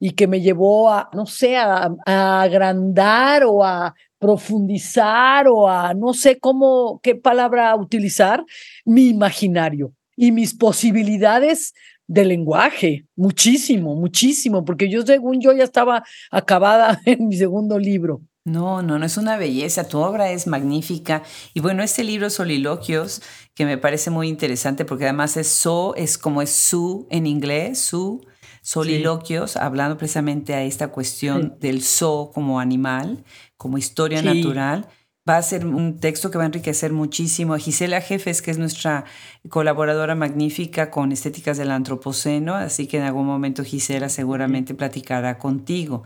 y 0.04 0.14
que 0.14 0.26
me 0.26 0.40
llevó 0.40 0.90
a, 0.90 1.08
no 1.12 1.26
sé, 1.26 1.56
a, 1.56 1.88
agrandar 2.04 3.44
o 3.44 3.62
a 3.62 3.94
profundizar 4.18 5.46
o 5.46 5.68
a 5.68 5.94
no 5.94 6.12
sé 6.12 6.40
cómo, 6.40 6.98
qué 7.04 7.14
palabra 7.14 7.76
utilizar, 7.76 8.44
mi 8.84 9.10
imaginario 9.10 9.92
y 10.16 10.32
mis 10.32 10.54
posibilidades 10.54 11.72
de 12.08 12.24
lenguaje, 12.24 13.06
muchísimo, 13.14 13.94
muchísimo, 13.94 14.64
porque 14.64 14.90
yo 14.90 15.02
según 15.02 15.40
yo 15.40 15.52
ya 15.52 15.62
estaba 15.62 16.02
acabada 16.32 17.00
en 17.06 17.28
mi 17.28 17.36
segundo 17.36 17.78
libro. 17.78 18.22
No, 18.44 18.82
no, 18.82 18.98
no 18.98 19.06
es 19.06 19.16
una 19.16 19.36
belleza, 19.36 19.86
tu 19.86 20.00
obra 20.00 20.32
es 20.32 20.48
magnífica. 20.48 21.22
Y 21.54 21.60
bueno, 21.60 21.84
este 21.84 22.02
libro 22.02 22.28
Soliloquios, 22.28 23.22
que 23.54 23.64
me 23.64 23.78
parece 23.78 24.10
muy 24.10 24.28
interesante 24.28 24.84
porque 24.84 25.04
además 25.04 25.36
es 25.36 25.46
so, 25.46 25.94
es 25.94 26.18
como 26.18 26.42
es 26.42 26.50
su 26.50 27.06
en 27.08 27.28
inglés, 27.28 27.78
su, 27.78 28.26
soliloquios, 28.62 29.56
hablando 29.56 29.98
precisamente 29.98 30.54
a 30.54 30.62
esta 30.62 30.88
cuestión 30.88 31.56
del 31.60 31.82
zoo 31.82 32.30
como 32.32 32.60
animal, 32.60 33.24
como 33.56 33.76
historia 33.76 34.22
natural. 34.22 34.88
Va 35.28 35.36
a 35.36 35.42
ser 35.42 35.64
un 35.66 35.98
texto 36.00 36.32
que 36.32 36.38
va 36.38 36.44
a 36.44 36.46
enriquecer 36.48 36.92
muchísimo. 36.92 37.56
Gisela 37.56 38.00
Jefes, 38.00 38.42
que 38.42 38.50
es 38.50 38.58
nuestra 38.58 39.04
colaboradora 39.48 40.16
magnífica 40.16 40.90
con 40.90 41.12
Estéticas 41.12 41.58
del 41.58 41.70
Antropoceno, 41.70 42.56
así 42.56 42.88
que 42.88 42.96
en 42.96 43.04
algún 43.04 43.26
momento 43.26 43.62
Gisela 43.62 44.08
seguramente 44.08 44.74
platicará 44.74 45.38
contigo. 45.38 46.02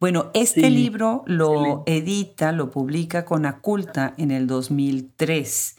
Bueno, 0.00 0.30
este 0.34 0.68
libro 0.68 1.22
lo 1.26 1.84
edita, 1.86 2.50
lo 2.50 2.70
publica 2.70 3.24
con 3.24 3.46
Aculta 3.46 4.14
en 4.18 4.32
el 4.32 4.48
2003. 4.48 5.76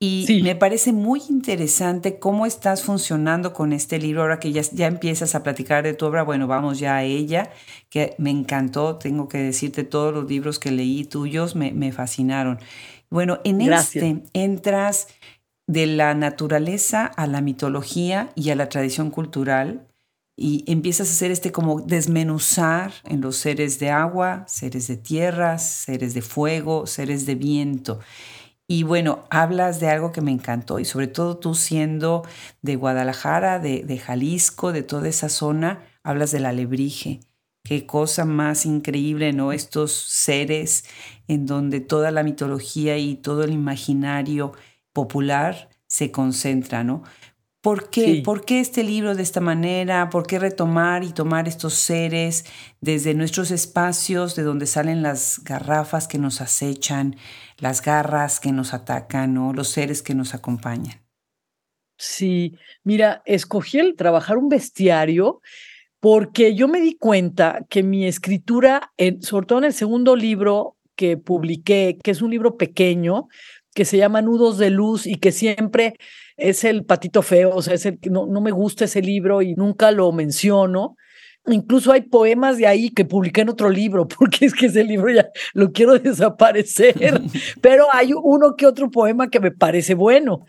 Y 0.00 0.42
me 0.44 0.54
parece 0.54 0.92
muy 0.92 1.20
interesante 1.28 2.20
cómo 2.20 2.46
estás 2.46 2.84
funcionando 2.84 3.52
con 3.52 3.72
este 3.72 3.98
libro. 3.98 4.22
Ahora 4.22 4.38
que 4.38 4.52
ya, 4.52 4.62
ya 4.62 4.86
empiezas 4.86 5.34
a 5.34 5.42
platicar 5.42 5.82
de 5.82 5.94
tu 5.94 6.06
obra, 6.06 6.22
bueno, 6.22 6.46
vamos 6.46 6.78
ya 6.78 6.96
a 6.96 7.02
ella, 7.02 7.50
que 7.90 8.14
me 8.16 8.30
encantó. 8.30 8.96
Tengo 8.96 9.26
que 9.28 9.38
decirte, 9.38 9.82
todos 9.82 10.14
los 10.14 10.28
libros 10.28 10.60
que 10.60 10.70
leí 10.70 11.04
tuyos 11.04 11.56
me, 11.56 11.72
me 11.72 11.90
fascinaron. 11.90 12.60
Bueno, 13.10 13.40
en 13.42 13.60
este 13.60 14.22
entras 14.34 15.08
de 15.66 15.86
la 15.86 16.14
naturaleza 16.14 17.04
a 17.04 17.26
la 17.26 17.40
mitología 17.40 18.30
y 18.36 18.50
a 18.50 18.56
la 18.56 18.68
tradición 18.68 19.10
cultural 19.10 19.88
y 20.36 20.62
empiezas 20.70 21.08
a 21.08 21.12
hacer 21.12 21.32
este 21.32 21.50
como 21.50 21.80
desmenuzar 21.80 22.92
en 23.04 23.20
los 23.20 23.36
seres 23.36 23.80
de 23.80 23.90
agua, 23.90 24.44
seres 24.46 24.86
de 24.86 24.96
tierra, 24.96 25.58
seres 25.58 26.14
de 26.14 26.22
fuego, 26.22 26.86
seres 26.86 27.26
de 27.26 27.34
viento. 27.34 27.98
Y 28.70 28.82
bueno, 28.82 29.24
hablas 29.30 29.80
de 29.80 29.88
algo 29.88 30.12
que 30.12 30.20
me 30.20 30.30
encantó 30.30 30.78
y 30.78 30.84
sobre 30.84 31.06
todo 31.06 31.38
tú 31.38 31.54
siendo 31.54 32.22
de 32.60 32.76
Guadalajara, 32.76 33.58
de, 33.60 33.98
Jalisco, 33.98 34.72
de 34.72 34.82
toda 34.82 35.08
esa 35.08 35.30
zona, 35.30 35.86
hablas 36.02 36.32
del 36.32 36.44
alebrije. 36.44 37.20
Qué 37.64 37.86
cosa 37.86 38.26
más 38.26 38.66
increíble, 38.66 39.32
¿no? 39.32 39.52
Estos 39.52 39.92
seres 39.92 40.84
en 41.28 41.46
donde 41.46 41.80
toda 41.80 42.10
la 42.10 42.22
mitología 42.22 42.98
y 42.98 43.16
todo 43.16 43.42
el 43.42 43.52
imaginario 43.52 44.52
popular 44.92 45.70
se 45.86 46.10
concentra, 46.10 46.84
¿no? 46.84 47.04
¿Por 47.62 47.90
qué? 47.90 48.22
¿Por 48.24 48.44
qué 48.44 48.60
este 48.60 48.84
libro 48.84 49.14
de 49.14 49.22
esta 49.22 49.40
manera? 49.40 50.10
¿Por 50.10 50.26
qué 50.26 50.38
retomar 50.38 51.02
y 51.04 51.12
tomar 51.12 51.48
estos 51.48 51.74
seres 51.74 52.44
desde 52.80 53.14
nuestros 53.14 53.50
espacios, 53.50 54.36
de 54.36 54.42
donde 54.42 54.66
salen 54.66 55.02
las 55.02 55.40
garrafas 55.42 56.06
que 56.06 56.18
nos 56.18 56.40
acechan, 56.40 57.16
las 57.58 57.82
garras 57.82 58.40
que 58.40 58.52
nos 58.52 58.74
atacan 58.74 59.36
o 59.38 59.52
los 59.52 59.68
seres 59.68 60.02
que 60.02 60.14
nos 60.14 60.34
acompañan? 60.34 61.02
Sí, 61.96 62.54
mira, 62.84 63.22
escogí 63.26 63.78
el 63.78 63.96
trabajar 63.96 64.38
un 64.38 64.48
bestiario 64.48 65.40
porque 66.00 66.54
yo 66.54 66.68
me 66.68 66.80
di 66.80 66.96
cuenta 66.96 67.66
que 67.68 67.82
mi 67.82 68.06
escritura, 68.06 68.92
sobre 69.20 69.46
todo 69.46 69.58
en 69.58 69.64
el 69.64 69.72
segundo 69.72 70.14
libro 70.14 70.76
que 70.94 71.16
publiqué, 71.16 71.98
que 72.02 72.12
es 72.12 72.22
un 72.22 72.30
libro 72.30 72.56
pequeño, 72.56 73.28
que 73.74 73.84
se 73.84 73.96
llama 73.96 74.22
Nudos 74.22 74.58
de 74.58 74.70
Luz 74.70 75.06
y 75.06 75.16
que 75.16 75.32
siempre 75.32 75.94
es 76.36 76.64
el 76.64 76.84
patito 76.84 77.22
feo, 77.22 77.50
o 77.50 77.62
sea, 77.62 77.74
es 77.74 77.86
el, 77.86 77.98
no, 78.10 78.26
no 78.26 78.40
me 78.40 78.52
gusta 78.52 78.84
ese 78.84 79.02
libro 79.02 79.42
y 79.42 79.54
nunca 79.54 79.90
lo 79.90 80.10
menciono. 80.12 80.96
Incluso 81.48 81.92
hay 81.92 82.02
poemas 82.02 82.58
de 82.58 82.66
ahí 82.66 82.90
que 82.90 83.04
publiqué 83.04 83.42
en 83.42 83.50
otro 83.50 83.70
libro, 83.70 84.06
porque 84.18 84.46
es 84.46 84.54
que 84.54 84.66
ese 84.66 84.84
libro 84.84 85.10
ya 85.12 85.28
lo 85.54 85.72
quiero 85.72 85.98
desaparecer, 85.98 87.22
pero 87.60 87.86
hay 87.92 88.12
uno 88.12 88.56
que 88.56 88.66
otro 88.66 88.90
poema 88.90 89.28
que 89.28 89.40
me 89.40 89.50
parece 89.50 89.94
bueno. 89.94 90.44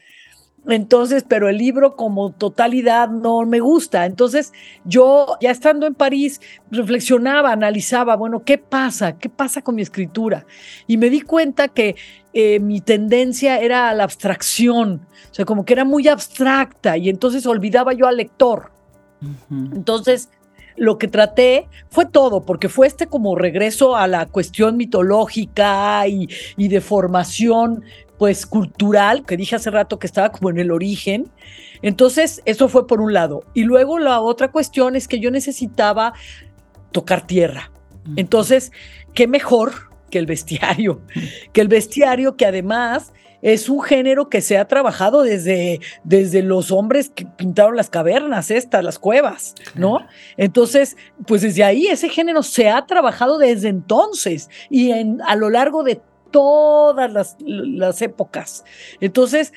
Entonces, 0.68 1.26
pero 1.28 1.50
el 1.50 1.58
libro 1.58 1.96
como 1.96 2.32
totalidad 2.32 3.10
no 3.10 3.46
me 3.46 3.60
gusta. 3.60 4.06
Entonces, 4.06 4.52
yo 4.84 5.38
ya 5.42 5.52
estando 5.52 5.88
en 5.88 5.96
París, 5.96 6.42
reflexionaba, 6.70 7.52
analizaba, 7.52 8.16
bueno, 8.16 8.44
¿qué 8.44 8.58
pasa? 8.58 9.18
¿Qué 9.18 9.30
pasa 9.30 9.62
con 9.62 9.76
mi 9.76 9.82
escritura? 9.82 10.46
Y 10.86 10.98
me 10.98 11.10
di 11.10 11.22
cuenta 11.22 11.70
que 11.70 11.96
eh, 12.34 12.60
mi 12.60 12.82
tendencia 12.82 13.58
era 13.60 13.90
a 13.90 13.94
la 13.94 14.04
abstracción, 14.04 15.08
o 15.32 15.34
sea, 15.34 15.46
como 15.46 15.66
que 15.66 15.74
era 15.74 15.86
muy 15.86 16.08
abstracta 16.08 16.98
y 16.98 17.10
entonces 17.10 17.46
olvidaba 17.46 17.94
yo 17.94 18.08
al 18.08 18.18
lector. 18.18 18.72
Entonces, 19.50 20.30
lo 20.80 20.98
que 20.98 21.08
traté 21.08 21.68
fue 21.90 22.06
todo, 22.06 22.46
porque 22.46 22.70
fue 22.70 22.88
este 22.88 23.08
como 23.08 23.36
regreso 23.36 23.96
a 23.96 24.08
la 24.08 24.26
cuestión 24.26 24.78
mitológica 24.78 26.08
y, 26.08 26.28
y 26.58 26.68
de 26.70 26.82
formación 26.82 27.84
pues 28.18 28.46
cultural, 28.46 29.26
que 29.26 29.38
dije 29.38 29.56
hace 29.56 29.72
rato 29.72 29.98
que 29.98 30.08
estaba 30.08 30.32
como 30.32 30.50
en 30.50 30.60
el 30.60 30.72
origen. 30.72 31.30
Entonces, 31.82 32.42
eso 32.46 32.68
fue 32.68 32.86
por 32.86 33.00
un 33.00 33.14
lado. 33.14 33.44
Y 33.54 33.64
luego 33.64 33.98
la 33.98 34.20
otra 34.20 34.52
cuestión 34.52 34.98
es 34.98 35.08
que 35.08 35.20
yo 35.20 35.32
necesitaba 35.32 36.14
tocar 36.92 37.26
tierra. 37.26 37.72
Entonces, 38.18 38.72
¿qué 39.14 39.28
mejor 39.28 39.72
que 40.10 40.20
el 40.20 40.26
bestiario? 40.26 41.02
Que 41.54 41.62
el 41.62 41.68
bestiario 41.68 42.36
que 42.36 42.46
además 42.46 43.14
es 43.42 43.70
un 43.70 43.82
género 43.82 44.30
que 44.30 44.42
se 44.42 44.58
ha 44.58 44.66
trabajado 44.68 45.24
desde, 45.24 45.80
desde 46.04 46.44
los 46.44 46.72
hombres 46.72 47.10
que 47.10 47.26
pintaron 47.26 47.76
las 47.76 47.90
cavernas, 47.90 48.52
estas, 48.52 48.84
las 48.84 49.00
cuevas, 49.00 49.56
¿no? 49.76 50.06
Entonces, 50.38 50.98
pues 51.26 51.42
desde 51.42 51.64
ahí 51.64 51.88
ese 51.88 52.10
género 52.10 52.44
se 52.44 52.70
ha 52.70 52.86
trabajado 52.86 53.38
desde 53.38 53.70
entonces 53.70 54.50
y 54.70 54.92
en, 54.92 55.22
a 55.22 55.36
lo 55.36 55.50
largo 55.50 55.84
de 55.84 56.02
todas 56.32 57.12
las, 57.12 58.02
épocas. 58.02 58.64
Entonces, 59.00 59.54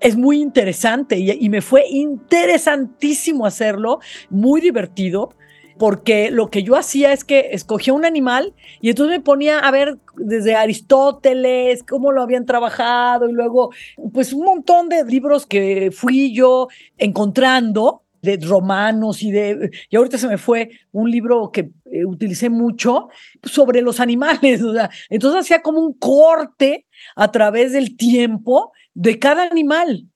es 0.00 0.16
muy 0.16 0.40
interesante 0.40 1.16
y, 1.18 1.48
me 1.48 1.60
fue 1.60 1.86
interesantísimo 1.88 3.46
hacerlo, 3.46 4.00
muy 4.30 4.60
divertido. 4.60 5.34
Porque 5.78 6.30
lo 6.30 6.50
que 6.50 6.62
yo 6.62 6.76
hacía 6.76 7.12
es 7.12 7.24
que 7.24 7.50
escogía 7.52 7.92
un 7.92 8.04
animal 8.04 8.54
y 8.80 8.90
entonces 8.90 9.18
me 9.18 9.24
ponía 9.24 9.60
a 9.60 9.70
ver 9.70 9.98
desde 10.16 10.54
Aristóteles, 10.54 11.82
cómo 11.82 12.12
lo 12.12 12.22
habían 12.22 12.46
trabajado 12.46 13.28
y 13.28 13.32
luego 13.32 13.70
pues 14.12 14.32
un 14.32 14.44
montón 14.44 14.88
de 14.88 15.04
libros 15.04 15.46
que 15.46 15.90
fui 15.92 16.34
yo 16.34 16.68
encontrando 16.98 18.02
de 18.22 18.38
romanos 18.42 19.22
y 19.22 19.30
de, 19.30 19.70
y 19.88 19.96
ahorita 19.96 20.18
se 20.18 20.28
me 20.28 20.38
fue 20.38 20.70
un 20.92 21.10
libro 21.10 21.50
que 21.52 21.70
eh, 21.86 22.04
utilicé 22.04 22.50
mucho 22.50 23.08
sobre 23.44 23.80
los 23.80 24.00
animales, 24.00 24.60
entonces 25.08 25.40
hacía 25.40 25.62
como 25.62 25.80
un 25.80 25.92
corte 25.92 26.86
a 27.14 27.30
través 27.30 27.72
del 27.72 27.96
tiempo 27.96 28.72
de 28.94 29.18
cada 29.18 29.44
animal, 29.44 30.08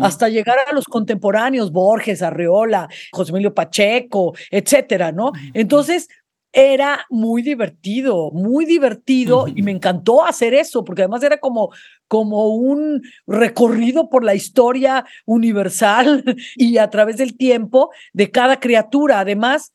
hasta 0.00 0.28
llegar 0.28 0.58
a 0.66 0.72
los 0.72 0.84
contemporáneos, 0.84 1.72
Borges, 1.72 2.22
Arreola, 2.22 2.88
José 3.12 3.32
Emilio 3.32 3.52
Pacheco, 3.52 4.34
etcétera, 4.50 5.10
¿no? 5.10 5.32
Entonces, 5.54 6.08
era 6.52 7.06
muy 7.10 7.42
divertido, 7.42 8.30
muy 8.32 8.64
divertido 8.64 9.46
y 9.48 9.62
me 9.62 9.70
encantó 9.70 10.24
hacer 10.24 10.54
eso, 10.54 10.84
porque 10.84 11.02
además 11.02 11.22
era 11.22 11.38
como, 11.38 11.70
como 12.06 12.48
un 12.54 13.02
recorrido 13.26 14.08
por 14.08 14.24
la 14.24 14.34
historia 14.34 15.04
universal 15.26 16.24
y 16.56 16.78
a 16.78 16.88
través 16.90 17.18
del 17.18 17.36
tiempo 17.36 17.90
de 18.12 18.30
cada 18.30 18.60
criatura. 18.60 19.20
Además, 19.20 19.72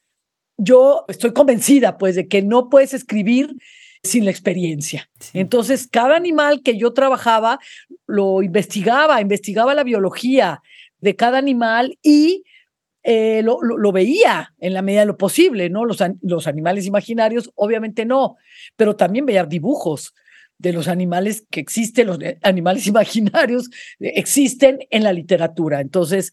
yo 0.57 1.05
estoy 1.07 1.31
convencida, 1.33 1.97
pues, 1.97 2.15
de 2.15 2.27
que 2.27 2.41
no 2.41 2.69
puedes 2.69 2.93
escribir 2.93 3.55
sin 4.03 4.25
la 4.25 4.31
experiencia. 4.31 5.09
Entonces, 5.33 5.87
cada 5.87 6.15
animal 6.15 6.61
que 6.61 6.77
yo 6.77 6.93
trabajaba 6.93 7.59
lo 8.05 8.43
investigaba, 8.43 9.21
investigaba 9.21 9.73
la 9.73 9.83
biología 9.83 10.61
de 10.99 11.15
cada 11.15 11.37
animal 11.37 11.97
y 12.01 12.43
eh, 13.03 13.41
lo, 13.43 13.61
lo, 13.61 13.91
veía 13.91 14.53
en 14.59 14.73
la 14.73 14.81
medida 14.81 15.01
de 15.01 15.07
lo 15.07 15.17
posible, 15.17 15.69
¿no? 15.69 15.85
Los, 15.85 16.01
los 16.21 16.47
animales 16.47 16.85
imaginarios, 16.85 17.51
obviamente 17.55 18.05
no, 18.05 18.37
pero 18.77 18.95
también 18.95 19.25
veía 19.25 19.45
dibujos 19.45 20.13
de 20.57 20.71
los 20.71 20.87
animales 20.87 21.45
que 21.49 21.59
existen, 21.59 22.07
los 22.07 22.19
animales 22.41 22.87
imaginarios 22.87 23.69
eh, 23.99 24.13
existen 24.15 24.79
en 24.89 25.03
la 25.03 25.13
literatura. 25.13 25.81
Entonces, 25.81 26.31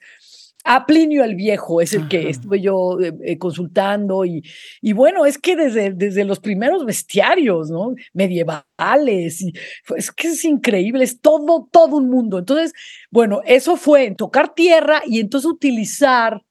a 0.64 0.86
Plinio 0.86 1.24
el 1.24 1.36
Viejo 1.36 1.80
es 1.80 1.94
el 1.94 2.08
que 2.08 2.28
estuve 2.28 2.60
yo 2.60 2.98
eh, 3.00 3.38
consultando 3.38 4.24
y, 4.24 4.42
y, 4.82 4.92
bueno, 4.92 5.24
es 5.24 5.38
que 5.38 5.56
desde, 5.56 5.92
desde 5.92 6.24
los 6.24 6.38
primeros 6.38 6.84
bestiarios, 6.84 7.70
¿no? 7.70 7.94
Medievales, 8.12 9.40
y, 9.40 9.52
es 9.96 10.12
que 10.12 10.28
es 10.28 10.44
increíble, 10.44 11.04
es 11.04 11.20
todo, 11.20 11.68
todo 11.70 11.96
un 11.96 12.10
mundo. 12.10 12.38
Entonces, 12.38 12.72
bueno, 13.10 13.40
eso 13.46 13.76
fue 13.76 14.04
en 14.04 14.16
tocar 14.16 14.54
tierra 14.54 15.02
y 15.06 15.20
entonces 15.20 15.50
utilizar 15.50 16.42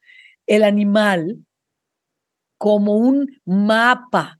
el 0.47 0.63
animal 0.63 1.37
como 2.57 2.97
un 2.97 3.39
mapa 3.45 4.39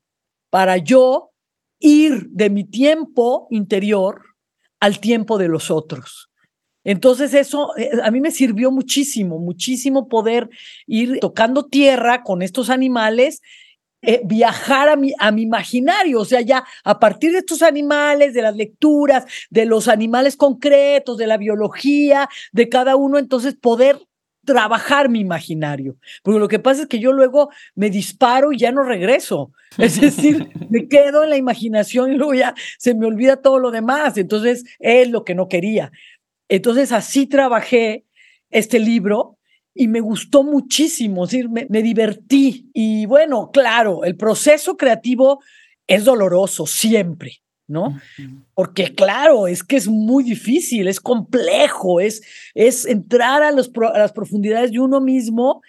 para 0.50 0.78
yo 0.78 1.32
ir 1.80 2.28
de 2.30 2.50
mi 2.50 2.64
tiempo 2.64 3.48
interior 3.52 4.24
al 4.80 5.00
tiempo 5.00 5.38
de 5.38 5.48
los 5.48 5.70
otros. 5.72 6.29
Entonces 6.84 7.34
eso 7.34 7.76
eh, 7.78 7.92
a 8.04 8.12
mí 8.12 8.22
me 8.22 8.32
sirvió 8.32 8.72
muchísimo, 8.72 9.40
muchísimo 9.40 10.08
poder 10.08 10.50
ir 10.88 11.20
tocando 11.20 11.66
tierra 11.66 12.24
con 12.24 12.42
estos 12.42 12.70
animales, 12.70 13.42
eh, 14.02 14.22
viajar 14.24 14.88
a 14.88 14.96
mi, 14.96 15.14
a 15.20 15.32
mi 15.32 15.42
imaginario, 15.42 16.22
o 16.22 16.26
sea, 16.26 16.40
ya 16.40 16.64
a 16.86 17.00
partir 17.00 17.34
de 17.34 17.40
estos 17.40 17.62
animales, 17.62 18.34
de 18.34 18.42
las 18.42 18.56
lecturas, 18.56 19.26
de 19.50 19.66
los 19.66 19.90
animales 19.90 20.38
concretos, 20.38 21.18
de 21.18 21.28
la 21.28 21.36
biología, 21.36 22.30
de 22.54 22.70
cada 22.70 22.96
uno, 22.96 23.18
entonces 23.18 23.56
poder 23.56 24.00
trabajar 24.46 25.10
mi 25.10 25.20
imaginario, 25.20 25.98
porque 26.24 26.40
lo 26.40 26.48
que 26.48 26.60
pasa 26.60 26.84
es 26.84 26.88
que 26.88 27.00
yo 27.00 27.12
luego 27.12 27.50
me 27.76 27.90
disparo 27.90 28.54
y 28.54 28.58
ya 28.58 28.72
no 28.72 28.84
regreso, 28.84 29.52
es 29.78 30.00
decir, 30.00 30.50
me 30.70 30.88
quedo 30.88 31.26
en 31.26 31.32
la 31.32 31.38
imaginación 31.38 32.14
y 32.14 32.16
luego 32.16 32.34
ya 32.34 32.56
se 32.78 32.96
me 32.96 33.06
olvida 33.06 33.42
todo 33.42 33.60
lo 33.60 33.70
demás, 33.70 34.18
entonces 34.18 34.64
es 34.80 35.10
lo 35.10 35.26
que 35.26 35.36
no 35.36 35.50
quería. 35.50 35.92
Entonces 36.50 36.92
así 36.92 37.28
trabajé 37.28 38.06
este 38.50 38.80
libro 38.80 39.38
y 39.74 39.88
me 39.88 40.02
gustó 40.02 40.44
muchísimo, 40.44 41.24
es 41.24 41.32
decir, 41.32 41.50
me, 41.50 41.68
me 41.70 41.82
divertí 41.82 42.70
y 42.74 43.06
bueno, 43.06 43.52
claro, 43.52 44.04
el 44.04 44.18
proceso 44.18 44.76
creativo 44.76 45.40
es 45.88 46.04
doloroso 46.04 46.66
siempre, 46.66 47.42
¿no? 47.68 48.00
Porque 48.56 48.94
claro, 48.94 49.48
es 49.48 49.64
que 49.64 49.78
es 49.78 49.88
muy 49.88 50.24
difícil, 50.24 50.88
es 50.88 51.00
complejo, 51.00 52.00
es, 52.00 52.22
es 52.56 52.86
entrar 52.86 53.42
a, 53.44 53.52
los, 53.52 53.72
a 53.94 54.00
las 54.00 54.12
profundidades 54.12 54.72
de 54.72 54.80
uno 54.80 55.00
mismo 55.00 55.62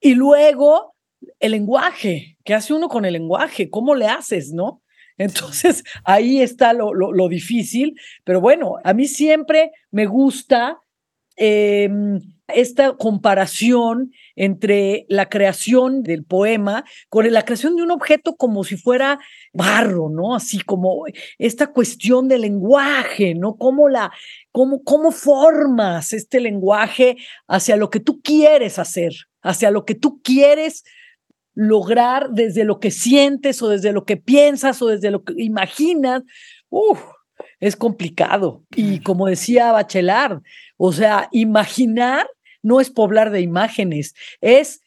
y 0.00 0.14
luego 0.14 0.94
el 1.40 1.52
lenguaje, 1.52 2.36
¿qué 2.44 2.54
hace 2.54 2.72
uno 2.72 2.88
con 2.88 3.04
el 3.04 3.14
lenguaje? 3.14 3.68
¿Cómo 3.68 3.94
le 3.94 4.06
haces, 4.06 4.52
no? 4.52 4.82
Entonces 5.20 5.84
ahí 6.04 6.40
está 6.40 6.72
lo, 6.72 6.94
lo, 6.94 7.28
difícil, 7.28 7.94
pero 8.24 8.40
bueno, 8.40 8.76
a 8.82 8.94
mí 8.94 9.06
siempre 9.06 9.70
me 9.90 10.06
gusta 10.06 10.78
eh, 11.36 11.88
esta 12.48 12.96
comparación 12.96 14.12
entre 14.34 15.04
la 15.10 15.28
creación 15.28 16.02
del 16.02 16.24
poema 16.24 16.84
con 17.10 17.30
la 17.30 17.44
creación 17.44 17.76
de 17.76 17.82
un 17.82 17.90
objeto 17.90 18.34
como 18.34 18.64
si 18.64 18.78
fuera 18.78 19.20
barro, 19.52 20.08
¿no? 20.08 20.34
Así 20.34 20.58
como 20.60 21.04
esta 21.38 21.66
cuestión 21.66 22.26
del 22.26 22.40
lenguaje, 22.40 23.34
¿no? 23.34 23.56
Cómo 23.56 23.90
la, 23.90 24.10
cómo, 24.52 24.82
cómo 24.82 25.12
formas 25.12 26.14
este 26.14 26.40
lenguaje 26.40 27.18
hacia 27.46 27.76
lo 27.76 27.90
que 27.90 28.00
tú 28.00 28.22
quieres 28.22 28.78
hacer, 28.78 29.12
hacia 29.42 29.70
lo 29.70 29.84
que 29.84 29.94
tú 29.94 30.22
quieres 30.22 30.82
lograr 31.60 32.30
desde 32.30 32.64
lo 32.64 32.80
que 32.80 32.90
sientes 32.90 33.60
o 33.60 33.68
desde 33.68 33.92
lo 33.92 34.06
que 34.06 34.16
piensas 34.16 34.80
o 34.80 34.86
desde 34.86 35.10
lo 35.10 35.24
que 35.24 35.34
imaginas. 35.36 36.22
Uf, 36.70 36.98
es 37.58 37.76
complicado. 37.76 38.64
Y 38.74 39.00
como 39.00 39.26
decía 39.26 39.70
Bachelard, 39.70 40.40
o 40.78 40.90
sea, 40.90 41.28
imaginar 41.32 42.26
no 42.62 42.80
es 42.80 42.88
poblar 42.88 43.30
de 43.30 43.42
imágenes, 43.42 44.14
es 44.40 44.80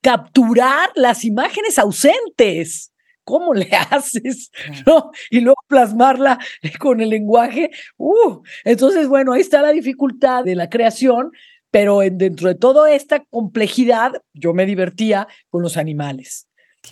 capturar 0.00 0.90
las 0.96 1.24
imágenes 1.24 1.78
ausentes. 1.78 2.92
¿Cómo 3.22 3.54
le 3.54 3.70
haces? 3.90 4.50
¿No? 4.84 5.12
Y 5.30 5.38
luego 5.38 5.62
plasmarla 5.68 6.40
con 6.80 7.00
el 7.00 7.10
lenguaje. 7.10 7.70
Uh, 7.96 8.42
entonces, 8.64 9.06
bueno, 9.06 9.34
ahí 9.34 9.40
está 9.40 9.62
la 9.62 9.70
dificultad 9.70 10.42
de 10.42 10.56
la 10.56 10.68
creación, 10.68 11.30
pero 11.72 12.00
dentro 12.00 12.48
de 12.48 12.54
toda 12.54 12.92
esta 12.92 13.24
complejidad, 13.24 14.22
yo 14.34 14.52
me 14.52 14.66
divertía 14.66 15.26
con 15.48 15.62
los 15.62 15.76
animales. 15.76 16.46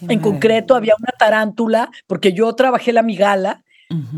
en 0.09 0.21
concreto, 0.21 0.75
había 0.75 0.95
una 0.99 1.12
tarántula, 1.19 1.90
porque 2.07 2.33
yo 2.33 2.53
trabajé 2.55 2.93
la 2.93 3.03
migala, 3.03 3.62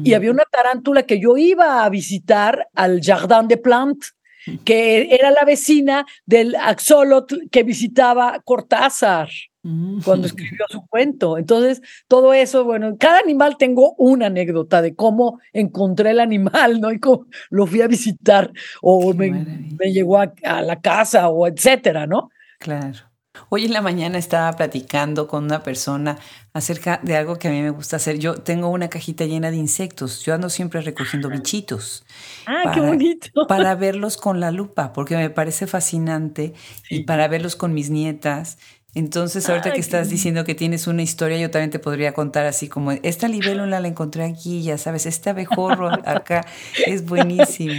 y 0.05 0.13
había 0.13 0.31
una 0.31 0.45
tarántula 0.51 1.05
que 1.05 1.19
yo 1.19 1.39
iba 1.39 1.85
a 1.85 1.89
visitar 1.89 2.69
al 2.75 3.01
Jardin 3.03 3.49
de 3.49 3.57
Plantes 3.57 4.15
que 4.65 5.15
era 5.15 5.31
la 5.31 5.45
vecina 5.45 6.07
del 6.27 6.55
axolotl 6.57 7.49
que 7.51 7.63
visitaba 7.63 8.41
Cortázar 8.45 9.29
cuando 10.05 10.27
escribió 10.27 10.67
su 10.69 10.85
cuento. 10.87 11.39
Entonces, 11.39 11.81
todo 12.09 12.35
eso, 12.35 12.65
bueno, 12.65 12.89
en 12.89 12.97
cada 12.97 13.21
animal 13.21 13.57
tengo 13.57 13.95
una 13.97 14.27
anécdota 14.27 14.83
de 14.83 14.95
cómo 14.95 15.39
encontré 15.53 16.11
el 16.11 16.21
animal, 16.21 16.81
¿no? 16.81 16.91
Y 16.91 16.99
cómo 16.99 17.27
lo 17.51 17.67
fui 17.67 17.81
a 17.81 17.87
visitar 17.87 18.53
o 18.81 19.15
me, 19.15 19.31
me, 19.31 19.93
llegó 19.93 20.19
a, 20.19 20.33
a, 20.43 20.63
la 20.63 20.81
casa 20.81 21.29
o 21.29 21.47
etcétera, 21.47 22.07
¿no? 22.07 22.31
Claro. 22.59 23.12
Hoy 23.55 23.67
en 23.67 23.75
la 23.75 23.83
mañana 23.83 24.17
estaba 24.17 24.51
platicando 24.55 25.29
con 25.29 25.45
una 25.45 25.63
persona 25.63 26.17
acerca 26.55 27.01
de 27.03 27.19
algo 27.19 27.39
que 27.39 27.49
a 27.49 27.51
mí 27.51 27.61
me 27.61 27.69
gusta 27.69 27.97
hacer. 27.97 28.19
Yo 28.19 28.37
tengo 28.37 28.69
una 28.71 28.89
cajita 28.89 29.27
llena 29.27 29.51
de 29.51 29.59
insectos. 29.59 30.25
Yo 30.25 30.33
ando 30.33 30.49
siempre 30.49 30.81
recogiendo 30.81 31.29
bichitos. 31.29 32.03
Ah, 32.47 32.71
qué 32.73 32.81
bonito. 32.81 33.29
Para 33.49 33.75
verlos 33.75 34.17
con 34.17 34.41
la 34.41 34.53
lupa, 34.53 34.95
porque 34.95 35.19
me 35.19 35.29
parece 35.29 35.67
fascinante 35.67 36.55
y 36.89 37.01
para 37.05 37.29
verlos 37.29 37.55
con 37.55 37.75
mis 37.75 37.91
nietas. 37.91 38.57
Entonces, 38.95 39.49
ahorita 39.49 39.73
que 39.73 39.81
estás 39.81 40.11
diciendo 40.11 40.45
que 40.45 40.55
tienes 40.55 40.87
una 40.87 41.03
historia, 41.03 41.39
yo 41.39 41.51
también 41.51 41.71
te 41.71 41.79
podría 41.79 42.13
contar 42.13 42.45
así 42.45 42.69
como, 42.69 42.93
esta 42.93 43.27
libélula 43.27 43.81
la 43.81 43.89
encontré 43.89 44.25
aquí, 44.25 44.63
ya 44.63 44.77
sabes, 44.77 45.07
este 45.07 45.31
abejorro 45.31 45.89
acá 45.91 46.47
es 46.87 47.07
buenísimo. 47.07 47.73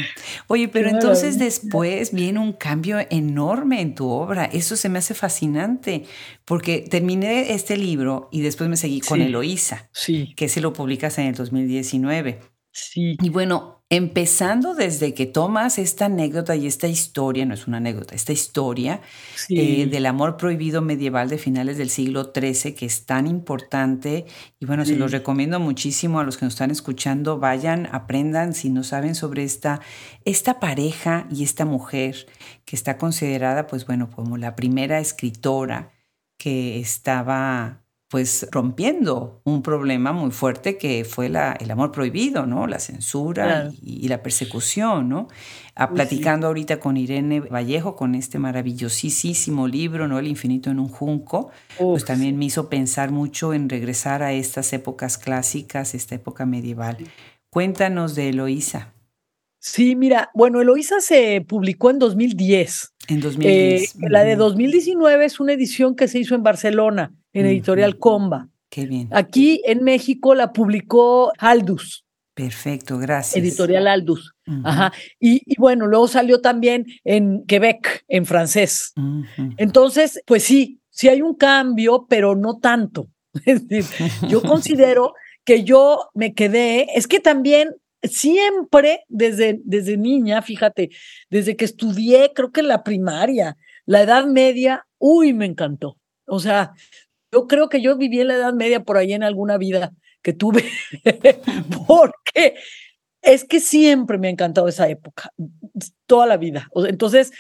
Oye, 0.47 0.69
pero 0.69 0.89
entonces 0.89 1.37
después 1.37 2.13
viene 2.13 2.39
un 2.39 2.53
cambio 2.53 2.97
enorme 3.11 3.81
en 3.81 3.93
tu 3.93 4.09
obra. 4.09 4.45
Eso 4.45 4.75
se 4.75 4.89
me 4.89 4.99
hace 4.99 5.13
fascinante, 5.13 6.05
porque 6.45 6.79
terminé 6.89 7.53
este 7.53 7.77
libro 7.77 8.29
y 8.31 8.41
después 8.41 8.67
me 8.67 8.77
seguí 8.77 8.99
con 9.01 9.21
Eloísa, 9.21 9.89
sí. 9.91 10.33
que 10.35 10.49
se 10.49 10.61
lo 10.61 10.73
publicas 10.73 11.19
en 11.19 11.27
el 11.27 11.35
2019. 11.35 12.39
Sí. 12.71 13.17
Y 13.21 13.29
bueno, 13.29 13.82
empezando 13.95 14.73
desde 14.73 15.13
que 15.13 15.27
tomas 15.27 15.77
esta 15.77 16.05
anécdota 16.05 16.55
y 16.55 16.65
esta 16.65 16.87
historia, 16.87 17.45
no 17.45 17.53
es 17.53 17.67
una 17.67 17.77
anécdota, 17.77 18.15
esta 18.15 18.33
historia 18.33 19.01
eh, 19.49 19.85
del 19.85 20.07
amor 20.07 20.35
prohibido 20.35 20.81
medieval 20.81 21.29
de 21.29 21.37
finales 21.37 21.77
del 21.77 21.91
siglo 21.91 22.31
XIII, 22.33 22.73
que 22.73 22.87
es 22.87 23.05
tan 23.05 23.27
importante, 23.27 24.25
y 24.59 24.65
bueno, 24.65 24.83
se 24.83 24.95
los 24.95 25.11
recomiendo 25.11 25.59
muchísimo 25.59 26.19
a 26.19 26.23
los 26.23 26.37
que 26.37 26.45
nos 26.45 26.55
están 26.55 26.71
escuchando, 26.71 27.37
vayan, 27.37 27.87
aprendan 27.91 28.55
si 28.55 28.71
no 28.71 28.83
saben 28.83 29.13
sobre 29.13 29.43
esta, 29.43 29.79
esta 30.25 30.59
pareja 30.59 31.27
y 31.29 31.43
esta 31.43 31.65
mujer 31.65 32.25
que 32.65 32.75
está 32.75 32.97
considerada, 32.97 33.67
pues 33.67 33.85
bueno, 33.85 34.09
como 34.09 34.37
la 34.37 34.55
primera 34.55 34.99
escritora 34.99 35.91
que 36.39 36.79
estaba 36.79 37.82
pues 38.13 38.47
rompiendo 38.51 39.41
un 39.43 39.63
problema 39.63 40.11
muy 40.11 40.29
fuerte 40.29 40.77
que 40.77 41.03
fue 41.03 41.29
la, 41.29 41.53
el 41.53 41.71
amor 41.71 41.91
prohibido, 41.91 42.45
¿no? 42.45 42.67
La 42.67 42.77
censura 42.77 43.71
y, 43.81 44.07
la 44.07 44.21
persecución, 44.21 45.09
¿no? 45.09 45.29
A, 45.73 45.89
platicando 45.89 46.45
ahorita 46.45 46.79
con 46.79 46.95
Irene 46.95 47.39
Vallejo, 47.39 47.95
con 47.95 48.13
este 48.13 48.37
maravillosísimo 48.37 49.67
libro, 49.67 50.07
¿no? 50.07 50.19
El 50.19 50.27
infinito 50.27 50.69
en 50.69 50.79
un 50.79 50.89
junco, 50.89 51.49
pues 51.79 52.05
también 52.05 52.37
me 52.37 52.45
hizo 52.45 52.69
pensar 52.69 53.09
mucho 53.09 53.51
en 53.51 53.67
regresar 53.67 54.21
a 54.21 54.31
estas 54.31 54.73
épocas 54.73 55.17
clásicas, 55.17 55.95
esta 55.95 56.13
época 56.13 56.45
medieval. 56.45 56.97
Cuéntanos 57.49 58.13
de 58.13 58.29
Eloísa. 58.29 58.93
Sí, 59.57 59.95
mira, 59.95 60.29
bueno, 60.35 60.61
Eloísa 60.61 60.99
se 60.99 61.41
publicó 61.41 61.89
en 61.89 61.97
2010. 61.97 62.93
En 63.07 63.21
2010. 63.21 63.95
Eh, 63.95 63.97
la 64.07 64.23
de 64.23 64.35
2019 64.35 65.25
es 65.25 65.39
una 65.39 65.53
edición 65.53 65.95
que 65.95 66.07
se 66.07 66.19
hizo 66.19 66.35
en 66.35 66.43
Barcelona 66.43 67.11
en 67.33 67.45
Editorial 67.45 67.97
Comba. 67.97 68.47
Qué 68.69 68.85
bien. 68.85 69.09
Aquí 69.11 69.61
en 69.65 69.83
México 69.83 70.33
la 70.35 70.51
publicó 70.53 71.31
Aldus. 71.37 72.05
Perfecto, 72.33 72.97
gracias. 72.97 73.35
Editorial 73.35 73.87
Aldus. 73.87 74.33
Ajá. 74.63 74.91
Y, 75.19 75.41
bueno, 75.57 75.85
luego 75.85 76.07
salió 76.07 76.41
también 76.41 76.85
en 77.03 77.45
Quebec, 77.45 78.03
en 78.07 78.25
francés. 78.25 78.93
Entonces, 79.57 80.21
pues 80.25 80.43
sí, 80.43 80.79
sí 80.89 81.09
hay 81.09 81.21
un 81.21 81.35
cambio, 81.35 82.07
pero 82.09 82.35
no 82.35 82.57
tanto. 82.57 83.09
Es 83.45 83.67
decir, 83.67 84.09
yo 84.27 84.41
considero 84.43 85.13
que 85.43 85.63
yo 85.63 86.09
me 86.13 86.33
quedé, 86.33 86.87
es 86.95 87.07
que 87.07 87.19
también 87.19 87.75
siempre 88.03 89.03
desde, 89.07 89.59
desde 89.63 89.97
niña, 89.97 90.41
fíjate, 90.41 90.89
desde 91.29 91.55
que 91.55 91.65
estudié, 91.65 92.31
creo 92.33 92.51
que 92.51 92.61
en 92.61 92.67
la 92.67 92.83
primaria, 92.83 93.57
la 93.85 94.01
edad 94.01 94.25
media, 94.25 94.87
uy, 94.97 95.33
me 95.33 95.45
encantó. 95.45 95.97
O 96.25 96.39
sea, 96.39 96.73
yo 97.33 97.47
creo 97.47 97.67
que 97.67 97.81
yo 97.81 97.97
viví 97.97 98.21
en 98.21 98.27
la 98.27 98.35
Edad 98.35 98.53
Media 98.53 98.83
por 98.83 98.97
ahí 98.97 99.13
en 99.13 99.23
alguna 99.23 99.57
vida 99.57 99.91
que 100.21 100.33
tuve, 100.33 100.63
porque 101.87 102.55
es 103.21 103.43
que 103.43 103.59
siempre 103.59 104.17
me 104.17 104.27
ha 104.27 104.31
encantado 104.31 104.67
esa 104.67 104.87
época, 104.87 105.31
toda 106.05 106.27
la 106.27 106.37
vida. 106.37 106.69
Entonces, 106.87 107.31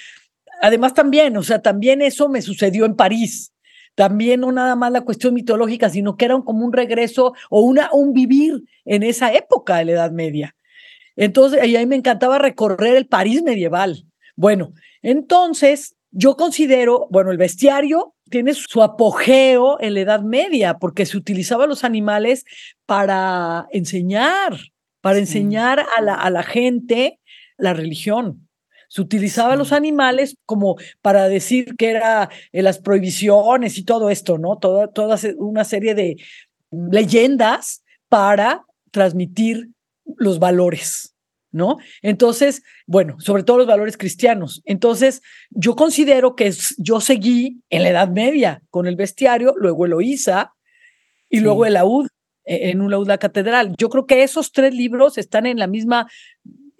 además 0.61 0.93
también, 0.93 1.37
o 1.37 1.43
sea, 1.43 1.61
también 1.61 2.01
eso 2.01 2.27
me 2.27 2.41
sucedió 2.41 2.85
en 2.85 2.95
París. 2.95 3.53
También 3.95 4.39
no 4.39 4.51
nada 4.51 4.75
más 4.75 4.91
la 4.91 5.01
cuestión 5.01 5.35
mitológica, 5.35 5.89
sino 5.89 6.17
que 6.17 6.25
era 6.25 6.41
como 6.41 6.65
un 6.65 6.73
regreso 6.73 7.33
o 7.51 7.61
una, 7.61 7.89
un 7.93 8.13
vivir 8.13 8.63
en 8.85 9.03
esa 9.03 9.31
época 9.31 9.77
de 9.77 9.85
la 9.85 9.91
Edad 9.91 10.11
Media. 10.11 10.55
Entonces, 11.15 11.61
a 11.61 11.65
mí 11.65 11.85
me 11.85 11.95
encantaba 11.95 12.39
recorrer 12.39 12.95
el 12.95 13.05
París 13.05 13.43
medieval. 13.43 14.07
Bueno, 14.35 14.73
entonces 15.03 15.95
yo 16.09 16.35
considero, 16.35 17.07
bueno, 17.11 17.31
el 17.31 17.37
bestiario 17.37 18.12
tiene 18.33 18.55
su 18.55 18.81
apogeo 18.81 19.79
en 19.79 19.93
la 19.93 19.99
Edad 19.99 20.21
Media, 20.21 20.79
porque 20.79 21.05
se 21.05 21.17
utilizaba 21.17 21.67
los 21.67 21.83
animales 21.83 22.45
para 22.87 23.67
enseñar, 23.69 24.57
para 25.01 25.19
enseñar 25.19 25.85
a 25.95 26.01
la, 26.01 26.15
a 26.15 26.31
la, 26.31 26.41
gente 26.41 27.19
la 27.59 27.75
religión. 27.75 28.49
Se 28.89 29.01
utilizaba 29.01 29.55
los 29.55 29.71
animales 29.71 30.35
como 30.47 30.77
para 31.03 31.29
decir 31.29 31.75
que 31.77 31.91
era 31.91 32.31
eh, 32.51 32.63
las 32.63 32.79
prohibiciones 32.79 33.77
y 33.77 33.83
todo 33.83 34.09
esto, 34.09 34.39
¿no? 34.39 34.57
Toda, 34.57 34.87
toda 34.87 35.15
una 35.37 35.63
serie 35.63 35.93
de 35.93 36.17
leyendas 36.71 37.83
para 38.09 38.65
transmitir 38.89 39.69
los 40.17 40.39
valores. 40.39 41.12
¿No? 41.53 41.77
Entonces, 42.01 42.63
bueno, 42.85 43.15
sobre 43.19 43.43
todo 43.43 43.59
los 43.59 43.67
valores 43.67 43.95
cristianos. 43.95 44.61
Entonces, 44.65 45.21
yo 45.51 45.75
considero 45.77 46.35
que 46.35 46.51
yo 46.77 46.99
seguí 46.99 47.61
en 47.69 47.83
la 47.83 47.89
Edad 47.89 48.09
Media 48.09 48.61
con 48.69 48.87
el 48.87 48.97
bestiario, 48.97 49.53
luego 49.55 49.85
Eloísa 49.85 50.51
y 51.29 51.39
luego 51.39 51.65
el 51.65 51.73
laúd, 51.73 52.07
e, 52.43 52.71
en 52.71 52.81
un 52.81 52.91
laúd 52.91 53.07
la 53.07 53.19
catedral. 53.19 53.75
Yo 53.77 53.89
creo 53.89 54.05
que 54.05 54.23
esos 54.23 54.51
tres 54.51 54.73
libros 54.73 55.17
están 55.17 55.45
en 55.45 55.57
la 55.57 55.67
misma 55.67 56.07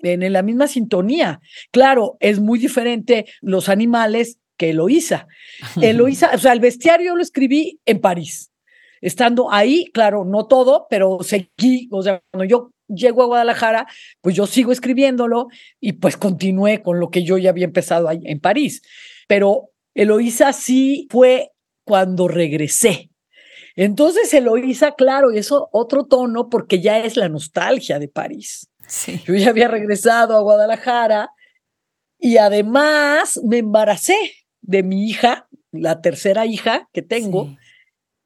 en 0.05 0.33
la 0.33 0.41
misma 0.41 0.67
sintonía. 0.67 1.39
Claro, 1.71 2.17
es 2.19 2.41
muy 2.41 2.59
diferente 2.59 3.25
los 3.39 3.69
animales 3.69 4.37
que 4.57 4.71
Eloísa. 4.71 5.27
Eloísa, 5.81 6.31
o 6.33 6.37
sea, 6.37 6.51
el 6.51 6.59
bestiario 6.59 7.15
lo 7.15 7.21
escribí 7.21 7.79
en 7.85 8.01
París. 8.01 8.51
Estando 8.99 9.49
ahí, 9.49 9.85
claro, 9.93 10.25
no 10.25 10.45
todo, 10.45 10.87
pero 10.89 11.19
seguí, 11.21 11.87
o 11.89 12.01
sea, 12.03 12.21
cuando 12.31 12.43
yo 12.43 12.72
llego 12.95 13.23
a 13.23 13.27
Guadalajara, 13.27 13.87
pues 14.21 14.35
yo 14.35 14.47
sigo 14.47 14.71
escribiéndolo 14.71 15.47
y 15.79 15.93
pues 15.93 16.17
continué 16.17 16.81
con 16.81 16.99
lo 16.99 17.09
que 17.09 17.23
yo 17.23 17.37
ya 17.37 17.49
había 17.49 17.65
empezado 17.65 18.09
ahí 18.09 18.21
en 18.25 18.39
París. 18.39 18.81
Pero 19.27 19.69
Eloísa 19.93 20.53
sí 20.53 21.07
fue 21.09 21.51
cuando 21.85 22.27
regresé. 22.27 23.09
Entonces 23.75 24.33
Eloísa, 24.33 24.93
claro, 24.95 25.31
y 25.31 25.39
eso 25.39 25.69
otro 25.71 26.05
tono 26.05 26.49
porque 26.49 26.79
ya 26.79 26.99
es 26.99 27.17
la 27.17 27.29
nostalgia 27.29 27.99
de 27.99 28.07
París. 28.07 28.69
Sí. 28.87 29.21
Yo 29.25 29.33
ya 29.35 29.49
había 29.49 29.67
regresado 29.67 30.37
a 30.37 30.41
Guadalajara 30.41 31.31
y 32.19 32.37
además 32.37 33.39
me 33.43 33.57
embaracé 33.57 34.15
de 34.61 34.83
mi 34.83 35.09
hija, 35.09 35.47
la 35.71 36.01
tercera 36.01 36.45
hija 36.45 36.89
que 36.93 37.01
tengo, 37.01 37.55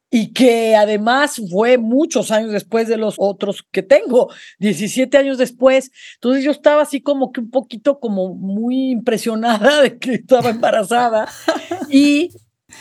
y 0.10 0.34
que 0.34 0.76
además 0.76 1.42
fue 1.50 1.78
muchos 1.78 2.32
años 2.32 2.52
después 2.52 2.88
de 2.88 2.98
los 2.98 3.16
otros 3.18 3.66
que 3.72 3.84
tengo, 3.84 4.32
17 4.60 5.18
años 5.18 5.38
después. 5.38 5.92
Entonces 6.16 6.44
yo 6.44 6.52
estaba 6.52 6.82
así 6.82 7.02
como 7.02 7.32
que 7.32 7.42
un 7.42 7.50
poquito 7.50 8.00
como 8.00 8.34
muy 8.34 8.92
impresionada 8.92 9.82
de 9.82 9.98
que 9.98 10.16
estaba 10.16 10.50
embarazada 10.50 11.28
y, 11.90 12.30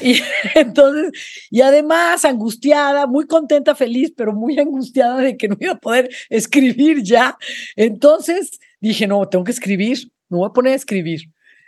y 0.00 0.20
entonces, 0.54 1.12
y 1.50 1.62
además 1.62 2.24
angustiada, 2.24 3.06
muy 3.06 3.26
contenta, 3.26 3.74
feliz, 3.74 4.12
pero 4.16 4.32
muy 4.32 4.58
angustiada 4.58 5.18
de 5.18 5.36
que 5.36 5.48
no 5.48 5.56
iba 5.58 5.72
a 5.72 5.78
poder 5.78 6.10
escribir 6.30 7.02
ya. 7.02 7.36
Entonces 7.74 8.60
dije, 8.80 9.06
no, 9.06 9.28
tengo 9.28 9.44
que 9.44 9.52
escribir, 9.52 10.12
me 10.28 10.38
voy 10.38 10.48
a 10.48 10.52
poner 10.52 10.74
a 10.74 10.76
escribir. 10.76 11.22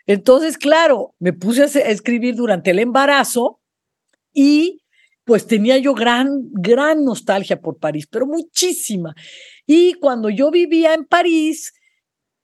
Entonces, 0.07 0.57
claro, 0.57 1.15
me 1.19 1.35
puse 1.35 1.63
a 1.63 1.67
escribir 1.91 2.35
durante 2.35 2.71
el 2.71 2.79
embarazo 2.79 3.61
y 4.33 4.83
pues 5.29 5.47
tenía 5.47 5.77
yo 5.77 5.93
gran, 5.93 6.49
gran 6.53 7.05
nostalgia 7.05 7.61
por 7.61 7.79
París, 7.79 8.09
pero 8.11 8.27
muchísima. 8.27 9.15
Y 9.67 9.93
cuando 10.01 10.31
yo 10.31 10.51
vivía 10.51 10.95
en 10.95 11.05
París, 11.05 11.75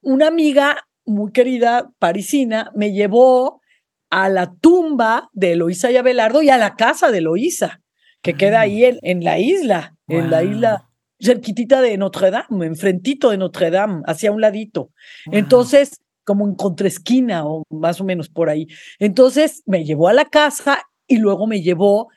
una 0.03 0.27
amiga 0.27 0.87
muy 1.07 1.33
querida 1.33 1.91
parisina 1.99 2.71
me 2.75 2.93
llevó 2.93 3.63
a 4.11 4.29
la 4.29 4.53
tumba 4.61 5.31
de 5.33 5.53
Eloísa 5.53 5.91
y 5.91 5.97
Abelardo 5.97 6.43
y 6.43 6.51
a 6.51 6.59
la 6.59 6.77
casa 6.77 7.11
de 7.11 7.19
Eloísa, 7.19 7.81
que 8.21 8.35
queda 8.35 8.61
ahí 8.61 8.85
en, 8.85 9.25
la 9.25 9.39
isla, 9.39 9.97
en 10.07 10.31
la 10.31 10.45
isla 10.45 10.91
cerquitita 11.19 11.81
de 11.81 11.97
Notre 11.97 12.31
Dame, 12.31 12.67
enfrentito 12.67 13.31
de 13.31 13.39
Notre 13.39 13.71
Dame, 13.71 14.03
hacia 14.07 14.31
un 14.31 14.43
ladito. 14.43 14.91
Entonces, 15.33 16.03
como 16.23 16.47
en 16.47 16.55
contraesquina 16.55 17.47
o 17.47 17.63
más 17.71 18.03
o 18.03 18.05
menos 18.05 18.29
por 18.29 18.51
ahí. 18.51 18.67
Entonces 18.99 19.63
me 19.65 19.87
llevó 19.87 20.09
a 20.09 20.13
la 20.13 20.27
casa 20.27 20.83
y 21.07 21.17
luego 21.17 21.47
me 21.47 21.63
llevó 21.63 22.11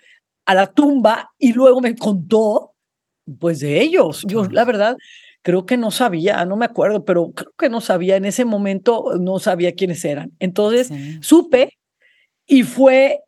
a 0.47 0.55
la 0.55 0.67
tumba 0.67 1.31
y 1.37 1.51
luego 1.51 1.81
me 1.81 1.95
contó, 1.95 2.73
pues, 3.39 3.59
de 3.59 3.81
ellos. 3.81 4.23
Yo, 4.25 4.45
la 4.45 4.63
verdad, 4.63 4.97
creo 5.41 5.65
que 5.65 5.75
no 5.75 5.91
sabía, 5.91 6.43
no 6.45 6.55
me 6.55 6.65
acuerdo, 6.65 7.03
pero 7.03 7.31
creo 7.31 7.51
que 7.57 7.69
no 7.69 7.81
sabía, 7.81 8.15
en 8.15 8.23
ese 8.23 8.45
momento 8.45 9.11
no 9.19 9.39
sabía 9.39 9.75
quiénes 9.75 10.03
eran. 10.05 10.31
Entonces, 10.39 10.89
supe 11.19 11.77
y 12.47 12.63
fue, 12.63 13.19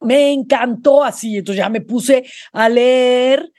me 0.00 0.32
encantó 0.32 1.02
así. 1.02 1.36
Entonces 1.38 1.58
ya 1.58 1.68
me 1.68 1.80
puse 1.80 2.24
a 2.52 2.68
leer 2.68 3.52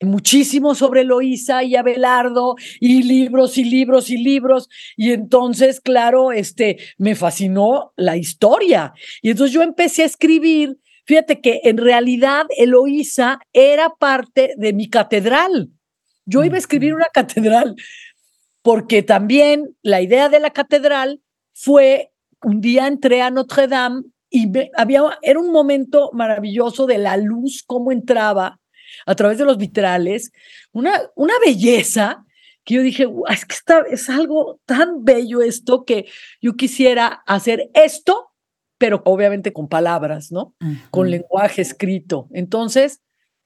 muchísimo 0.00 0.74
sobre 0.74 1.04
Loísa 1.04 1.64
y 1.64 1.76
Abelardo 1.76 2.56
y 2.80 3.02
libros 3.02 3.58
y 3.58 3.64
libros 3.64 4.08
y 4.08 4.16
libros 4.16 4.68
y 4.96 5.10
entonces 5.10 5.80
claro 5.80 6.30
este 6.30 6.78
me 6.98 7.16
fascinó 7.16 7.92
la 7.96 8.16
historia 8.16 8.92
y 9.22 9.30
entonces 9.30 9.52
yo 9.52 9.60
empecé 9.60 10.04
a 10.04 10.06
escribir 10.06 10.78
Fíjate 11.08 11.40
que 11.40 11.62
en 11.64 11.78
realidad 11.78 12.44
Eloísa 12.54 13.40
era 13.54 13.94
parte 13.98 14.52
de 14.58 14.74
mi 14.74 14.90
catedral. 14.90 15.70
Yo 16.26 16.44
iba 16.44 16.56
a 16.56 16.58
escribir 16.58 16.92
una 16.92 17.06
catedral 17.06 17.76
porque 18.60 19.02
también 19.02 19.74
la 19.80 20.02
idea 20.02 20.28
de 20.28 20.38
la 20.38 20.50
catedral 20.50 21.22
fue, 21.54 22.12
un 22.42 22.60
día 22.60 22.86
entré 22.86 23.22
a 23.22 23.30
Notre 23.30 23.68
Dame 23.68 24.02
y 24.28 24.52
había, 24.76 25.02
era 25.22 25.40
un 25.40 25.50
momento 25.50 26.10
maravilloso 26.12 26.84
de 26.86 26.98
la 26.98 27.16
luz, 27.16 27.62
cómo 27.66 27.90
entraba 27.90 28.60
a 29.06 29.14
través 29.14 29.38
de 29.38 29.46
los 29.46 29.56
vitrales, 29.56 30.30
una, 30.72 30.92
una 31.16 31.32
belleza 31.42 32.26
que 32.64 32.74
yo 32.74 32.82
dije, 32.82 33.08
es 33.30 33.46
que 33.46 33.54
está, 33.54 33.82
es 33.90 34.10
algo 34.10 34.60
tan 34.66 35.04
bello 35.04 35.40
esto 35.40 35.86
que 35.86 36.04
yo 36.42 36.52
quisiera 36.52 37.22
hacer 37.26 37.70
esto 37.72 38.27
pero 38.78 39.02
obviamente 39.04 39.52
con 39.52 39.68
palabras, 39.68 40.32
¿no? 40.32 40.54
Con 40.90 41.10
lenguaje 41.10 41.62
escrito. 41.62 42.28
Entonces, 42.32 43.02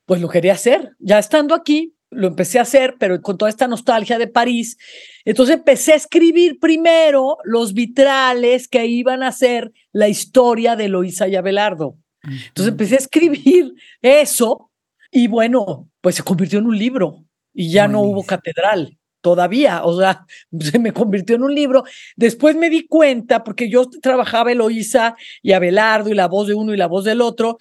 pues 0.07 0.21
lo 0.21 0.29
quería 0.29 0.53
hacer. 0.53 0.91
Ya 0.99 1.19
estando 1.19 1.55
aquí, 1.55 1.97
lo 2.11 2.29
empecé 2.29 2.59
a 2.59 2.63
hacer, 2.63 2.97
pero 2.99 3.21
con 3.23 3.39
toda 3.39 3.49
esta 3.49 3.67
nostalgia 3.67 4.19
de 4.19 4.27
París. 4.27 4.77
Entonces 5.25 5.57
empecé 5.57 5.95
a 5.95 5.97
escribir 5.97 6.59
primero 6.61 7.39
los 7.45 7.73
vitrales 7.73 8.69
que 8.69 8.87
iban 8.87 9.23
a 9.23 9.33
ser 9.33 9.73
la 9.93 10.09
historia 10.09 10.77
de 10.77 10.89
Loisa 10.89 11.27
y 11.29 11.37
Abelardo. 11.37 11.97
Entonces 12.23 12.73
empecé 12.73 12.95
a 12.95 12.99
escribir 12.99 13.73
eso 14.03 14.71
y 15.11 15.27
bueno, 15.27 15.91
pues 16.01 16.17
se 16.17 16.23
convirtió 16.23 16.59
en 16.59 16.67
un 16.67 16.79
libro 16.79 17.25
y 17.55 17.71
ya 17.71 17.89
no 17.89 18.03
hubo 18.03 18.25
catedral 18.25 18.99
todavía, 19.23 19.85
o 19.85 19.99
sea, 19.99 20.27
se 20.61 20.79
me 20.79 20.93
convirtió 20.93 21.37
en 21.37 21.45
un 21.45 21.55
libro. 21.55 21.85
Después 22.17 22.55
me 22.57 22.69
di 22.69 22.87
cuenta, 22.87 23.43
porque 23.43 23.71
yo 23.71 23.89
trabajaba 23.89 24.53
Eloísa 24.53 25.17
y 25.41 25.53
Abelardo 25.53 26.11
y 26.11 26.15
la 26.15 26.29
voz 26.29 26.49
de 26.49 26.55
uno 26.55 26.75
y 26.75 26.77
la 26.77 26.89
voz 26.89 27.05
del 27.05 27.23
otro, 27.23 27.57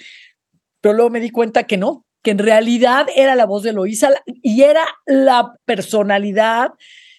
pero 0.81 0.95
luego 0.95 1.11
me 1.11 1.21
di 1.21 1.29
cuenta 1.29 1.63
que 1.63 1.77
no, 1.77 2.05
que 2.23 2.31
en 2.31 2.39
realidad 2.39 3.07
era 3.15 3.35
la 3.35 3.45
voz 3.45 3.63
de 3.63 3.69
Eloísa 3.69 4.09
y 4.25 4.63
era 4.63 4.83
la 5.05 5.53
personalidad 5.65 6.71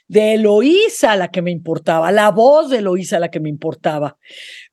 de 0.08 0.34
Eloísa 0.34 1.16
la 1.16 1.30
que 1.30 1.40
me 1.40 1.50
importaba, 1.50 2.12
la 2.12 2.30
voz 2.30 2.68
de 2.68 2.78
Eloísa 2.78 3.18
la 3.18 3.30
que 3.30 3.40
me 3.40 3.48
importaba. 3.48 4.18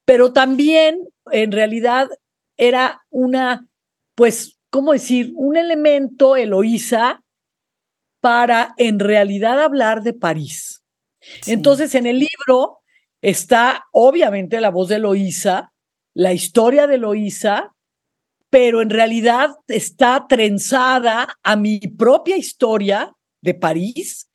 Pero 0.04 0.34
también, 0.34 1.00
en 1.32 1.52
realidad, 1.52 2.10
era 2.58 3.04
una, 3.10 3.66
pues, 4.16 4.60
¿cómo 4.70 4.92
decir? 4.92 5.32
Un 5.36 5.56
elemento, 5.56 6.36
Eloísa, 6.36 7.24
para 8.22 8.74
en 8.78 9.00
realidad 9.00 9.62
hablar 9.62 10.04
de 10.04 10.14
París. 10.14 10.84
Entonces, 11.46 11.96
en 11.96 12.06
el 12.06 12.20
libro 12.20 12.80
está 13.22 13.86
obviamente 13.92 14.62
la 14.62 14.72
voz 14.72 14.90
de 14.90 14.96
Eloísa, 14.96 15.74
la 16.14 16.34
historia 16.34 16.88
de 16.88 16.96
Eloísa, 16.96 17.74
pero 18.50 18.82
en 18.82 18.90
realidad 18.90 19.52
está 19.68 20.26
trenzada 20.28 21.38
a 21.44 21.56
mi 21.56 21.80
propia 21.80 22.38
historia 22.38 23.14
de 23.42 23.54
París 23.54 24.30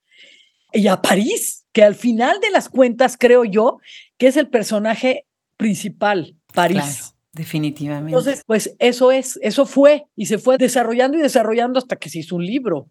y 0.72 0.87
a 0.87 1.01
París, 1.01 1.66
que 1.72 1.82
al 1.82 1.95
final 1.95 2.41
de 2.41 2.51
las 2.51 2.68
cuentas 2.68 3.16
creo 3.18 3.45
yo 3.45 3.78
que 4.18 4.28
es 4.28 4.37
el 4.37 4.49
personaje 4.49 5.26
principal, 5.57 6.37
París. 6.53 7.14
definitivamente. 7.32 8.16
Entonces, 8.16 8.43
pues 8.47 8.74
eso 8.78 9.11
es, 9.11 9.39
eso 9.43 9.66
fue 9.66 10.07
y 10.16 10.26
se 10.26 10.39
fue 10.39 10.57
desarrollando 10.59 11.18
y 11.18 11.22
desarrollando 11.22 11.78
hasta 11.78 11.97
que 11.97 12.09
se 12.09 12.20
hizo 12.20 12.37
un 12.37 12.47
libro. 12.47 12.89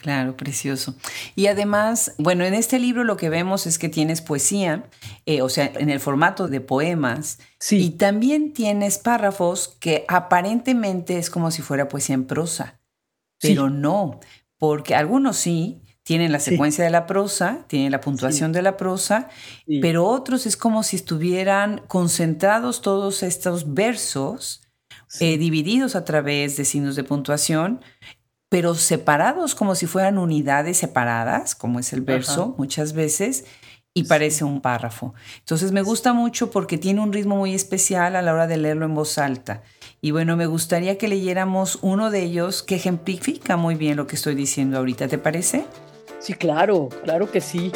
Claro, 0.00 0.36
precioso. 0.36 0.94
Y 1.34 1.48
además, 1.48 2.14
bueno, 2.18 2.44
en 2.44 2.54
este 2.54 2.78
libro 2.78 3.02
lo 3.02 3.16
que 3.16 3.30
vemos 3.30 3.66
es 3.66 3.78
que 3.78 3.88
tienes 3.88 4.20
poesía, 4.20 4.84
eh, 5.26 5.42
o 5.42 5.48
sea, 5.48 5.72
en 5.74 5.90
el 5.90 5.98
formato 5.98 6.46
de 6.46 6.60
poemas, 6.60 7.40
sí. 7.58 7.78
y 7.78 7.90
también 7.90 8.52
tienes 8.52 8.98
párrafos 8.98 9.76
que 9.80 10.04
aparentemente 10.06 11.18
es 11.18 11.30
como 11.30 11.50
si 11.50 11.62
fuera 11.62 11.88
poesía 11.88 12.14
en 12.14 12.26
prosa, 12.26 12.80
pero 13.40 13.70
no, 13.70 14.20
porque 14.56 14.94
algunos 14.94 15.36
sí, 15.36 15.82
tienen 16.04 16.30
la 16.30 16.40
secuencia 16.40 16.84
de 16.84 16.90
la 16.90 17.04
prosa, 17.04 17.64
tienen 17.66 17.90
la 17.90 18.00
puntuación 18.00 18.52
de 18.52 18.62
la 18.62 18.76
prosa, 18.76 19.28
pero 19.82 20.06
otros 20.06 20.46
es 20.46 20.56
como 20.56 20.82
si 20.82 20.96
estuvieran 20.96 21.82
concentrados 21.88 22.82
todos 22.82 23.22
estos 23.22 23.74
versos 23.74 24.62
eh, 25.20 25.38
divididos 25.38 25.96
a 25.96 26.04
través 26.04 26.56
de 26.56 26.64
signos 26.64 26.96
de 26.96 27.04
puntuación 27.04 27.80
pero 28.48 28.74
separados 28.74 29.54
como 29.54 29.74
si 29.74 29.86
fueran 29.86 30.18
unidades 30.18 30.78
separadas, 30.78 31.54
como 31.54 31.80
es 31.80 31.92
el 31.92 32.00
verso 32.00 32.54
muchas 32.58 32.92
veces, 32.92 33.44
y 33.94 34.04
parece 34.04 34.44
un 34.44 34.60
párrafo. 34.60 35.14
Entonces 35.40 35.72
me 35.72 35.82
gusta 35.82 36.12
mucho 36.12 36.50
porque 36.50 36.78
tiene 36.78 37.00
un 37.00 37.12
ritmo 37.12 37.36
muy 37.36 37.54
especial 37.54 38.16
a 38.16 38.22
la 38.22 38.32
hora 38.32 38.46
de 38.46 38.56
leerlo 38.56 38.86
en 38.86 38.94
voz 38.94 39.18
alta. 39.18 39.62
Y 40.00 40.12
bueno, 40.12 40.36
me 40.36 40.46
gustaría 40.46 40.98
que 40.98 41.08
leyéramos 41.08 41.78
uno 41.82 42.10
de 42.10 42.22
ellos 42.22 42.62
que 42.62 42.76
ejemplifica 42.76 43.56
muy 43.56 43.74
bien 43.74 43.96
lo 43.96 44.06
que 44.06 44.16
estoy 44.16 44.36
diciendo 44.36 44.78
ahorita, 44.78 45.08
¿te 45.08 45.18
parece? 45.18 45.64
Sí, 46.20 46.34
claro, 46.34 46.88
claro 47.02 47.30
que 47.30 47.40
sí. 47.40 47.72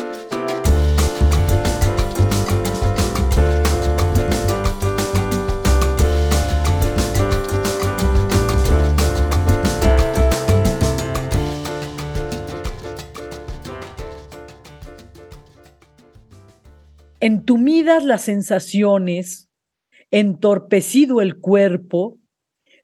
Entumidas 17.23 18.05
las 18.05 18.23
sensaciones, 18.23 19.49
entorpecido 20.11 21.21
el 21.21 21.39
cuerpo, 21.39 22.19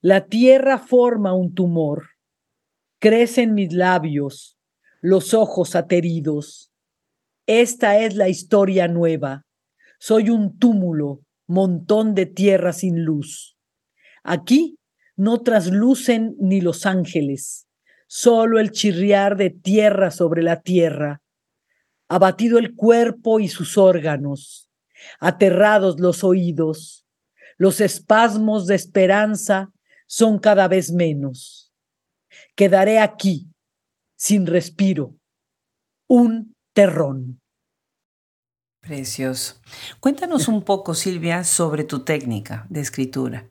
la 0.01 0.27
tierra 0.27 0.79
forma 0.79 1.35
un 1.35 1.55
tumor. 1.55 2.11
Crecen 3.01 3.55
mis 3.55 3.73
labios, 3.73 4.57
los 5.01 5.35
ojos 5.35 5.75
ateridos. 5.75 6.71
Esta 7.49 7.99
es 7.99 8.15
la 8.15 8.29
historia 8.29 8.87
nueva. 8.87 9.45
Soy 9.99 10.31
un 10.31 10.57
túmulo, 10.57 11.23
montón 11.49 12.15
de 12.15 12.27
tierra 12.27 12.73
sin 12.73 13.03
luz. 13.03 13.59
Aquí 14.23 14.79
no 15.17 15.43
traslucen 15.43 16.37
ni 16.39 16.61
los 16.61 16.87
ángeles, 16.87 17.67
solo 18.07 18.61
el 18.61 18.71
chirriar 18.71 19.37
de 19.37 19.51
tierra 19.51 20.13
sobre 20.13 20.45
la 20.45 20.61
tierra, 20.61 21.23
abatido 22.09 22.59
el 22.59 22.75
cuerpo 22.75 23.41
y 23.41 23.49
sus 23.49 23.79
órganos, 23.79 24.71
aterrados 25.21 26.01
los 26.01 26.25
oídos, 26.25 27.07
los 27.57 27.81
espasmos 27.81 28.67
de 28.67 28.75
esperanza 28.75 29.73
son 30.07 30.39
cada 30.39 30.69
vez 30.69 30.91
menos. 30.91 31.73
Quedaré 32.55 32.99
aquí, 32.99 33.47
sin 34.17 34.47
respiro, 34.47 35.15
un 36.09 36.55
terrón. 36.73 37.41
Precioso. 38.81 39.61
Cuéntanos 40.01 40.49
un 40.49 40.63
poco, 40.63 40.95
Silvia, 40.95 41.45
sobre 41.45 41.85
tu 41.85 42.05
técnica 42.05 42.67
de 42.71 42.81
escritura. 42.81 43.51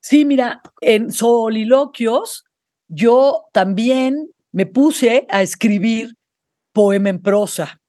Sí, 0.00 0.24
mira, 0.24 0.62
en 0.80 1.10
soliloquios 1.10 2.44
yo 2.86 3.46
también 3.52 4.30
me 4.52 4.66
puse 4.66 5.26
a 5.30 5.42
escribir 5.42 6.14
poema 6.76 7.08
en 7.08 7.22
prosa, 7.22 7.80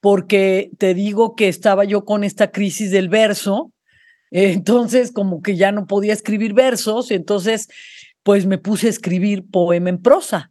porque 0.00 0.70
te 0.78 0.94
digo 0.94 1.36
que 1.36 1.48
estaba 1.48 1.84
yo 1.84 2.06
con 2.06 2.24
esta 2.24 2.50
crisis 2.50 2.90
del 2.90 3.10
verso, 3.10 3.74
entonces 4.30 5.12
como 5.12 5.42
que 5.42 5.54
ya 5.54 5.70
no 5.70 5.86
podía 5.86 6.14
escribir 6.14 6.54
versos, 6.54 7.10
entonces 7.10 7.68
pues 8.22 8.46
me 8.46 8.56
puse 8.56 8.86
a 8.86 8.90
escribir 8.90 9.44
poema 9.50 9.90
en 9.90 10.00
prosa. 10.00 10.50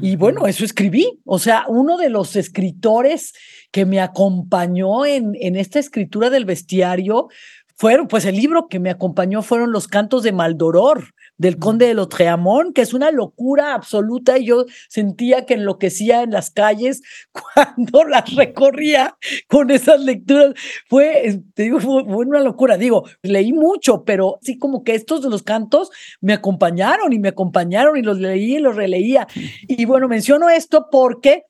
Y 0.00 0.16
bueno, 0.16 0.48
eso 0.48 0.64
escribí. 0.64 1.20
O 1.24 1.38
sea, 1.38 1.66
uno 1.68 1.98
de 1.98 2.08
los 2.08 2.34
escritores 2.34 3.32
que 3.70 3.86
me 3.86 4.00
acompañó 4.00 5.06
en, 5.06 5.36
en 5.40 5.54
esta 5.54 5.78
escritura 5.78 6.30
del 6.30 6.46
bestiario 6.46 7.28
fueron, 7.76 8.08
pues 8.08 8.24
el 8.24 8.34
libro 8.34 8.66
que 8.66 8.80
me 8.80 8.90
acompañó 8.90 9.42
fueron 9.42 9.70
los 9.70 9.86
cantos 9.86 10.24
de 10.24 10.32
Maldoror, 10.32 11.14
del 11.40 11.58
conde 11.58 11.86
de 11.86 11.94
Lotreamón, 11.94 12.74
que 12.74 12.82
es 12.82 12.92
una 12.92 13.10
locura 13.10 13.72
absoluta 13.72 14.36
y 14.36 14.44
yo 14.44 14.66
sentía 14.90 15.46
que 15.46 15.54
enloquecía 15.54 16.22
en 16.22 16.32
las 16.32 16.50
calles 16.50 17.00
cuando 17.32 18.04
las 18.04 18.34
recorría 18.34 19.16
con 19.48 19.70
esas 19.70 20.02
lecturas. 20.02 20.52
Fue, 20.86 21.40
te 21.54 21.62
digo, 21.62 21.80
fue, 21.80 22.02
una 22.02 22.40
locura. 22.40 22.76
Digo, 22.76 23.08
leí 23.22 23.54
mucho, 23.54 24.04
pero 24.04 24.38
sí 24.42 24.58
como 24.58 24.84
que 24.84 24.94
estos 24.94 25.22
de 25.22 25.30
los 25.30 25.42
cantos 25.42 25.90
me 26.20 26.34
acompañaron 26.34 27.10
y 27.14 27.18
me 27.18 27.28
acompañaron 27.28 27.96
y 27.96 28.02
los 28.02 28.18
leí 28.18 28.56
y 28.56 28.58
los 28.58 28.76
releía. 28.76 29.26
Y 29.66 29.86
bueno, 29.86 30.08
menciono 30.08 30.50
esto 30.50 30.88
porque 30.92 31.44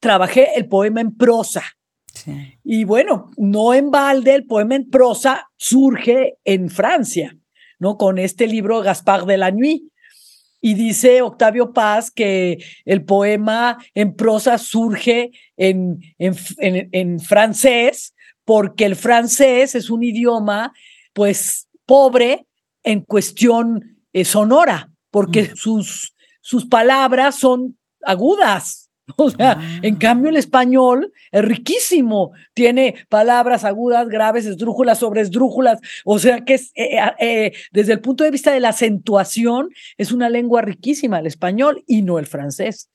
trabajé 0.00 0.50
el 0.56 0.68
poema 0.68 1.00
en 1.00 1.16
prosa. 1.16 1.62
Y 2.62 2.84
bueno, 2.84 3.30
no 3.38 3.72
en 3.72 3.90
balde, 3.90 4.34
el 4.34 4.44
poema 4.44 4.74
en 4.74 4.90
prosa 4.90 5.48
surge 5.56 6.36
en 6.44 6.68
Francia. 6.68 7.38
¿No? 7.78 7.96
Con 7.96 8.18
este 8.18 8.46
libro 8.46 8.82
Gaspard 8.82 9.26
de 9.26 9.36
la 9.36 9.50
Nuit. 9.50 9.84
Y 10.60 10.74
dice 10.74 11.20
Octavio 11.20 11.72
Paz 11.72 12.10
que 12.10 12.58
el 12.86 13.04
poema 13.04 13.78
en 13.94 14.14
prosa 14.14 14.56
surge 14.56 15.32
en, 15.58 16.00
en, 16.18 17.20
francés, 17.20 18.14
porque 18.46 18.86
el 18.86 18.96
francés 18.96 19.74
es 19.74 19.90
un 19.90 20.02
idioma, 20.02 20.72
pues, 21.12 21.68
pobre 21.84 22.46
en 22.82 23.02
cuestión 23.02 23.98
eh, 24.14 24.24
sonora, 24.24 24.90
porque 25.10 25.42
mm. 25.42 25.56
sus, 25.56 26.14
sus 26.40 26.64
palabras 26.64 27.38
son 27.38 27.76
agudas, 28.02 28.83
O 29.16 29.30
sea, 29.30 29.58
en 29.82 29.94
ah. 29.94 29.98
cambio 29.98 30.30
el 30.30 30.36
español 30.36 31.12
es 31.30 31.44
riquísimo, 31.44 32.32
tiene 32.54 32.94
palabras 33.08 33.64
agudas, 33.64 34.08
graves, 34.08 34.46
esdrújulas 34.46 34.98
sobre 34.98 35.20
esdrújulas, 35.20 35.80
o 36.04 36.18
sea 36.18 36.44
que 36.44 36.54
es, 36.54 36.72
eh, 36.74 36.96
eh, 36.96 37.12
eh, 37.20 37.52
desde 37.72 37.92
el 37.92 38.00
punto 38.00 38.24
de 38.24 38.30
vista 38.30 38.52
de 38.52 38.60
la 38.60 38.70
acentuación 38.70 39.70
es 39.98 40.12
una 40.12 40.28
lengua 40.28 40.62
riquísima 40.62 41.18
el 41.18 41.26
español 41.26 41.84
y 41.86 42.02
no 42.02 42.18
el 42.18 42.26
francés. 42.26 42.90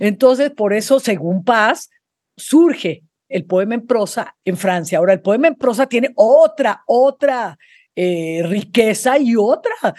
Entonces, 0.00 0.50
por 0.50 0.74
eso, 0.74 1.00
según 1.00 1.44
Paz, 1.44 1.90
surge 2.36 3.02
el 3.28 3.44
poema 3.44 3.74
en 3.74 3.86
prosa 3.86 4.36
en 4.44 4.56
Francia. 4.56 4.98
Ahora, 4.98 5.14
el 5.14 5.22
poema 5.22 5.48
en 5.48 5.54
prosa 5.54 5.86
tiene 5.86 6.10
otra, 6.14 6.82
otra 6.86 7.58
riqueza 7.96 9.18
y 9.18 9.36
otra 9.36 9.94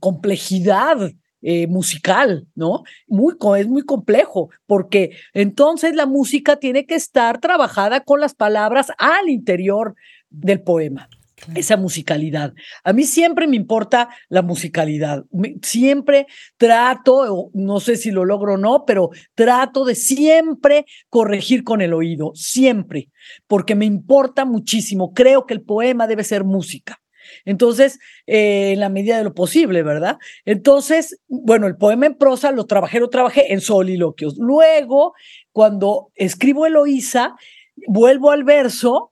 complejidad 0.00 1.12
eh, 1.42 1.66
musical, 1.66 2.46
¿no? 2.54 2.82
Muy, 3.06 3.34
es 3.58 3.68
muy 3.68 3.82
complejo, 3.82 4.50
porque 4.66 5.16
entonces 5.34 5.94
la 5.94 6.06
música 6.06 6.56
tiene 6.56 6.86
que 6.86 6.94
estar 6.94 7.40
trabajada 7.40 8.00
con 8.00 8.20
las 8.20 8.34
palabras 8.34 8.90
al 8.98 9.28
interior 9.28 9.94
del 10.30 10.62
poema. 10.62 11.08
esa 11.54 11.76
musicalidad. 11.76 12.54
A 12.82 12.94
mí 12.94 13.04
siempre 13.04 13.46
me 13.46 13.56
importa 13.56 14.08
la 14.30 14.40
musicalidad. 14.40 15.24
Siempre 15.62 16.26
trato, 16.56 17.50
no 17.52 17.78
sé 17.78 17.96
si 17.96 18.10
lo 18.10 18.24
logro 18.24 18.54
o 18.54 18.56
no, 18.56 18.84
pero 18.86 19.10
trato 19.34 19.84
de 19.84 19.94
siempre 19.94 20.86
corregir 21.10 21.62
con 21.62 21.82
el 21.82 21.92
oído, 21.92 22.32
siempre, 22.34 23.10
porque 23.46 23.74
me 23.74 23.84
importa 23.84 24.46
muchísimo. 24.46 25.12
Creo 25.12 25.44
que 25.44 25.54
el 25.54 25.60
poema 25.60 26.06
debe 26.06 26.24
ser 26.24 26.44
música. 26.44 26.98
Entonces, 27.44 27.98
eh, 28.26 28.72
en 28.72 28.80
la 28.80 28.88
medida 28.88 29.18
de 29.18 29.24
lo 29.24 29.34
posible, 29.34 29.82
¿verdad? 29.82 30.18
Entonces, 30.44 31.20
bueno, 31.28 31.66
el 31.66 31.76
poema 31.76 32.06
en 32.06 32.14
prosa 32.14 32.50
lo 32.52 32.66
trabajé, 32.66 33.00
trabajé 33.08 33.52
en 33.52 33.60
soliloquios. 33.60 34.36
Luego, 34.38 35.14
cuando 35.52 36.10
escribo 36.14 36.66
Eloísa, 36.66 37.36
vuelvo 37.86 38.30
al 38.30 38.44
verso 38.44 39.10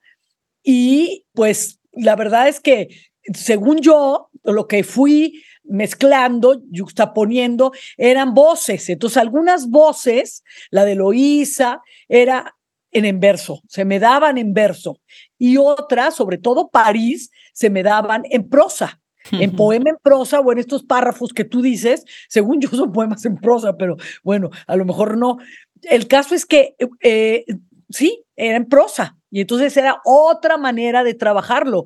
y 0.62 1.24
pues 1.32 1.80
la 1.92 2.16
verdad 2.16 2.48
es 2.48 2.60
que, 2.60 2.88
según 3.32 3.80
yo, 3.80 4.30
lo 4.42 4.66
que 4.66 4.82
fui 4.82 5.42
mezclando, 5.64 6.62
juxtaponiendo, 6.76 7.72
eran 7.96 8.34
voces. 8.34 8.88
Entonces, 8.88 9.16
algunas 9.16 9.70
voces, 9.70 10.42
la 10.70 10.84
de 10.84 10.94
Loísa, 10.94 11.80
era 12.08 12.54
en 12.94 13.18
verso, 13.18 13.60
se 13.68 13.84
me 13.84 13.98
daban 13.98 14.38
en 14.38 14.54
verso. 14.54 15.00
Y 15.44 15.58
otras, 15.58 16.16
sobre 16.16 16.38
todo 16.38 16.70
París, 16.70 17.30
se 17.52 17.68
me 17.68 17.82
daban 17.82 18.22
en 18.30 18.48
prosa. 18.48 19.02
En 19.30 19.54
poema 19.54 19.90
en 19.90 19.98
prosa 20.02 20.40
o 20.40 20.50
en 20.52 20.58
estos 20.58 20.84
párrafos 20.84 21.34
que 21.34 21.44
tú 21.44 21.60
dices, 21.60 22.06
según 22.30 22.62
yo 22.62 22.70
son 22.70 22.92
poemas 22.92 23.26
en 23.26 23.36
prosa, 23.36 23.76
pero 23.76 23.98
bueno, 24.22 24.48
a 24.66 24.74
lo 24.74 24.86
mejor 24.86 25.18
no. 25.18 25.36
El 25.82 26.08
caso 26.08 26.34
es 26.34 26.46
que 26.46 26.76
eh, 27.02 27.44
sí, 27.90 28.24
era 28.36 28.56
en 28.56 28.64
prosa. 28.64 29.18
Y 29.30 29.42
entonces 29.42 29.76
era 29.76 30.00
otra 30.06 30.56
manera 30.56 31.04
de 31.04 31.12
trabajarlo. 31.12 31.84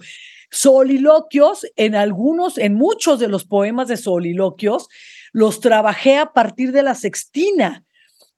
Soliloquios, 0.52 1.66
en 1.74 1.96
algunos, 1.96 2.58
en 2.58 2.74
muchos 2.74 3.18
de 3.18 3.26
los 3.26 3.44
poemas 3.44 3.88
de 3.88 3.96
soliloquios, 3.96 4.88
los 5.32 5.58
trabajé 5.58 6.16
a 6.16 6.32
partir 6.32 6.70
de 6.70 6.84
la 6.84 6.94
sextina, 6.94 7.84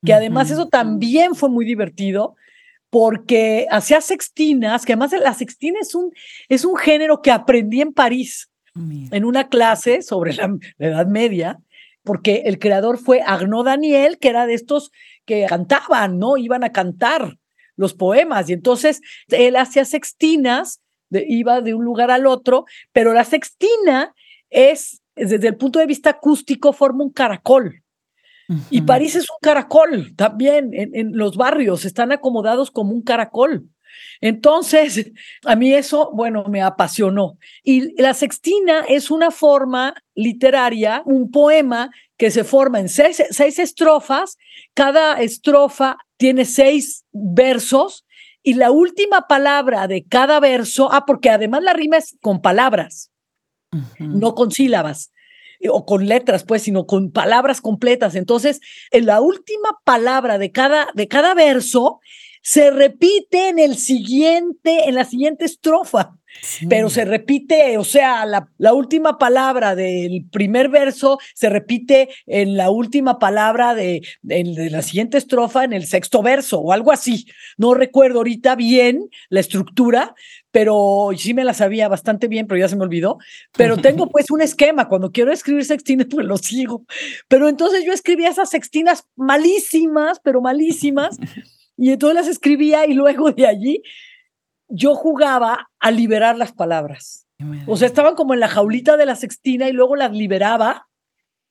que 0.02 0.14
además 0.14 0.50
eso 0.50 0.68
también 0.68 1.34
fue 1.34 1.50
muy 1.50 1.66
divertido, 1.66 2.36
porque 2.91 3.66
hacía 3.70 4.01
sextinas, 4.01 4.84
que 4.84 4.93
además 4.93 5.12
la 5.12 5.34
sextina 5.34 5.78
es 5.80 5.95
un, 5.95 6.12
es 6.49 6.64
un 6.64 6.76
género 6.76 7.22
que 7.22 7.30
aprendí 7.30 7.80
en 7.80 7.93
París, 7.93 8.51
en 8.74 9.24
una 9.24 9.49
clase 9.49 10.03
sobre 10.03 10.32
la, 10.34 10.57
la 10.78 10.86
Edad 10.86 11.07
Media, 11.07 11.59
porque 12.03 12.43
el 12.47 12.59
creador 12.59 12.99
fue 12.99 13.20
Arnaud 13.24 13.64
Daniel, 13.64 14.18
que 14.18 14.28
era 14.28 14.47
de 14.47 14.55
estos 14.55 14.91
que 15.24 15.47
cantaban, 15.49 16.18
¿no? 16.18 16.36
Iban 16.36 16.64
a 16.64 16.72
cantar 16.72 17.36
los 17.76 17.95
poemas. 17.95 18.49
Y 18.49 18.53
entonces 18.53 19.01
él 19.28 19.57
hacía 19.57 19.84
sextinas, 19.84 20.80
iba 21.11 21.61
de 21.61 21.74
un 21.74 21.84
lugar 21.84 22.11
al 22.11 22.26
otro, 22.26 22.64
pero 22.93 23.12
la 23.12 23.24
sextina 23.24 24.14
es, 24.51 25.03
desde 25.16 25.49
el 25.49 25.57
punto 25.57 25.78
de 25.78 25.86
vista 25.86 26.11
acústico, 26.11 26.72
forma 26.72 27.05
un 27.05 27.12
caracol. 27.12 27.82
Y 28.70 28.82
París 28.82 29.14
es 29.14 29.30
un 29.30 29.36
caracol 29.40 30.14
también, 30.16 30.70
en, 30.72 30.94
en, 30.94 31.16
los 31.16 31.36
barrios 31.36 31.84
están 31.84 32.11
acomodados 32.11 32.70
como 32.70 32.92
un 32.92 33.03
caracol. 33.03 33.68
Entonces, 34.20 35.12
a 35.44 35.57
mí 35.57 35.72
eso, 35.72 36.11
bueno, 36.12 36.44
me 36.48 36.62
apasionó. 36.62 37.38
Y 37.62 38.01
la 38.01 38.14
sextina 38.14 38.84
es 38.88 39.11
una 39.11 39.30
forma 39.30 39.94
literaria, 40.14 41.03
un 41.05 41.30
poema 41.30 41.90
que 42.16 42.30
se 42.30 42.44
forma 42.44 42.80
en 42.80 42.88
seis, 42.88 43.22
seis 43.30 43.59
estrofas, 43.59 44.36
cada 44.74 45.20
estrofa 45.20 45.96
tiene 46.16 46.44
seis 46.44 47.05
versos 47.12 48.05
y 48.42 48.55
la 48.55 48.70
última 48.70 49.26
palabra 49.26 49.86
de 49.86 50.05
cada 50.05 50.40
verso, 50.40 50.92
ah, 50.92 51.05
porque 51.07 51.30
además 51.30 51.62
la 51.62 51.72
rima 51.72 51.96
es 51.96 52.16
con 52.20 52.42
palabras, 52.42 53.11
no 53.98 54.34
con 54.34 54.51
sílabas 54.51 55.12
o 55.68 55.84
con 55.84 56.06
letras, 56.06 56.44
pues, 56.44 56.62
sino 56.62 56.86
con 56.86 57.11
palabras 57.11 57.61
completas. 57.61 58.14
Entonces, 58.14 58.61
en 58.90 59.06
la 59.06 59.20
última 59.20 59.80
palabra 59.84 60.38
de 60.38 60.52
cada, 60.52 60.88
de 60.94 61.08
cada 61.08 61.34
verso 61.34 62.00
se 62.42 62.70
repite 62.70 63.48
en 63.48 63.58
el 63.58 63.76
siguiente, 63.76 64.88
en 64.88 64.94
la 64.94 65.04
siguiente 65.04 65.44
estrofa. 65.44 66.16
Pero 66.68 66.88
se 66.88 67.04
repite, 67.04 67.76
o 67.76 67.84
sea, 67.84 68.24
la, 68.24 68.48
la, 68.58 68.72
última 68.72 69.18
palabra 69.18 69.74
del 69.74 70.26
primer 70.30 70.68
verso 70.68 71.18
se 71.34 71.48
repite 71.48 72.08
en 72.26 72.56
la 72.56 72.70
última 72.70 73.18
palabra 73.18 73.74
de, 73.74 74.00
de, 74.22 74.70
la 74.70 74.82
siguiente 74.82 75.18
estrofa 75.18 75.64
en 75.64 75.72
el 75.72 75.86
sexto 75.86 76.22
verso 76.22 76.60
o 76.60 76.72
algo 76.72 76.92
así. 76.92 77.26
No 77.58 77.74
recuerdo 77.74 78.18
ahorita 78.18 78.56
bien 78.56 79.10
la 79.28 79.40
estructura, 79.40 80.14
pero 80.50 81.10
sí 81.16 81.34
me 81.34 81.44
la 81.44 81.54
sabía 81.54 81.88
bastante 81.88 82.28
bien, 82.28 82.46
pero 82.46 82.58
ya 82.58 82.68
se 82.68 82.76
me 82.76 82.84
olvidó. 82.84 83.18
Pero 83.56 83.76
tengo 83.82 84.08
pues 84.08 84.30
un 84.30 84.40
esquema, 84.40 84.88
cuando 84.88 85.12
quiero 85.12 85.32
escribir 85.32 85.64
sextinas, 85.64 86.06
pues 86.10 86.26
lo 86.26 86.36
sigo. 86.36 86.84
Pero 87.28 87.48
entonces 87.48 87.84
yo 87.84 87.92
escribía 87.92 88.28
esas 88.28 88.50
sextinas 88.50 89.06
malísimas, 89.16 90.20
pero 90.22 90.40
malísimas, 90.40 91.18
y 91.76 91.90
entonces 91.90 92.14
las 92.14 92.28
escribía 92.28 92.86
y 92.86 92.94
luego 92.94 93.32
de 93.32 93.46
allí 93.46 93.82
yo 94.70 94.94
jugaba 94.94 95.70
a 95.78 95.90
liberar 95.90 96.36
las 96.36 96.52
palabras. 96.52 97.26
O 97.66 97.76
sea, 97.76 97.86
estaban 97.86 98.14
como 98.14 98.34
en 98.34 98.40
la 98.40 98.48
jaulita 98.48 98.96
de 98.98 99.06
la 99.06 99.16
sextina 99.16 99.68
y 99.68 99.72
luego 99.72 99.96
las 99.96 100.12
liberaba. 100.12 100.88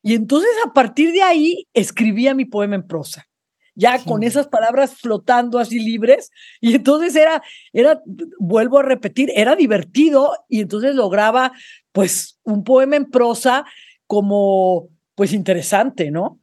Y 0.04 0.14
entonces 0.14 0.52
a 0.66 0.72
partir 0.72 1.12
de 1.12 1.24
ahí 1.24 1.68
escribía 1.74 2.36
mi 2.36 2.46
poema 2.46 2.76
en 2.76 2.86
prosa, 2.86 3.28
ya 3.74 4.04
con 4.04 4.22
esas 4.22 4.48
palabras 4.48 4.96
flotando 4.96 5.58
así 5.58 5.80
libres. 5.80 6.32
Y 6.62 6.76
entonces 6.76 7.16
era, 7.16 7.42
era, 7.74 8.02
vuelvo 8.38 8.80
a 8.80 8.84
repetir, 8.84 9.32
era 9.36 9.56
divertido 9.56 10.32
y 10.48 10.62
entonces 10.62 10.94
lograba 10.96 11.54
pues 11.92 12.40
un 12.44 12.64
poema 12.64 12.96
en 12.96 13.10
prosa 13.10 13.66
como 14.06 14.90
pues 15.16 15.34
interesante, 15.34 16.12
¿no? 16.12 16.40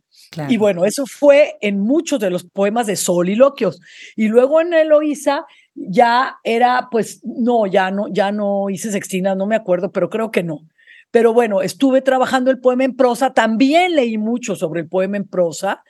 Y 0.48 0.56
bueno, 0.56 0.84
eso 0.84 1.06
fue 1.06 1.56
en 1.60 1.80
muchos 1.80 2.20
de 2.20 2.30
los 2.30 2.44
poemas 2.44 2.86
de 2.86 2.96
soliloquios. 2.96 3.80
Y 4.16 4.28
luego 4.28 4.60
en 4.60 4.74
Eloísa 4.74 5.46
ya 5.76 6.38
era, 6.42 6.88
pues, 6.90 7.20
no, 7.22 7.66
ya 7.66 7.90
no, 7.90 8.08
ya 8.08 8.32
no 8.32 8.70
hice 8.70 8.90
sextina, 8.90 9.34
no 9.34 9.46
me 9.46 9.56
acuerdo, 9.56 9.92
pero 9.92 10.10
creo 10.10 10.30
que 10.30 10.42
no. 10.42 10.60
Pero 11.10 11.32
bueno, 11.32 11.62
estuve 11.62 12.02
trabajando 12.02 12.50
el 12.50 12.60
poema 12.60 12.84
en 12.84 12.96
prosa, 12.96 13.32
también 13.32 13.94
leí 13.94 14.18
mucho 14.18 14.56
sobre 14.56 14.80
el 14.80 14.88
poema 14.88 15.16
en 15.16 15.28
prosa, 15.28 15.82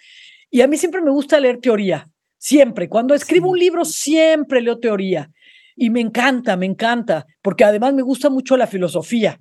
y 0.50 0.60
a 0.60 0.66
mí 0.66 0.76
siempre 0.76 1.00
me 1.02 1.10
gusta 1.10 1.40
leer 1.40 1.58
teoría, 1.60 2.06
siempre. 2.38 2.88
Cuando 2.88 3.14
escribo 3.14 3.50
un 3.50 3.58
libro, 3.58 3.84
siempre 3.84 4.60
leo 4.60 4.78
teoría. 4.78 5.30
Y 5.74 5.90
me 5.90 6.00
encanta, 6.00 6.56
me 6.56 6.66
encanta, 6.66 7.26
porque 7.42 7.64
además 7.64 7.92
me 7.94 8.02
gusta 8.02 8.30
mucho 8.30 8.56
la 8.56 8.66
filosofía. 8.66 9.40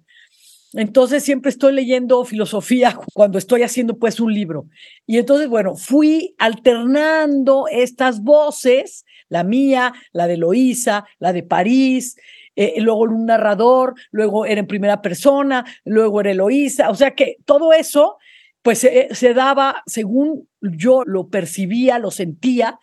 Entonces 0.73 1.23
siempre 1.23 1.49
estoy 1.49 1.73
leyendo 1.73 2.25
filosofía 2.25 2.97
cuando 3.13 3.37
estoy 3.37 3.63
haciendo 3.63 3.97
pues 3.97 4.19
un 4.19 4.33
libro. 4.33 4.65
Y 5.05 5.17
entonces, 5.17 5.47
bueno, 5.47 5.75
fui 5.75 6.35
alternando 6.37 7.65
estas 7.71 8.21
voces, 8.21 9.05
la 9.29 9.43
mía, 9.43 9.93
la 10.11 10.27
de 10.27 10.37
Loísa, 10.37 11.05
la 11.19 11.33
de 11.33 11.43
París, 11.43 12.17
eh, 12.55 12.75
luego 12.77 13.01
un 13.01 13.25
narrador, 13.25 13.95
luego 14.11 14.45
era 14.45 14.61
en 14.61 14.67
primera 14.67 15.01
persona, 15.01 15.65
luego 15.83 16.21
era 16.21 16.31
Eloísa, 16.31 16.89
o 16.89 16.95
sea 16.95 17.11
que 17.11 17.37
todo 17.45 17.73
eso 17.73 18.17
pues 18.61 18.79
se 18.79 19.33
daba 19.35 19.83
según 19.85 20.49
yo 20.59 21.03
lo 21.05 21.29
percibía, 21.29 21.99
lo 21.99 22.09
sentía, 22.09 22.79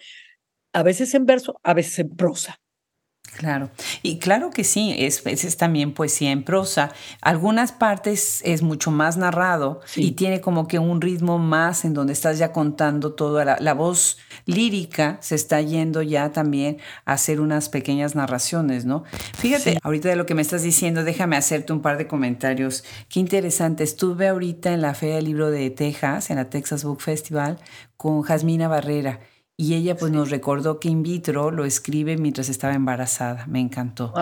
a 0.73 0.83
veces 0.85 1.13
en 1.15 1.27
verso, 1.27 1.59
a 1.65 1.75
veces 1.75 1.99
en 1.99 2.11
prosa. 2.11 2.62
Claro, 3.37 3.71
y 4.03 4.19
claro 4.19 4.51
que 4.51 4.63
sí, 4.63 4.95
es, 4.99 5.23
es, 5.25 5.57
también 5.57 5.95
poesía 5.95 6.31
en 6.31 6.43
prosa. 6.43 6.93
Algunas 7.23 7.73
partes 7.73 8.43
es 8.45 8.61
mucho 8.61 8.91
más 8.91 9.17
narrado 9.17 9.81
y 9.97 10.13
tiene 10.13 10.43
como 10.43 10.69
que 10.69 10.79
un 10.79 11.01
ritmo 11.01 11.39
más 11.39 11.87
en 11.87 11.95
donde 11.95 12.13
estás 12.13 12.39
ya 12.39 12.53
contando 12.53 13.15
todo. 13.15 13.43
La, 13.43 13.57
la, 13.59 13.73
voz 13.73 14.19
lírica 14.45 15.17
se 15.23 15.35
está 15.35 15.63
yendo 15.63 16.03
ya 16.03 16.31
también 16.31 16.77
a 17.07 17.15
hacer 17.15 17.41
unas 17.41 17.71
pequeñas 17.71 18.15
narraciones, 18.15 18.85
¿no? 18.85 19.05
Fíjate, 19.39 19.79
ahorita 19.83 20.11
de 20.11 20.17
lo 20.17 20.27
que 20.27 20.35
me 20.35 20.43
estás 20.43 20.63
diciendo, 20.63 21.03
déjame 21.03 21.37
hacerte 21.37 21.73
un 21.73 21.81
par 21.81 21.97
de 21.97 22.07
comentarios. 22.07 22.85
Qué 23.09 23.19
interesante. 23.19 23.83
Estuve 23.83 24.29
ahorita 24.29 24.73
en 24.75 24.83
la 24.83 24.93
Feria 24.93 25.17
del 25.17 25.25
Libro 25.25 25.51
de 25.51 25.71
Texas, 25.71 26.31
en 26.31 26.37
la 26.37 26.51
Texas 26.51 26.85
Book 26.85 27.01
Festival, 27.01 27.59
con 27.97 28.23
Jasmina 28.23 28.69
Barrera 28.69 29.21
y 29.57 29.75
ella 29.75 29.97
pues 29.97 30.11
nos 30.11 30.31
recordó 30.31 30.81
que 30.81 30.89
in 30.89 31.03
vitro 31.03 31.51
lo 31.51 31.65
escribe 31.65 32.17
mientras 32.17 32.49
estaba 32.49 32.75
embarazada. 32.75 33.47
Me 33.47 33.61
encantó. 33.61 34.13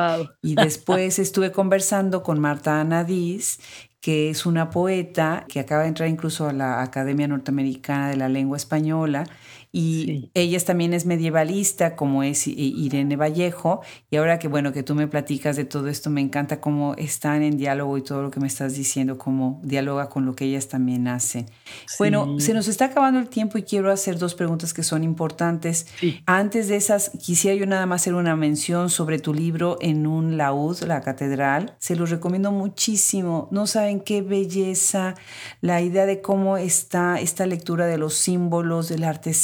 Y 0.43 0.55
después 0.55 1.19
estuve 1.19 1.53
conversando 1.53 2.23
con 2.23 2.39
Marta 2.41 2.81
Anadís, 2.81 3.61
que 4.01 4.31
es 4.31 4.47
una 4.47 4.71
poeta 4.71 5.45
que 5.49 5.61
acaba 5.61 5.83
de 5.83 5.89
entrar 5.89 6.09
incluso 6.09 6.49
a 6.49 6.53
la 6.53 6.83
Academia 6.83 7.29
Norteamericana 7.29 8.11
de 8.11 8.17
la 8.17 8.29
Lengua 8.29 8.57
Española 8.57 9.25
Y 9.73 10.31
ella 10.35 10.59
también 10.61 10.95
es 10.95 11.07
medievalista, 11.07 11.95
como 11.95 12.23
es 12.23 12.47
Irene 12.47 13.17
Vallejo. 13.17 13.83
Y 14.11 14.17
ahora 14.17 14.39
que, 14.39 14.49
bueno, 14.49 14.73
que 14.73 14.83
tú 14.83 14.95
me 14.95 15.07
platicas 15.07 15.57
de 15.57 15.65
todo 15.65 15.89
esto, 15.89 16.11
me 16.11 16.21
encanta 16.21 16.61
cómo 16.61 16.95
están 16.97 17.43
en 17.43 17.57
diálogo 17.57 17.97
y 17.97 18.03
todo 18.03 18.23
lo 18.23 18.31
que 18.31 18.41
me 18.41 18.49
estás 18.49 18.75
diciendo, 18.75 19.17
cómo 19.17 19.61
dialoga 19.63 20.09
con 20.09 20.27
lo 20.27 20.35
que 20.35 20.47
ellas 20.47 20.69
también 20.69 21.07
hacen. 21.07 21.47
Bueno, 21.99 22.41
se 22.41 22.53
nos 22.53 22.67
está 22.67 22.87
acabando 22.87 23.21
el 23.21 23.29
tiempo 23.29 23.59
y 23.59 23.63
quiero 23.63 23.93
hacer 23.93 24.19
dos 24.19 24.35
preguntas 24.35 24.75
que 24.75 24.83
son 24.83 25.05
importantes. 25.05 25.87
Antes 26.27 26.69
de 26.69 26.77
esas, 26.77 27.11
quisiera 27.11 27.57
yo 27.57 27.67
nada 27.67 27.87
más 27.87 28.03
hacer 28.03 28.15
una 28.15 28.35
mención 28.35 28.89
sobre 28.89 29.19
tu 29.19 29.35
libro 29.35 29.77
En 29.81 30.07
un 30.07 30.37
laúd, 30.37 30.81
la 30.85 31.01
catedral. 31.01 31.77
Se 31.79 31.97
los 31.97 32.11
recomiendo 32.11 32.51
muchísimo. 32.51 33.49
No 33.51 33.67
saben 33.67 34.01
qué 34.01 34.23
belleza, 34.23 35.15
la 35.61 35.81
idea 35.81 36.07
de 36.07 36.21
cómo 36.23 36.57
está 36.57 37.21
esta 37.21 37.47
lectura 37.47 37.87
de 37.87 37.99
los 37.99 38.15
símbolos, 38.15 38.89
del 38.89 39.05
arte 39.05 39.35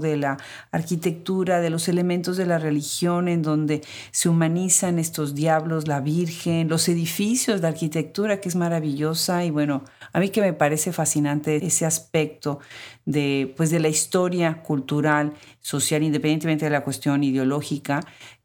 de 0.00 0.16
la 0.16 0.38
arquitectura, 0.70 1.60
de 1.60 1.70
los 1.70 1.88
elementos 1.88 2.36
de 2.36 2.46
la 2.46 2.58
religión, 2.58 3.28
en 3.28 3.42
donde 3.42 3.82
se 4.10 4.28
humanizan 4.28 4.98
estos 4.98 5.34
diablos, 5.34 5.88
la 5.88 6.00
Virgen, 6.00 6.68
los 6.68 6.88
edificios, 6.88 7.60
de 7.60 7.68
arquitectura 7.68 8.40
que 8.40 8.48
es 8.48 8.56
maravillosa. 8.56 9.44
Y 9.44 9.50
bueno, 9.50 9.84
a 10.12 10.20
mí 10.20 10.30
que 10.30 10.40
me 10.40 10.52
parece 10.52 10.92
fascinante 10.92 11.64
ese 11.64 11.86
aspecto 11.86 12.60
de, 13.04 13.52
pues, 13.56 13.70
de 13.70 13.80
la 13.80 13.88
historia 13.88 14.62
cultural, 14.62 15.32
social, 15.60 16.02
independientemente 16.02 16.64
de 16.64 16.70
la 16.70 16.82
cuestión 16.82 17.22
ideológica 17.22 18.00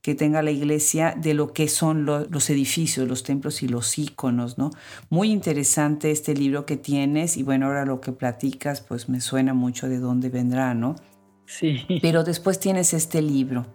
que 0.08 0.16
tenga 0.16 0.42
la 0.42 0.52
iglesia, 0.52 1.16
de 1.18 1.34
lo 1.34 1.52
que 1.52 1.68
son 1.68 2.06
los 2.06 2.50
edificios, 2.50 3.10
los 3.10 3.24
templos 3.24 3.62
y 3.62 3.68
los 3.68 4.00
íconos, 4.00 4.58
¿no? 4.58 4.72
Muy 5.10 5.30
interesante 5.34 6.12
este 6.12 6.34
libro 6.34 6.66
que 6.66 6.78
tienes 6.78 7.36
y 7.36 7.44
bueno, 7.44 7.66
ahora 7.66 7.84
lo 7.84 8.00
que 8.00 8.14
platicas, 8.14 8.80
pues 8.80 9.10
me 9.10 9.20
suena 9.20 9.54
mucho 9.54 9.90
de 9.90 10.00
dónde 10.00 10.30
vendrá, 10.30 10.74
¿no? 10.74 10.96
Sí. 11.46 11.86
Pero 12.02 12.24
después 12.24 12.58
tienes 12.58 12.94
este 12.94 13.22
libro 13.22 13.66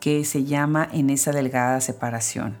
que 0.00 0.24
se 0.24 0.42
llama 0.42 0.88
En 0.92 1.10
esa 1.10 1.30
delgada 1.30 1.80
separación. 1.80 2.56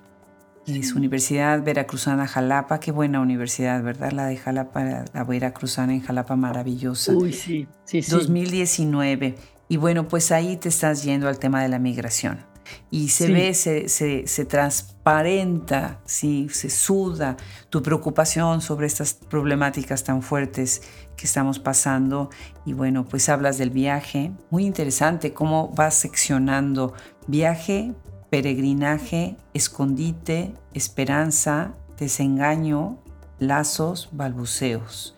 Es 0.68 0.92
Universidad 0.92 1.60
Veracruzana 1.64 2.28
Jalapa, 2.28 2.78
qué 2.78 2.92
buena 2.92 3.18
universidad, 3.18 3.82
¿verdad? 3.82 4.12
La 4.12 4.26
de 4.26 4.36
Jalapa, 4.36 5.06
la 5.12 5.24
Veracruzana 5.24 5.92
en 5.92 6.02
Jalapa, 6.02 6.36
maravillosa. 6.36 7.14
Uy, 7.14 7.32
sí, 7.32 7.66
sí, 7.84 8.00
sí. 8.00 8.12
2019. 8.12 9.34
Y 9.68 9.76
bueno, 9.76 10.06
pues 10.06 10.30
ahí 10.30 10.56
te 10.56 10.68
estás 10.68 11.02
yendo 11.02 11.26
al 11.26 11.40
tema 11.40 11.60
de 11.64 11.68
la 11.68 11.80
migración. 11.80 12.46
Y 12.90 13.08
se 13.08 13.32
ve, 13.32 13.54
se, 13.54 13.88
se, 13.88 14.44
transparenta, 14.44 16.00
¿sí? 16.04 16.48
se 16.50 16.70
suda 16.70 17.36
tu 17.70 17.82
preocupación 17.82 18.60
sobre 18.60 18.86
estas 18.86 19.14
problemáticas 19.14 20.04
tan 20.04 20.22
fuertes 20.22 20.82
que 21.16 21.26
estamos 21.26 21.58
pasando. 21.58 22.30
Y 22.64 22.72
bueno, 22.72 23.04
pues 23.04 23.28
hablas 23.28 23.58
del 23.58 23.70
viaje. 23.70 24.32
Muy 24.50 24.64
interesante 24.64 25.32
cómo 25.32 25.68
vas 25.74 25.94
seccionando 25.94 26.94
viaje 27.26 27.94
peregrinaje, 28.30 29.36
escondite, 29.54 30.54
esperanza, 30.74 31.74
desengaño, 31.98 32.98
lazos, 33.38 34.10
balbuceos. 34.12 35.16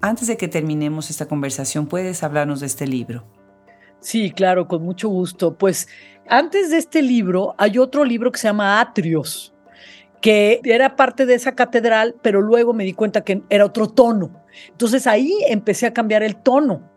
Antes 0.00 0.28
de 0.28 0.36
que 0.36 0.48
terminemos 0.48 1.10
esta 1.10 1.26
conversación, 1.26 1.86
¿puedes 1.86 2.22
hablarnos 2.22 2.60
de 2.60 2.66
este 2.66 2.86
libro? 2.86 3.24
Sí, 4.00 4.30
claro, 4.30 4.68
con 4.68 4.82
mucho 4.82 5.08
gusto. 5.08 5.56
Pues 5.58 5.88
antes 6.28 6.70
de 6.70 6.78
este 6.78 7.02
libro 7.02 7.54
hay 7.58 7.78
otro 7.78 8.04
libro 8.04 8.32
que 8.32 8.38
se 8.38 8.48
llama 8.48 8.80
Atrios, 8.80 9.54
que 10.20 10.60
era 10.64 10.96
parte 10.96 11.26
de 11.26 11.34
esa 11.34 11.54
catedral, 11.54 12.16
pero 12.22 12.40
luego 12.40 12.72
me 12.72 12.84
di 12.84 12.92
cuenta 12.92 13.22
que 13.22 13.42
era 13.48 13.64
otro 13.64 13.88
tono. 13.88 14.44
Entonces 14.70 15.06
ahí 15.06 15.32
empecé 15.48 15.86
a 15.86 15.94
cambiar 15.94 16.22
el 16.22 16.36
tono 16.36 16.96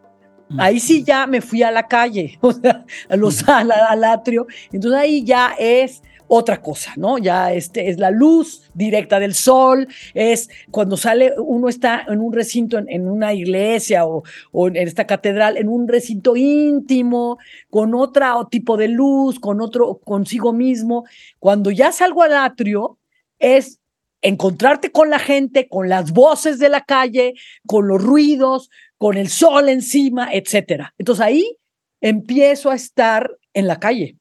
Ahí 0.57 0.79
sí 0.79 1.03
ya 1.03 1.27
me 1.27 1.41
fui 1.41 1.61
a 1.61 1.71
la 1.71 1.87
calle, 1.87 2.37
o 2.41 2.51
sea, 2.51 2.85
a 3.07 3.15
los, 3.15 3.47
al, 3.47 4.03
atrio. 4.03 4.47
Entonces 4.71 4.99
ahí 4.99 5.23
ya 5.23 5.53
es 5.59 6.01
otra 6.29 6.61
cosa, 6.61 6.93
¿no? 6.95 7.17
Ya 7.17 7.51
este 7.51 7.89
es 7.89 7.97
la 7.97 8.11
luz 8.11 8.61
directa 8.75 9.19
del 9.19 9.33
sol, 9.33 9.87
es 10.13 10.47
cuando 10.69 10.95
sale, 10.95 11.33
uno 11.37 11.67
está 11.67 12.05
en 12.07 12.21
un 12.21 12.31
recinto, 12.31 12.77
en, 12.77 13.09
una 13.09 13.33
iglesia 13.33 14.05
o, 14.05 14.23
en 14.67 14.75
esta 14.77 15.07
catedral, 15.07 15.57
en 15.57 15.67
un 15.67 15.87
recinto 15.87 16.35
íntimo, 16.35 17.39
con 17.71 17.95
otro 17.95 18.47
tipo 18.49 18.77
de 18.77 18.89
luz, 18.89 19.39
con 19.39 19.59
otro, 19.59 19.99
consigo 20.05 20.53
mismo. 20.53 21.05
Cuando 21.39 21.71
ya 21.71 21.91
salgo 21.91 22.21
al 22.21 22.33
atrio, 22.33 22.99
es 23.39 23.79
encontrarte 24.21 24.91
con 24.91 25.09
la 25.09 25.19
gente, 25.19 25.67
con 25.67 25.89
las 25.89 26.11
voces 26.11 26.59
de 26.59 26.69
la 26.69 26.83
calle, 26.85 27.33
con 27.65 27.87
los 27.87 28.03
ruidos, 28.03 28.69
con 28.99 29.17
el 29.17 29.29
sol 29.29 29.67
encima, 29.67 30.29
etcétera. 30.31 30.93
Entonces 30.99 31.25
ahí 31.25 31.57
empiezo 32.01 32.69
a 32.69 32.75
estar 32.75 33.31
en 33.53 33.65
la 33.65 33.79
calle. 33.79 34.18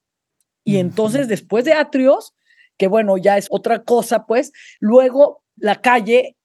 Y 0.69 0.77
entonces 0.77 1.27
después 1.27 1.65
de 1.65 1.73
atrios, 1.73 2.33
que 2.77 2.87
bueno, 2.87 3.17
ya 3.17 3.37
es 3.37 3.47
otra 3.49 3.83
cosa, 3.83 4.25
pues, 4.25 4.51
luego 4.79 5.43
la 5.55 5.81
calle, 5.81 6.37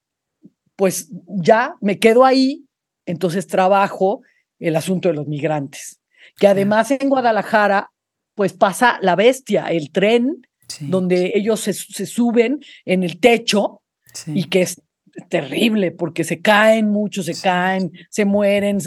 pues 0.75 1.09
ya 1.27 1.75
me 1.79 1.99
quedo 1.99 2.25
ahí, 2.25 2.65
entonces 3.05 3.45
trabajo 3.45 4.21
el 4.59 4.75
asunto 4.75 5.09
de 5.09 5.15
los 5.15 5.27
migrantes, 5.27 6.01
que 6.37 6.47
además 6.47 6.89
en 6.91 7.07
Guadalajara, 7.07 7.91
pues 8.33 8.53
pasa 8.53 8.97
la 9.01 9.15
bestia, 9.15 9.67
el 9.67 9.91
tren, 9.91 10.41
donde 10.79 11.33
ellos 11.35 11.59
se, 11.59 11.73
suben 11.73 12.59
en 12.85 13.03
el 13.03 13.19
techo 13.19 13.83
y 14.25 14.45
que 14.45 14.63
es 14.63 14.81
terrible 15.29 15.91
porque 15.91 16.23
se 16.23 16.41
caen 16.41 16.89
muchos, 16.89 17.25
se 17.25 17.39
caen, 17.39 17.91
se 18.09 18.25
mueren, 18.25 18.79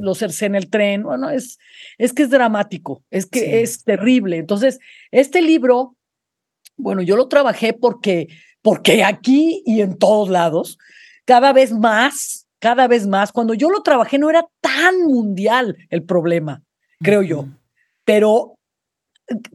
los 0.00 0.18
cercen 0.18 0.54
el 0.54 0.68
tren. 0.68 1.02
Bueno, 1.02 1.30
es, 1.30 1.58
es 1.98 2.12
que 2.12 2.24
es 2.24 2.30
dramático, 2.30 3.02
es 3.10 3.26
que 3.26 3.62
es 3.62 3.84
terrible. 3.84 4.38
Entonces, 4.38 4.78
este 5.10 5.42
libro, 5.42 5.96
bueno, 6.76 7.02
yo 7.02 7.16
lo 7.16 7.28
trabajé 7.28 7.72
porque, 7.72 8.28
porque 8.62 9.04
aquí 9.04 9.62
y 9.64 9.80
en 9.80 9.96
todos 9.98 10.28
lados, 10.28 10.78
cada 11.24 11.52
vez 11.52 11.72
más, 11.72 12.46
cada 12.58 12.88
vez 12.88 13.06
más, 13.06 13.32
cuando 13.32 13.54
yo 13.54 13.70
lo 13.70 13.82
trabajé 13.82 14.18
no 14.18 14.30
era 14.30 14.46
tan 14.60 15.02
mundial 15.02 15.76
el 15.88 16.02
problema, 16.04 16.62
creo 17.00 17.22
yo, 17.22 17.46
pero 18.04 18.54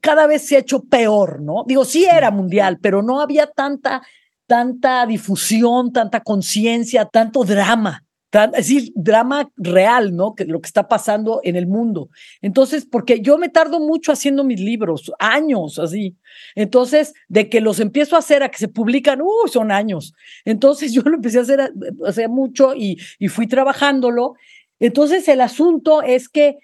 cada 0.01 0.27
vez 0.27 0.47
se 0.47 0.55
ha 0.55 0.59
hecho 0.59 0.83
peor, 0.83 1.41
¿no? 1.41 1.63
Digo, 1.67 1.83
sí 1.83 2.05
era 2.05 2.31
mundial, 2.31 2.79
pero 2.81 3.01
no 3.01 3.19
había 3.19 3.47
tanta 3.47 4.01
tanta 4.47 5.05
difusión, 5.05 5.91
tanta 5.91 6.21
conciencia, 6.21 7.05
tanto 7.05 7.43
drama, 7.43 8.05
es 8.43 8.51
decir, 8.51 8.91
drama 8.95 9.49
real, 9.55 10.15
¿no? 10.15 10.35
Que 10.35 10.45
lo 10.45 10.59
que 10.59 10.67
está 10.67 10.87
pasando 10.87 11.39
en 11.43 11.55
el 11.55 11.67
mundo. 11.67 12.09
Entonces, 12.41 12.85
porque 12.85 13.21
yo 13.21 13.37
me 13.37 13.49
tardo 13.49 13.79
mucho 13.79 14.11
haciendo 14.11 14.43
mis 14.43 14.59
libros, 14.59 15.11
años 15.19 15.79
así. 15.79 16.17
Entonces, 16.55 17.13
de 17.29 17.49
que 17.49 17.61
los 17.61 17.79
empiezo 17.79 18.15
a 18.15 18.19
hacer 18.19 18.43
a 18.43 18.49
que 18.49 18.57
se 18.57 18.67
publican, 18.67 19.21
uh, 19.21 19.47
son 19.47 19.71
años. 19.71 20.13
Entonces, 20.43 20.91
yo 20.93 21.01
lo 21.03 21.15
empecé 21.15 21.39
a 21.39 21.43
hacer 21.43 21.71
hace 22.05 22.27
mucho 22.27 22.75
y, 22.75 22.99
y 23.19 23.29
fui 23.29 23.47
trabajándolo. 23.47 24.35
Entonces, 24.79 25.27
el 25.27 25.41
asunto 25.41 26.01
es 26.01 26.27
que 26.27 26.57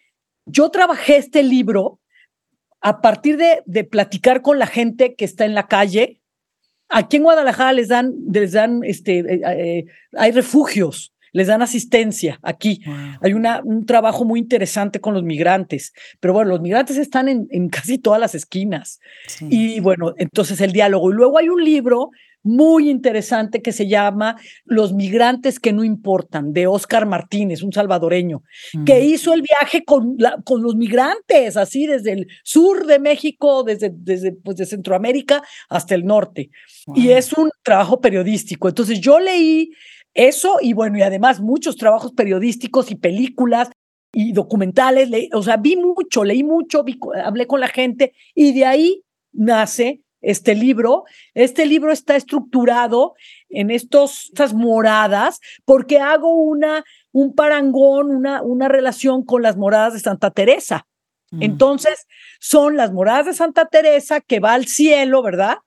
yo 0.45 0.69
trabajé 0.69 1.17
este 1.17 1.43
libro 1.43 1.99
a 2.81 2.99
partir 2.99 3.37
de, 3.37 3.61
de 3.65 3.83
platicar 3.83 4.41
con 4.41 4.59
la 4.59 4.67
gente 4.67 5.15
que 5.15 5.23
está 5.23 5.45
en 5.45 5.53
la 5.53 5.67
calle, 5.67 6.20
Aquí 6.91 7.17
en 7.17 7.23
Guadalajara 7.23 7.73
les 7.73 7.87
dan, 7.87 8.13
les 8.31 8.51
dan, 8.51 8.81
este, 8.83 9.19
eh, 9.19 9.41
eh, 9.45 9.85
hay 10.17 10.31
refugios, 10.31 11.13
les 11.31 11.47
dan 11.47 11.61
asistencia 11.61 12.39
aquí. 12.43 12.81
Hay 13.21 13.33
una, 13.33 13.61
un 13.63 13.85
trabajo 13.85 14.25
muy 14.25 14.39
interesante 14.39 14.99
con 14.99 15.13
los 15.13 15.23
migrantes, 15.23 15.93
pero 16.19 16.33
bueno, 16.33 16.49
los 16.49 16.61
migrantes 16.61 16.97
están 16.97 17.29
en, 17.29 17.47
en 17.51 17.69
casi 17.69 17.97
todas 17.97 18.19
las 18.19 18.35
esquinas. 18.35 18.99
Y 19.39 19.79
bueno, 19.79 20.13
entonces 20.17 20.59
el 20.59 20.73
diálogo. 20.73 21.11
Y 21.11 21.15
luego 21.15 21.37
hay 21.37 21.47
un 21.47 21.63
libro 21.63 22.09
muy 22.43 22.89
interesante 22.89 23.61
que 23.61 23.71
se 23.71 23.87
llama 23.87 24.37
Los 24.65 24.93
migrantes 24.93 25.59
que 25.59 25.73
no 25.73 25.83
importan, 25.83 26.53
de 26.53 26.67
Oscar 26.67 27.05
Martínez, 27.05 27.61
un 27.63 27.73
salvadoreño, 27.73 28.43
que 28.85 29.05
hizo 29.05 29.33
el 29.33 29.41
viaje 29.41 29.83
con, 29.83 30.17
con 30.43 30.61
los 30.61 30.75
migrantes, 30.75 31.57
así 31.57 31.87
desde 31.87 32.13
el 32.13 32.27
sur 32.43 32.85
de 32.85 32.99
México, 32.99 33.63
desde, 33.63 33.91
desde 33.93 34.33
pues, 34.33 34.57
de 34.57 34.65
Centroamérica 34.65 35.43
hasta 35.69 35.95
el 35.95 36.05
norte. 36.05 36.49
Y 36.95 37.09
es 37.09 37.33
un 37.33 37.49
trabajo 37.63 38.01
periodístico. 38.01 38.69
Entonces 38.69 38.99
yo 38.99 39.19
leí 39.19 39.71
eso 40.13 40.57
y 40.61 40.73
bueno, 40.73 40.97
y 40.97 41.01
además 41.01 41.39
muchos 41.39 41.77
trabajos 41.77 42.11
periodísticos 42.13 42.91
y 42.91 42.95
películas 42.95 43.69
y 44.13 44.33
documentales, 44.33 45.09
o 45.33 45.41
sea, 45.41 45.57
vi 45.57 45.77
mucho, 45.77 46.23
leí 46.23 46.43
mucho, 46.43 46.83
hablé 47.23 47.47
con 47.47 47.61
la 47.61 47.69
gente 47.69 48.13
y 48.35 48.51
de 48.51 48.65
ahí 48.65 49.03
nace 49.31 50.01
este 50.21 50.55
libro. 50.55 51.03
Este 51.33 51.65
libro 51.65 51.91
está 51.91 52.15
estructurado 52.15 53.15
en 53.49 53.71
estos, 53.71 54.25
estas 54.25 54.53
moradas 54.53 55.39
porque 55.65 55.99
hago 55.99 56.35
una, 56.35 56.83
un 57.11 57.33
parangón, 57.33 58.11
una, 58.11 58.41
una 58.41 58.67
relación 58.67 59.23
con 59.25 59.41
las 59.41 59.57
moradas 59.57 59.93
de 59.93 59.99
Santa 59.99 60.31
Teresa. 60.31 60.87
Mm. 61.31 61.43
Entonces, 61.43 62.07
son 62.39 62.77
las 62.77 62.91
moradas 62.91 63.25
de 63.25 63.33
Santa 63.33 63.65
Teresa 63.65 64.21
que 64.21 64.39
va 64.39 64.53
al 64.53 64.67
cielo, 64.67 65.21
¿verdad? 65.21 65.57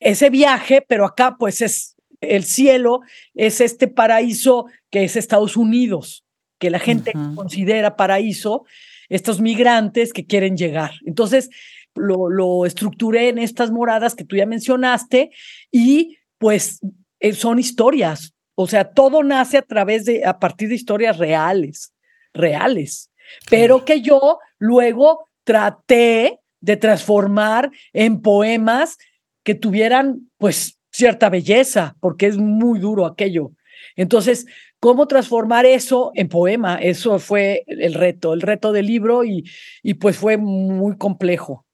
Ese 0.00 0.30
viaje, 0.30 0.84
pero 0.86 1.04
acá 1.04 1.36
pues 1.38 1.60
es 1.60 1.96
el 2.20 2.44
cielo, 2.44 3.00
es 3.34 3.60
este 3.60 3.88
paraíso 3.88 4.66
que 4.90 5.04
es 5.04 5.16
Estados 5.16 5.56
Unidos. 5.56 6.24
que 6.60 6.70
la 6.70 6.80
gente 6.80 7.12
considera 7.36 7.94
paraíso, 7.94 8.64
estos 9.08 9.40
migrantes 9.40 10.12
que 10.12 10.26
quieren 10.26 10.56
llegar. 10.56 10.90
Entonces, 11.06 11.50
lo, 11.94 12.28
lo, 12.28 12.66
estructuré 12.66 13.28
en 13.28 13.38
estas 13.38 13.70
moradas 13.70 14.14
que 14.14 14.24
tú 14.24 14.36
ya 14.36 14.46
mencionaste 14.46 15.30
y 15.70 16.18
pues 16.38 16.80
eh, 17.20 17.32
son 17.32 17.58
historias. 17.58 18.34
O 18.54 18.66
sea, 18.66 18.92
todo 18.92 19.22
nace 19.22 19.58
a 19.58 19.62
través 19.62 20.04
de, 20.04 20.24
a 20.24 20.38
partir 20.38 20.68
de 20.68 20.74
historias 20.74 21.18
reales, 21.18 21.92
reales, 22.32 23.10
pero 23.50 23.84
que 23.84 24.00
yo 24.00 24.38
luego 24.58 25.28
traté 25.44 26.40
de 26.60 26.76
transformar 26.76 27.70
en 27.92 28.20
poemas 28.20 28.98
que 29.44 29.54
tuvieran 29.54 30.28
pues 30.38 30.78
cierta 30.90 31.28
belleza, 31.28 31.96
porque 32.00 32.26
es 32.26 32.36
muy 32.36 32.80
duro 32.80 33.06
aquello. 33.06 33.52
Entonces, 33.94 34.46
¿cómo 34.80 35.06
transformar 35.06 35.66
eso 35.66 36.10
en 36.14 36.28
poema? 36.28 36.76
Eso 36.76 37.18
fue 37.18 37.64
el 37.66 37.94
reto, 37.94 38.34
el 38.34 38.40
reto 38.40 38.72
del 38.72 38.86
libro 38.86 39.24
y, 39.24 39.44
y 39.82 39.94
pues 39.94 40.16
fue 40.16 40.36
muy 40.36 40.96
complejo. 40.96 41.64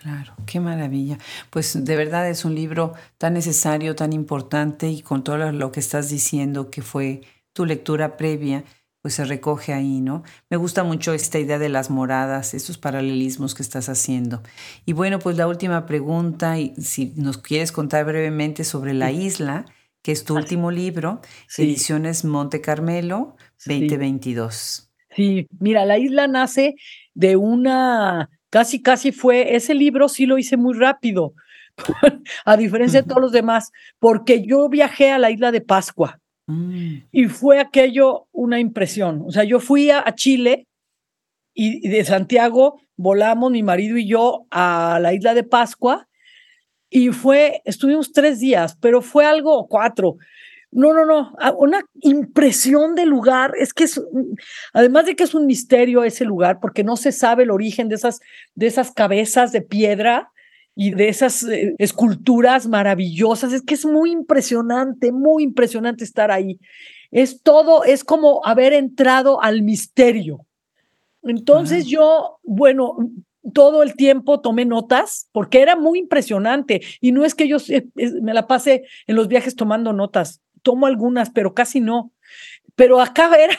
Claro, 0.00 0.34
qué 0.46 0.60
maravilla. 0.60 1.18
Pues 1.50 1.84
de 1.84 1.94
verdad 1.96 2.30
es 2.30 2.46
un 2.46 2.54
libro 2.54 2.94
tan 3.18 3.34
necesario, 3.34 3.94
tan 3.94 4.14
importante 4.14 4.88
y 4.88 5.02
con 5.02 5.22
todo 5.22 5.52
lo 5.52 5.72
que 5.72 5.80
estás 5.80 6.08
diciendo 6.08 6.70
que 6.70 6.80
fue 6.80 7.20
tu 7.52 7.66
lectura 7.66 8.16
previa, 8.16 8.64
pues 9.02 9.14
se 9.14 9.26
recoge 9.26 9.74
ahí, 9.74 10.00
¿no? 10.00 10.22
Me 10.48 10.56
gusta 10.56 10.84
mucho 10.84 11.12
esta 11.12 11.38
idea 11.38 11.58
de 11.58 11.68
las 11.68 11.90
moradas, 11.90 12.54
estos 12.54 12.78
paralelismos 12.78 13.54
que 13.54 13.62
estás 13.62 13.90
haciendo. 13.90 14.42
Y 14.86 14.94
bueno, 14.94 15.18
pues 15.18 15.36
la 15.36 15.46
última 15.46 15.84
pregunta, 15.84 16.58
y 16.58 16.74
si 16.76 17.12
nos 17.16 17.36
quieres 17.36 17.70
contar 17.70 18.06
brevemente 18.06 18.64
sobre 18.64 18.94
La 18.94 19.12
Isla, 19.12 19.66
que 20.00 20.12
es 20.12 20.24
tu 20.24 20.34
último 20.34 20.70
libro, 20.70 21.20
Ediciones 21.58 22.24
Monte 22.24 22.62
Carmelo, 22.62 23.36
2022. 23.66 24.90
Sí, 25.14 25.46
mira, 25.58 25.84
La 25.84 25.98
Isla 25.98 26.26
nace 26.26 26.76
de 27.12 27.36
una, 27.36 28.30
casi, 28.50 28.82
casi 28.82 29.12
fue, 29.12 29.54
ese 29.54 29.74
libro 29.74 30.08
sí 30.08 30.26
lo 30.26 30.38
hice 30.38 30.56
muy 30.56 30.74
rápido, 30.74 31.34
a 32.44 32.56
diferencia 32.56 33.02
de 33.02 33.08
todos 33.08 33.22
los 33.22 33.32
demás, 33.32 33.72
porque 33.98 34.44
yo 34.44 34.68
viajé 34.68 35.10
a 35.10 35.18
la 35.18 35.30
isla 35.30 35.50
de 35.52 35.60
Pascua 35.60 36.20
Mm. 36.50 37.04
Y 37.12 37.26
fue 37.26 37.60
aquello 37.60 38.26
una 38.32 38.58
impresión. 38.58 39.22
O 39.24 39.30
sea, 39.30 39.44
yo 39.44 39.60
fui 39.60 39.90
a, 39.90 40.04
Chile 40.14 40.66
y, 41.54 41.88
de 41.88 42.04
Santiago 42.04 42.80
volamos 42.96 43.52
mi 43.52 43.62
marido 43.62 43.96
y 43.96 44.06
yo 44.06 44.46
a 44.50 44.98
la 45.00 45.14
isla 45.14 45.32
de 45.32 45.44
Pascua 45.44 46.08
y 46.90 47.10
fue, 47.10 47.62
estuvimos 47.64 48.12
tres 48.12 48.40
días, 48.40 48.76
pero 48.80 49.00
fue 49.00 49.24
algo, 49.24 49.68
cuatro. 49.68 50.16
No, 50.72 50.94
no, 50.94 51.04
no, 51.04 51.32
una 51.58 51.82
impresión 52.00 52.94
del 52.94 53.08
lugar. 53.08 53.52
Es 53.58 53.72
que 53.72 53.84
es, 53.84 54.00
además 54.72 55.06
de 55.06 55.16
que 55.16 55.24
es 55.24 55.34
un 55.34 55.46
misterio 55.46 56.04
ese 56.04 56.24
lugar, 56.24 56.60
porque 56.60 56.84
no 56.84 56.96
se 56.96 57.10
sabe 57.10 57.42
el 57.42 57.50
origen 57.50 57.88
de 57.88 57.96
esas, 57.96 58.20
de 58.54 58.66
esas 58.66 58.92
cabezas 58.92 59.50
de 59.50 59.62
piedra 59.62 60.30
y 60.76 60.92
de 60.92 61.08
esas 61.08 61.42
eh, 61.42 61.74
esculturas 61.78 62.68
maravillosas. 62.68 63.52
Es 63.52 63.62
que 63.62 63.74
es 63.74 63.84
muy 63.84 64.12
impresionante, 64.12 65.10
muy 65.10 65.42
impresionante 65.42 66.04
estar 66.04 66.30
ahí. 66.30 66.60
Es 67.10 67.42
todo, 67.42 67.82
es 67.82 68.04
como 68.04 68.40
haber 68.46 68.72
entrado 68.72 69.42
al 69.42 69.62
misterio. 69.62 70.46
Entonces 71.22 71.86
yo, 71.86 72.38
bueno, 72.44 72.96
todo 73.52 73.82
el 73.82 73.94
tiempo 73.94 74.40
tomé 74.40 74.64
notas 74.64 75.28
porque 75.32 75.60
era 75.60 75.76
muy 75.76 75.98
impresionante 75.98 76.82
y 77.00 77.12
no 77.12 77.24
es 77.24 77.34
que 77.34 77.48
yo 77.48 77.58
me 78.22 78.34
la 78.34 78.46
pase 78.46 78.84
en 79.06 79.16
los 79.16 79.28
viajes 79.28 79.56
tomando 79.56 79.92
notas, 79.92 80.40
tomo 80.62 80.86
algunas, 80.86 81.30
pero 81.30 81.54
casi 81.54 81.80
no. 81.80 82.12
Pero 82.74 83.00
acá 83.00 83.30
era, 83.38 83.58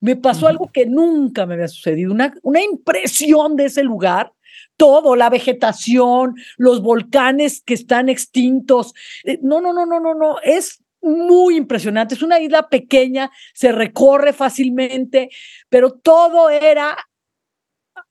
me 0.00 0.16
pasó 0.16 0.48
algo 0.48 0.70
que 0.72 0.86
nunca 0.86 1.46
me 1.46 1.54
había 1.54 1.68
sucedido, 1.68 2.12
una, 2.12 2.34
una 2.42 2.62
impresión 2.62 3.56
de 3.56 3.66
ese 3.66 3.82
lugar 3.82 4.32
todo, 4.76 5.16
la 5.16 5.30
vegetación, 5.30 6.34
los 6.56 6.82
volcanes 6.82 7.62
que 7.62 7.74
están 7.74 8.08
extintos. 8.08 8.94
Eh, 9.24 9.38
no, 9.42 9.60
no, 9.60 9.72
no, 9.72 9.86
no, 9.86 10.00
no, 10.00 10.14
no, 10.14 10.40
es 10.42 10.82
muy 11.00 11.56
impresionante. 11.56 12.14
Es 12.14 12.22
una 12.22 12.40
isla 12.40 12.68
pequeña, 12.68 13.30
se 13.54 13.72
recorre 13.72 14.32
fácilmente, 14.32 15.30
pero 15.68 15.92
todo 15.92 16.50
era 16.50 16.96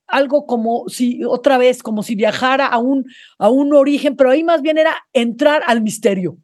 algo 0.06 0.46
como 0.46 0.88
si, 0.88 1.24
otra 1.24 1.58
vez, 1.58 1.82
como 1.82 2.02
si 2.02 2.14
viajara 2.14 2.66
a 2.66 2.78
un, 2.78 3.06
a 3.38 3.48
un 3.48 3.74
origen, 3.74 4.14
pero 4.14 4.30
ahí 4.30 4.44
más 4.44 4.62
bien 4.62 4.78
era 4.78 4.94
entrar 5.12 5.62
al 5.66 5.80
misterio, 5.80 6.38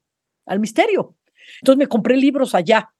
al 0.46 0.58
misterio. 0.58 1.17
Entonces 1.60 1.78
me 1.78 1.86
compré 1.86 2.16
libros 2.16 2.54
allá. 2.54 2.92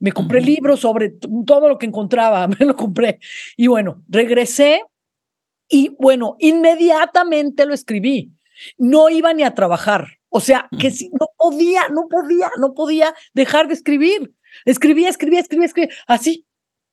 Me 0.00 0.12
compré 0.12 0.40
libros 0.40 0.80
sobre 0.80 1.14
todo 1.46 1.68
lo 1.68 1.78
que 1.78 1.86
encontraba, 1.86 2.46
me 2.58 2.66
lo 2.66 2.76
compré. 2.76 3.20
Y 3.56 3.68
bueno, 3.68 4.02
regresé 4.08 4.82
y 5.68 5.96
bueno, 5.98 6.36
inmediatamente 6.40 7.66
lo 7.66 7.74
escribí. 7.74 8.32
No 8.78 9.08
iba 9.08 9.32
ni 9.32 9.42
a 9.42 9.54
trabajar. 9.54 10.18
O 10.28 10.40
sea, 10.40 10.68
que 10.78 10.90
si 10.90 11.10
no 11.10 11.28
podía, 11.36 11.88
no 11.88 12.08
podía, 12.08 12.50
no 12.58 12.74
podía 12.74 13.14
dejar 13.34 13.68
de 13.68 13.74
escribir. 13.74 14.34
Escribía, 14.64 15.08
escribía, 15.08 15.40
escribía, 15.40 15.66
escribía. 15.66 15.94
Así. 16.06 16.46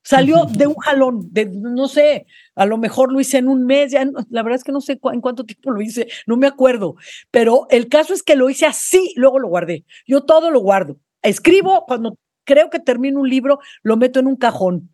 Salió 0.03 0.45
de 0.45 0.67
un 0.67 0.75
jalón, 0.75 1.27
de 1.31 1.45
no 1.45 1.87
sé, 1.87 2.25
a 2.55 2.65
lo 2.65 2.77
mejor 2.77 3.11
lo 3.11 3.19
hice 3.19 3.37
en 3.37 3.47
un 3.47 3.65
mes, 3.65 3.91
ya, 3.91 4.03
la 4.29 4.41
verdad 4.41 4.57
es 4.57 4.63
que 4.63 4.71
no 4.71 4.81
sé 4.81 4.99
en 5.01 5.21
cuánto 5.21 5.45
tiempo 5.45 5.71
lo 5.71 5.81
hice, 5.81 6.07
no 6.25 6.37
me 6.37 6.47
acuerdo, 6.47 6.95
pero 7.29 7.67
el 7.69 7.87
caso 7.87 8.13
es 8.13 8.23
que 8.23 8.35
lo 8.35 8.49
hice 8.49 8.65
así, 8.65 9.13
luego 9.15 9.37
lo 9.37 9.47
guardé. 9.47 9.85
Yo 10.07 10.21
todo 10.23 10.49
lo 10.49 10.59
guardo. 10.59 10.97
Escribo 11.21 11.85
cuando 11.85 12.17
creo 12.43 12.69
que 12.69 12.79
termino 12.79 13.19
un 13.19 13.29
libro, 13.29 13.59
lo 13.83 13.97
meto 13.97 14.19
en 14.19 14.27
un 14.27 14.35
cajón. 14.35 14.93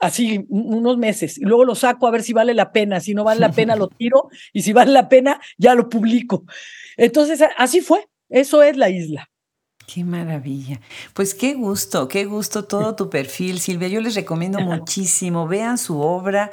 Así 0.00 0.46
unos 0.48 0.96
meses 0.96 1.36
y 1.36 1.42
luego 1.42 1.66
lo 1.66 1.74
saco 1.74 2.06
a 2.06 2.10
ver 2.10 2.22
si 2.22 2.32
vale 2.32 2.54
la 2.54 2.72
pena, 2.72 3.00
si 3.00 3.12
no 3.12 3.22
vale 3.22 3.40
la 3.40 3.52
pena 3.52 3.76
lo 3.76 3.88
tiro 3.88 4.30
y 4.54 4.62
si 4.62 4.72
vale 4.72 4.92
la 4.92 5.10
pena 5.10 5.40
ya 5.58 5.74
lo 5.74 5.90
publico. 5.90 6.44
Entonces, 6.96 7.42
así 7.58 7.82
fue, 7.82 8.08
eso 8.30 8.62
es 8.62 8.78
la 8.78 8.88
isla. 8.88 9.29
Qué 9.92 10.04
maravilla. 10.04 10.80
Pues 11.14 11.34
qué 11.34 11.54
gusto, 11.54 12.06
qué 12.06 12.24
gusto 12.24 12.64
todo 12.64 12.94
tu 12.94 13.10
perfil, 13.10 13.58
Silvia. 13.58 13.88
Yo 13.88 14.00
les 14.00 14.14
recomiendo 14.14 14.60
muchísimo, 14.60 15.48
vean 15.48 15.78
su 15.78 16.00
obra. 16.00 16.52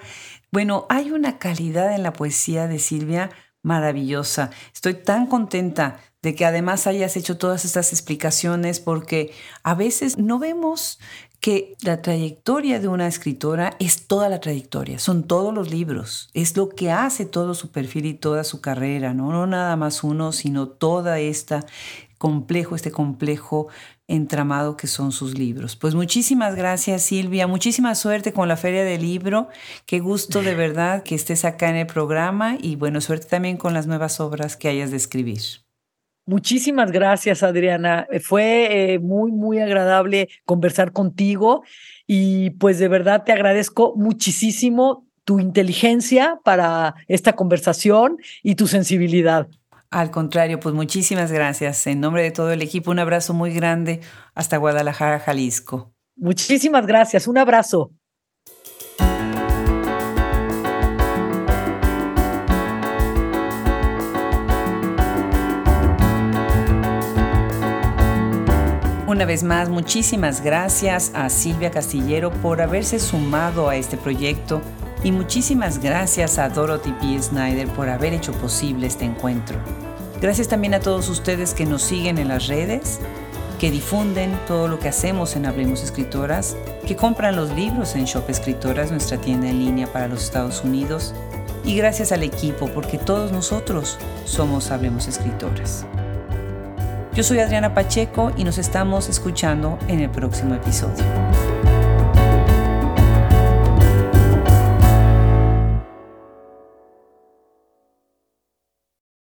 Bueno, 0.51 0.87
hay 0.89 1.11
una 1.11 1.37
calidad 1.37 1.93
en 1.93 2.01
la 2.01 2.13
poesía 2.13 2.67
de 2.67 2.79
Silvia 2.79 3.29
maravillosa. 3.61 4.49
Estoy 4.73 4.95
tan 4.95 5.27
contenta 5.27 5.99
de 6.23 6.33
que 6.33 6.45
además 6.45 6.87
hayas 6.87 7.15
hecho 7.15 7.37
todas 7.37 7.63
estas 7.63 7.93
explicaciones 7.93 8.79
porque 8.79 9.31
a 9.61 9.75
veces 9.75 10.17
no 10.17 10.39
vemos 10.39 10.97
que 11.39 11.75
la 11.81 12.01
trayectoria 12.01 12.79
de 12.79 12.87
una 12.87 13.07
escritora 13.07 13.75
es 13.79 14.07
toda 14.07 14.27
la 14.27 14.39
trayectoria, 14.39 14.97
son 14.97 15.27
todos 15.27 15.53
los 15.53 15.69
libros, 15.69 16.29
es 16.33 16.57
lo 16.57 16.69
que 16.69 16.89
hace 16.91 17.25
todo 17.25 17.53
su 17.53 17.69
perfil 17.69 18.07
y 18.07 18.15
toda 18.15 18.43
su 18.43 18.59
carrera, 18.59 19.13
no, 19.13 19.31
no 19.31 19.45
nada 19.45 19.75
más 19.75 20.03
uno, 20.03 20.31
sino 20.31 20.67
toda 20.67 21.19
esta 21.19 21.63
complejo, 22.17 22.75
este 22.75 22.91
complejo 22.91 23.67
entramado 24.07 24.77
que 24.77 24.87
son 24.87 25.11
sus 25.11 25.37
libros. 25.37 25.75
Pues 25.75 25.95
muchísimas 25.95 26.55
gracias 26.55 27.03
Silvia, 27.03 27.47
muchísima 27.47 27.95
suerte 27.95 28.33
con 28.33 28.47
la 28.47 28.57
Feria 28.57 28.83
del 28.83 29.01
Libro, 29.01 29.49
qué 29.85 29.99
gusto 29.99 30.41
de 30.41 30.55
verdad 30.55 31.03
que 31.03 31.15
estés 31.15 31.45
acá 31.45 31.69
en 31.69 31.75
el 31.75 31.87
programa 31.87 32.57
y 32.59 32.75
bueno, 32.75 33.01
suerte 33.01 33.27
también 33.27 33.57
con 33.57 33.73
las 33.73 33.87
nuevas 33.87 34.19
obras 34.19 34.55
que 34.55 34.69
hayas 34.69 34.91
de 34.91 34.97
escribir. 34.97 35.41
Muchísimas 36.25 36.91
gracias, 36.91 37.41
Adriana. 37.41 38.05
Eh, 38.11 38.19
fue 38.19 38.93
eh, 38.93 38.99
muy, 38.99 39.31
muy 39.31 39.59
agradable 39.59 40.27
conversar 40.43 40.91
contigo 40.91 41.63
y 42.05 42.49
pues 42.51 42.79
de 42.79 42.89
verdad 42.89 43.23
te 43.23 43.31
agradezco 43.31 43.93
muchísimo 43.95 45.07
tu 45.23 45.39
inteligencia 45.39 46.39
para 46.43 46.95
esta 47.07 47.33
conversación 47.33 48.17
y 48.43 48.55
tu 48.55 48.67
sensibilidad. 48.67 49.47
Al 49.89 50.11
contrario, 50.11 50.59
pues 50.59 50.75
muchísimas 50.75 51.31
gracias. 51.31 51.87
En 51.87 52.01
nombre 52.01 52.21
de 52.23 52.31
todo 52.31 52.51
el 52.51 52.61
equipo, 52.61 52.91
un 52.91 52.99
abrazo 52.99 53.33
muy 53.33 53.53
grande 53.53 54.01
hasta 54.35 54.57
Guadalajara, 54.57 55.19
Jalisco. 55.19 55.93
Muchísimas 56.17 56.85
gracias. 56.85 57.27
Un 57.27 57.37
abrazo. 57.37 57.91
Una 69.07 69.25
vez 69.25 69.41
más, 69.41 69.69
muchísimas 69.69 70.43
gracias 70.43 71.11
a 71.15 71.29
Silvia 71.29 71.71
Castillero 71.71 72.29
por 72.29 72.61
haberse 72.61 72.99
sumado 72.99 73.69
a 73.69 73.77
este 73.77 73.95
proyecto 73.95 74.61
y 75.03 75.11
muchísimas 75.11 75.79
gracias 75.79 76.37
a 76.37 76.49
Dorothy 76.49 76.91
P. 76.93 77.21
Snyder 77.21 77.67
por 77.67 77.89
haber 77.89 78.13
hecho 78.13 78.31
posible 78.33 78.87
este 78.87 79.05
encuentro. 79.05 79.57
Gracias 80.21 80.47
también 80.47 80.73
a 80.73 80.79
todos 80.79 81.09
ustedes 81.09 81.53
que 81.53 81.65
nos 81.65 81.83
siguen 81.83 82.17
en 82.17 82.29
las 82.29 82.47
redes, 82.47 82.99
que 83.59 83.71
difunden 83.71 84.37
todo 84.47 84.67
lo 84.67 84.79
que 84.79 84.89
hacemos 84.89 85.35
en 85.35 85.45
Hablemos 85.45 85.83
Escritoras, 85.83 86.55
que 86.85 86.95
compran 86.95 87.35
los 87.35 87.51
libros 87.51 87.95
en 87.95 88.05
Shop 88.05 88.29
Escritoras, 88.29 88.91
nuestra 88.91 89.17
tienda 89.17 89.47
en 89.47 89.59
línea 89.59 89.87
para 89.87 90.07
los 90.07 90.23
Estados 90.23 90.63
Unidos, 90.63 91.13
y 91.63 91.75
gracias 91.75 92.11
al 92.11 92.23
equipo 92.23 92.67
porque 92.67 92.97
todos 92.97 93.31
nosotros 93.31 93.97
somos 94.25 94.71
Hablemos 94.71 95.07
Escritoras. 95.07 95.85
Yo 97.13 97.23
soy 97.23 97.39
Adriana 97.39 97.73
Pacheco 97.73 98.31
y 98.37 98.43
nos 98.43 98.57
estamos 98.59 99.09
escuchando 99.09 99.79
en 99.87 100.01
el 100.01 100.09
próximo 100.09 100.53
episodio. 100.53 101.03